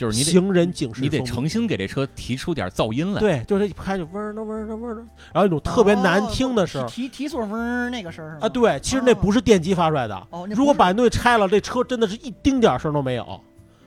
[0.00, 4.94] 就是你得行人警示你得诚心给这车提出点噪音来，对，就是一拍就嗡嗡儿呢嗡儿，
[5.30, 13.38] 然后一种特别难听的声提提速嗡儿那个声儿啊，对，其实那不是电机发出来的，哦，如果把那东西拆了，这车真的是一丁点儿声都没有，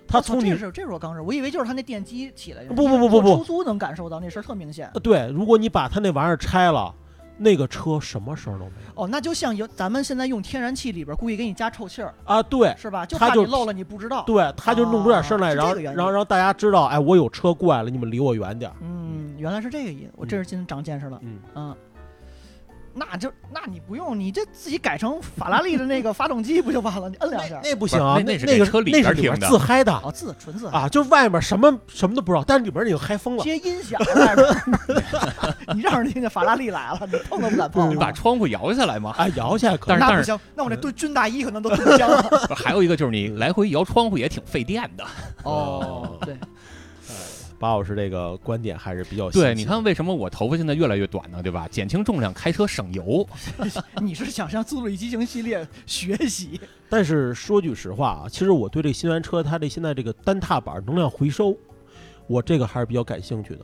[0.07, 2.75] 它从你这是这是我刚是，我以为就是它那电机起来的。
[2.75, 4.87] 不不不不不出租能感受到那声特明显。
[4.93, 6.93] 呃对，如果你把它那玩意儿拆了，
[7.37, 12.73] 那个车什么声儿都没有哦，那就像有咱们现在用天然气里边故意给你加臭气儿，啊，对。
[12.77, 13.05] 是吧？
[13.05, 14.23] 就怕你漏了你不知道。
[14.25, 18.77] 对，他就弄出点声来，然后然后让大家知道，哎，我有车过来了，你们离我远点儿。
[18.81, 21.19] 嗯，原来是这个意思，我这是今天长见识了。
[21.21, 21.75] 嗯，嗯，
[22.95, 27.09] 那就那你不用，你这自己改成法拉利的那个发动机不就完了？
[27.09, 27.59] 你摁两下。
[27.63, 33.43] 那不行啊，那那是那个车里边边听的自嗨的哦，自纯自嗨啊，就外面什么什么都不知道，但是里边已经嗨疯了。
[33.43, 37.89] 接音响外边儿， 你让人听见法拉利来了，你碰都不敢碰。
[37.89, 39.13] 你把窗户摇下来吗。
[39.17, 42.23] 啊，摇下来可以但是那不行，那我这军军大衣可能都冻僵了。
[42.55, 45.03] 还有一个就是你来回摇窗户也挺费电的。
[45.43, 46.37] 哦，对，
[47.63, 51.41] 巴老师这个观点还是比较对，你看为什么我头发现在越来越短呢？
[51.41, 51.65] 对吧？
[51.71, 53.25] 减轻重量，开车省油。
[54.03, 56.59] 你是想向《速度与激情》系列学习？
[56.89, 61.55] 但是说句实话啊，其实我对这新能源车它这现在这个单踏板能量回收，
[62.27, 63.61] 我这个还是比较感兴趣的。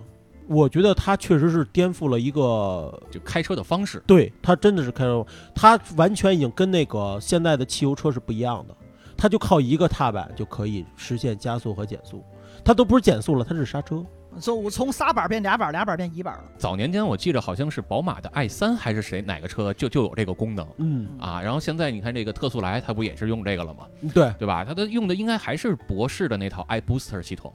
[0.48, 4.02] 我觉得它确实是颠覆了一个，就开车的方式。
[4.08, 8.74] 对它真的是开车，它完全已经跟那个现在的汽油车是不一样的，
[9.18, 12.24] 它就靠一个踏板就可以实现加速和减速，
[12.70, 14.06] 它都不是减速了，它是刹车。
[14.40, 16.44] 从从仨板变俩板，俩板变一板了。
[16.56, 21.42] 早年间我记得好像是宝马的 i 三还是谁哪个车就就有这个功能嗯，啊。
[21.42, 23.88] 然后现在你看这个特速来，它不也是用这个了吗？
[24.14, 24.64] 对对吧？
[24.64, 27.52] 它的用的应该还是博士的那套 i booster 系统。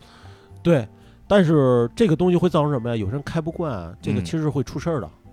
[0.64, 0.84] 对，
[1.28, 2.96] 但是这个东西会造成什么呀？
[2.96, 5.06] 有些人开不惯，这个嗯其实会出事儿的。
[5.06, 5.23] 嗯，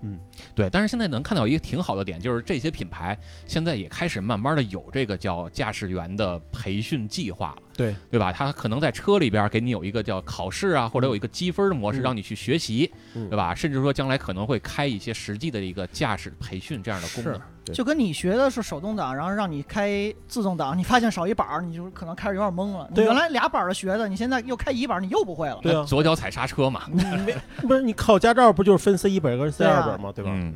[0.55, 8.33] 对，但是现在能看到一个挺好的点，就是这些品牌现在也开始慢慢的有这个叫驾驶员的培训计划了，对对吧？
[8.33, 13.53] 他可能在车里边给你有一个叫考试啊，或者有一个积分的模式，嗯让你去学习，嗯对吧？
[13.53, 17.39] 甚至说将来可能会开一些实际的一个驾驶培训这样的功能。
[17.63, 22.87] 对就跟你学的是手动挡，然后让你开自动挡，你发现少一板儿，你就可能开始有点懵了。
[22.89, 25.59] 你对啊原来俩板儿的学的，你现在又开一板儿，你又不会了。
[25.61, 30.11] 对啊，左脚踩刹车嘛，你没不是你考驾照不就是分 C 一本跟 C 二本吗？
[30.13, 30.31] 对吧？
[30.33, 30.53] 嗯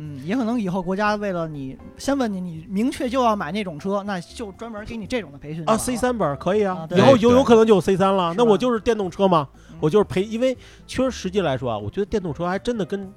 [0.00, 8.32] 嗯，也可能以后国家为了你先问你，你明确就要买那种车，那就专门给你这种的培训啊，C 三本可以啊以后有有可能就有 C 三了。
[8.36, 10.56] 那我就是电动车嘛，嗯我就是培，因为
[10.86, 13.12] 其实实际来说啊，我觉得电动车还真的跟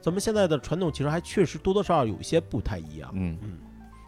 [0.00, 3.10] 咱们现在的传统其实还确实多多少少有一些不太一样。
[3.14, 3.58] 嗯嗯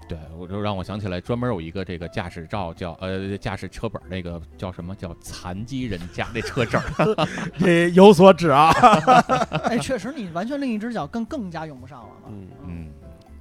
[0.09, 7.27] 对，我就让我想起来，专门有一个这个驾驶照叫呃驾驶车本那个叫什么叫残疾人驾那车证儿，
[7.61, 8.71] 这有所指啊。
[9.71, 12.29] 哎，确实你完全另一只脚更更加用不上了嘛。
[12.29, 12.89] 嗯，嗯，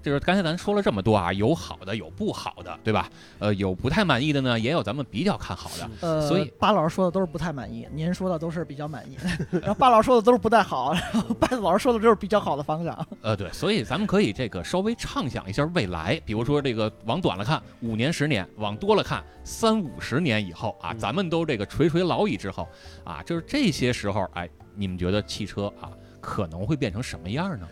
[0.02, 3.10] 就是刚才咱说了这么多啊，有好的，有不好的，对吧？
[3.40, 5.90] 呃，有不太满意的呢，也有咱们比较看好的。
[6.02, 9.18] 呃，所以巴老师说的都是不太满意，您说的都是比较满意，
[9.60, 13.08] 然后巴老师说的都是不太好，然后巴老师说的都是比较好的方向。
[13.22, 22.68] 呃，对，所以咱们可以这个稍微畅想一下未来，比如说这个往短了看五年、十年，往多了看三五十年以后啊，嗯咱们都这个垂垂老矣之后
[23.04, 27.68] 啊，就是这些时候，哎，你们觉得汽车啊可能会变成什么样呢？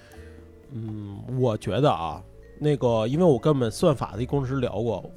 [0.71, 2.21] 嗯，我觉得啊，
[2.59, 5.09] 那个，因为我跟我们算法的一工程师聊过，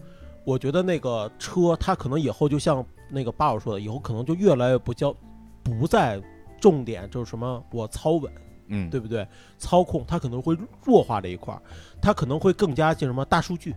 [0.44, 5.14] 我觉得那个车它可能以后就像那个八五说的，以后可能就越来越不叫
[5.62, 6.20] 不再
[6.60, 8.32] 重点就是什么我操稳，
[8.68, 9.26] 嗯，对不对？
[9.58, 11.60] 操控它可能会弱化这一块儿，
[12.00, 13.74] 它可能会更加进什么大数据，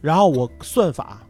[0.00, 1.22] 然后我算法，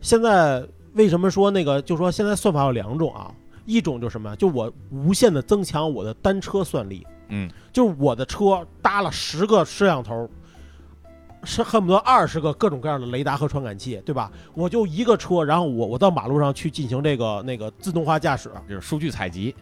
[0.00, 3.34] 现在为什么说那个就说现在算法有两种啊？
[3.64, 4.36] 一种就是什么呀？
[4.36, 10.28] 就我无限的增强我的单车算力，嗯，就是我的车搭了十个摄像头，
[11.44, 14.30] 是恨不得二十个各种各样的雷达和传感器，对吧？
[14.54, 19.54] 我就一个车，然后我我到马路上去进行这个那个自动化驾驶，就是数据采集，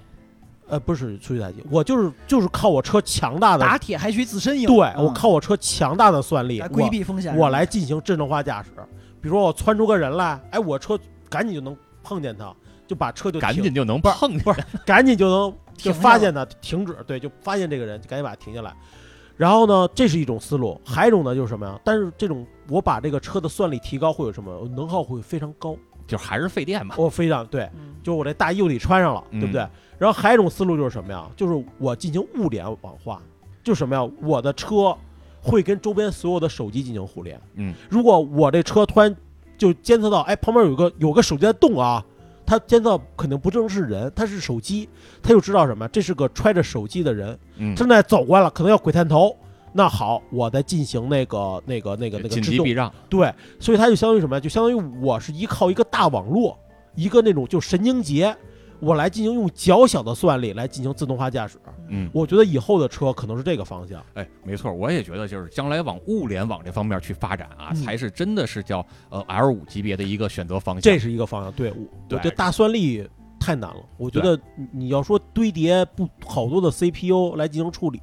[0.69, 8.71] 呃，不是数据采集，我就是就是靠我车强大的打铁还需自身硬，对嗯我靠我车强大的算力，来规避风险，我来进行智能化驾驶。
[9.21, 10.99] 比如说我窜出个人来，哎，我车
[11.29, 12.55] 赶紧就能碰见他，
[12.87, 18.75] 就把车就停赶紧就能碰不是赶紧就能就发现他停止，对，就发现这个人，就赶紧把他停下来。
[19.37, 21.79] 然后呢，这是一种思路，还有一种呢就是什么呀？
[21.85, 24.67] 但是这种我把这个车的算力提高会有什么？
[24.75, 25.77] 能耗会非常高，
[26.07, 26.95] 就还是费电嘛。
[26.97, 29.61] 我非常对，嗯就是我这大衣服得穿上了，嗯对不对？
[29.99, 31.29] 然后还有一种思路就是什么呀？
[31.37, 33.21] 就是我进行物联网化，
[33.63, 34.11] 就是什么呀？
[34.23, 34.97] 我的车
[35.43, 37.39] 会跟周边所有的手机进行互联。
[37.57, 39.15] 嗯，如果我这车突然
[39.59, 42.03] 就监测到，哎，旁边有个有个手机在动啊，
[42.47, 44.89] 它监测到肯定不正是人，他是手机，
[45.21, 45.89] 他就知道什么？
[45.89, 49.37] 这是个揣着手机的人，嗯，正在走过来了，可能要鬼探头。
[49.73, 54.41] 那好，我在进行那个那个那个那个制动紧急避让，对，所以它就相当于什么呀？
[54.41, 56.59] 就相当于我是依靠一个大网络，
[56.95, 58.35] 一个那种就神经节，
[58.81, 61.59] 我来进行用较小的算力来进行自动化驾驶。
[61.89, 64.05] 嗯，我觉得以后的车可能是这个方向。
[64.15, 70.83] 哎，没错，我也觉得就是将来往物联网这方面去发展啊，嗯才是真的是叫呃 L 五级别的一个选择方向。
[70.83, 71.53] 这是一个方向。
[71.53, 71.73] 对，
[72.11, 73.09] 我觉得大算力
[73.39, 73.85] 太难了。
[73.97, 78.01] 我觉得你你要说堆叠不好多的 CPU 来进行处理，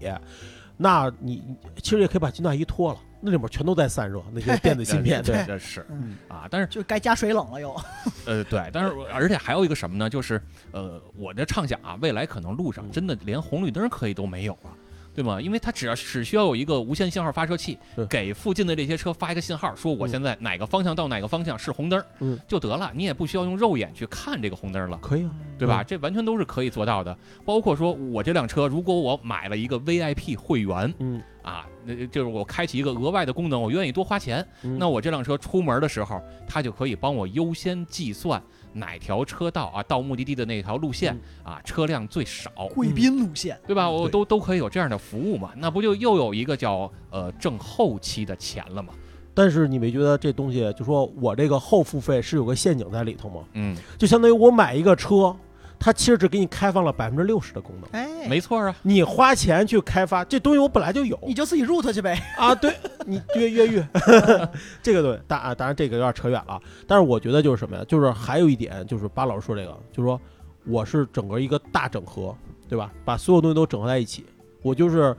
[0.77, 5.23] 那你你其实也可以把金大衣脱了，那里面全都在散热，那些电子芯片。
[5.23, 7.73] 对，这这是嗯，啊，但是就该加水冷了又。
[8.27, 10.09] 呃对，但是而且还有一个什么呢？
[10.09, 10.41] 就是
[10.71, 14.69] 呃，我的畅想啊，未来可能路上真的连红绿灯可以都没有了。
[15.15, 15.39] 对吗？
[15.39, 17.77] 因为它只要只需要有一个无线信号发射器，
[18.09, 24.97] 给附近的这些车发一个信号，说我嗯现在哪个方向到哪个方向是红灯，嗯，就得了，你也不需要用肉眼去看这个红灯了。
[25.03, 25.31] 可以啊。
[25.59, 25.83] 对吧？
[25.83, 27.15] 这完全都是可以做到的。
[27.45, 38.41] 包括说我这辆车，如果我买了一个 VIP 会员嗯，啊，那就是我开启一个额外的功能，我愿意多花钱，嗯那我这辆车出门的时候，它就可以帮我优先计算
[38.71, 42.49] 哪条车道啊，到目的地的那条路线啊，车辆最少。
[42.73, 43.89] 贵宾路线，对吧？
[43.89, 48.93] 我都都可以有这样的服务嘛，那不就又有一个叫呃挣后期的钱了吗？
[49.35, 53.43] 但是你没觉得这东西，就说我这个后付费是有个陷阱在里头吗？
[53.53, 55.35] 嗯，就相当于我买一个车，
[55.83, 57.89] 它其实只给你开放了百分之六十的功能。
[57.91, 62.17] 哎，没错啊，你花钱去开发这东西，我本来就有你就自己 root 去呗。
[62.39, 62.55] 啊。
[62.55, 62.73] 对
[63.05, 63.83] 你越越狱，
[64.81, 66.57] 这个对，当啊当然这个有点扯远了。
[66.87, 67.83] 但是我觉得就是什么呀？
[67.85, 70.17] 就是还有一点，就是巴老师说这个，就是说
[70.65, 72.33] 我是整个一个大整合，
[72.69, 72.89] 对吧？
[73.03, 74.25] 把所有东西都整合在一起，
[74.61, 75.13] 我就是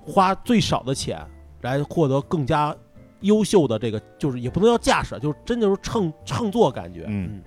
[0.00, 1.20] 花最少的钱
[1.62, 2.72] 来获得更加
[3.22, 7.06] 优秀的这个，就是也不能叫驾驶，就是真就是乘乘坐感觉。
[7.08, 7.42] 嗯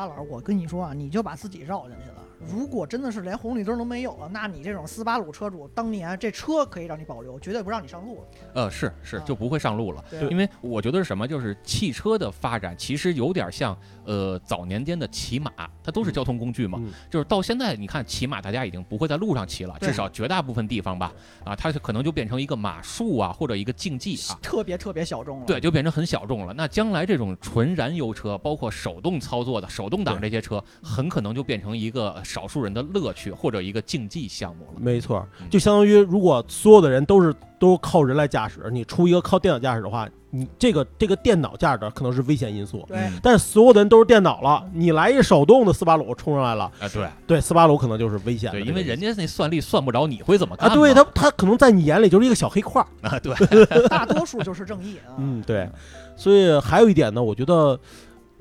[0.00, 2.24] 巴老，我跟你说啊，你就把自己绕进去了。
[2.48, 8.24] 如果真的是连红绿灯都没有了，那你这种斯巴鲁车主，当年这车可以让你保留，绝对不让你上路。
[8.54, 10.04] 呃，是是，啊就不会上路了。
[10.10, 15.50] 对因为我觉得是什么，就是汽车的发展其实有点像呃早年间的骑马，
[15.82, 16.78] 它都是嗯交通工具嘛。
[16.80, 21.12] 嗯就是到现在，你看骑马，大家已经不会在路上骑了，至少绝大部分地方吧，
[21.44, 24.38] 啊，它可能就变成一个马术啊，或者一个竞技啊。
[24.40, 25.46] 特别特别小众了。
[25.46, 26.54] 对，就变成很小众了。
[26.54, 34.74] 那将来这种纯燃油车，包括手动操作的手动挡这些车，很可能就变成一个少数人的乐趣或者一个竞技项目了。
[34.78, 42.84] 没错嗯，就相当于如果所有的人都是都靠人来驾驶，你出一个靠电脑驾驶的话，你这个这个电脑驾驶的可能是危险因素。
[42.88, 48.68] 对嗯但是所有的人都是电脑了，你来一手动的斯巴鲁冲上来了，啊，对对斯巴鲁可能就是危险的对，这个意思。
[48.70, 52.86] 因为人家那算力算不着你会怎么看啊，对他他可能在你眼里就是一个小黑块儿。
[53.06, 53.34] 啊，对，
[53.88, 55.16] 大多数就是正义啊。
[55.18, 55.68] 嗯，对。
[56.16, 57.78] 所以还有一点呢，我觉得，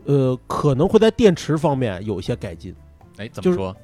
[0.05, 2.75] 呃，可能会在电池方面有一些改进。
[3.19, 3.75] 哎，怎就是么说？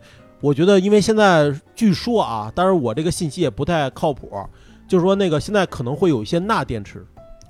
[0.41, 4.32] 我觉得，因为现在据说啊，当然我这个信息也不太靠谱，
[4.88, 7.06] 就是说那个现在可能会有一些钠电池，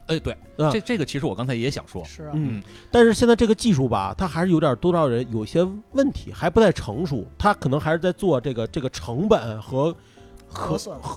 [0.08, 9.94] 哎，对，啊这这个其实我刚才也想说，是啊，嗯，但是现在这个技术吧，它还是有点多少人有些问题，还不太成熟，它可能还是在做这个这个成本和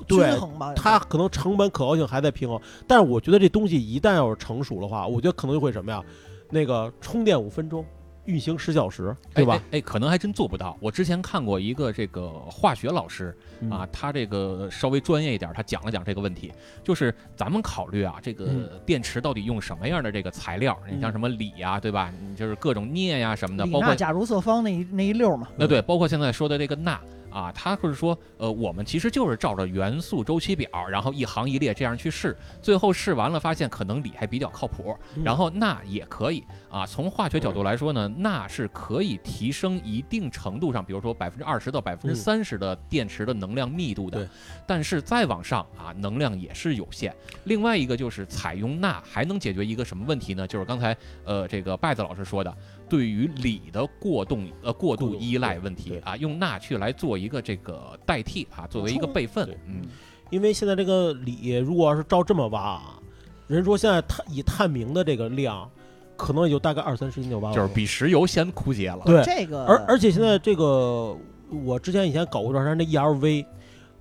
[0.08, 6.02] 对均衡吧，它可能成本可靠性还在平衡，但是我觉得这东西一旦要是成熟的话，我觉得可能就会什么呀？
[6.50, 7.84] 那个充电五分钟，
[8.28, 9.60] 运行十小时，对吧？
[9.70, 10.76] 哎可能还真做不到。
[10.80, 16.52] 我之前看过一个这个化学老师嗯啊，他这个稍微专业一点，他讲了讲这个问题，
[16.84, 20.78] 就是咱们考虑啊，这个嗯电池到底用什么样的这个材料？
[20.90, 22.12] 你像嗯什么锂呀，对吧？
[22.20, 27.00] 你就是各种镍呀什么的，包括假如色方那一那一溜儿嘛，那对，包括现在说的这个钠
[27.30, 36.86] 啊，他就是说，呃，我们其实就是照着元素周期表，然后一行一列这样去试，最后试完了发现可能锂还比较靠谱，嗯然后钠也可以啊。
[36.86, 44.28] 从化学角度来说呢，钠是可以提升一定程度上，比如说百分之二十到百分之三十的电池的能量密度的，对
[44.66, 47.14] 但是再往上啊，能量也是有限。
[47.44, 50.46] 另外一个就是采用钠还能解决一个什么问题呢？
[50.46, 52.54] 就是刚才呃这个拜子老师说的，
[52.88, 59.82] 对于锂的过动呃过度依赖问题啊，用钠去来做一个这个代替啊，作为一个备份，嗯，
[60.30, 62.98] 因为现在这个锂，如果要是照这么挖啊，
[63.46, 65.70] 人说现在探以探明的这个量，
[66.16, 69.02] 可能也就大概二三十斤就挖了，就是比石油先枯竭了。
[69.04, 69.22] 对。
[69.24, 71.16] 这个而而且现在这个，
[71.64, 73.46] 我之前以前搞过一段时间的 ERV，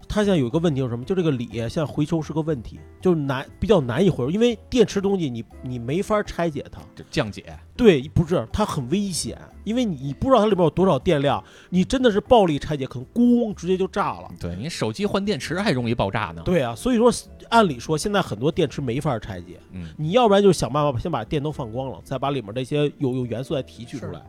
[0.10, 1.04] 它现在有一个问题是什么？
[1.04, 6.82] 就这个锂现在回收是个问题，就是难比较难以回收，因为电池东西你你没法拆解它。
[6.96, 7.44] 就降解，
[7.76, 14.30] 对，不是它很危险，因为你不知道它里面有多少电量，你真的是暴力拆解，可能咣直接就炸了。
[14.40, 16.42] 对你手机换电池还容易爆炸呢。
[16.46, 17.12] 对啊，所以说
[17.50, 24.22] 按理说现在很多电池没法拆解，嗯，你要不然就是想办法先把电都放光了，再把里面这些有有元素再提取出来。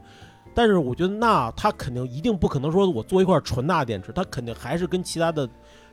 [0.55, 5.49] 但是我觉得钠它肯定一定不可能说我做一块纯钠电池，它肯定还是跟其他的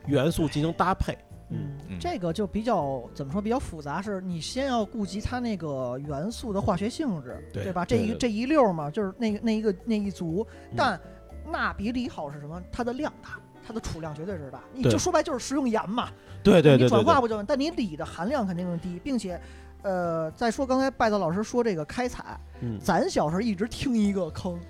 [0.06, 1.16] 元素进行搭配。
[1.48, 7.84] 嗯嗯，这个就比较怎么说比较复杂，是你先要顾及它那个元素的化学性质，对吧？
[7.84, 11.00] 这一这一溜嘛，就是那个那一个那一族，嗯但
[11.48, 12.60] 钠比锂好是什么？
[12.72, 14.60] 它的量大，它的储量绝对是大。
[14.72, 16.08] 你就说白就是食用盐嘛，
[16.42, 17.40] 对对对对对，你转化不就？
[17.44, 19.40] 但你锂的含量肯定是低，并且。
[19.82, 24.60] 呃，再说刚才拜德老师说这个开采，嗯，咱小时候一直听一个坑，嗯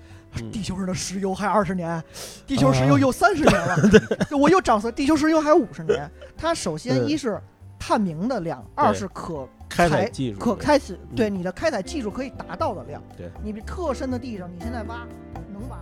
[0.51, 2.03] 地球上的石油还二十年，
[2.45, 3.77] 地球石油又三十年了，
[4.37, 6.09] 我又涨死，地球石油还五十年。
[6.35, 7.41] 它首先嗯一是
[7.79, 11.15] 探明的量，二是可开采采技术可开采，嗯。
[11.15, 13.01] 对你的开采技术可以达到的量。
[13.15, 15.05] 对，你特深的地上，你现在挖
[15.51, 15.77] 能挖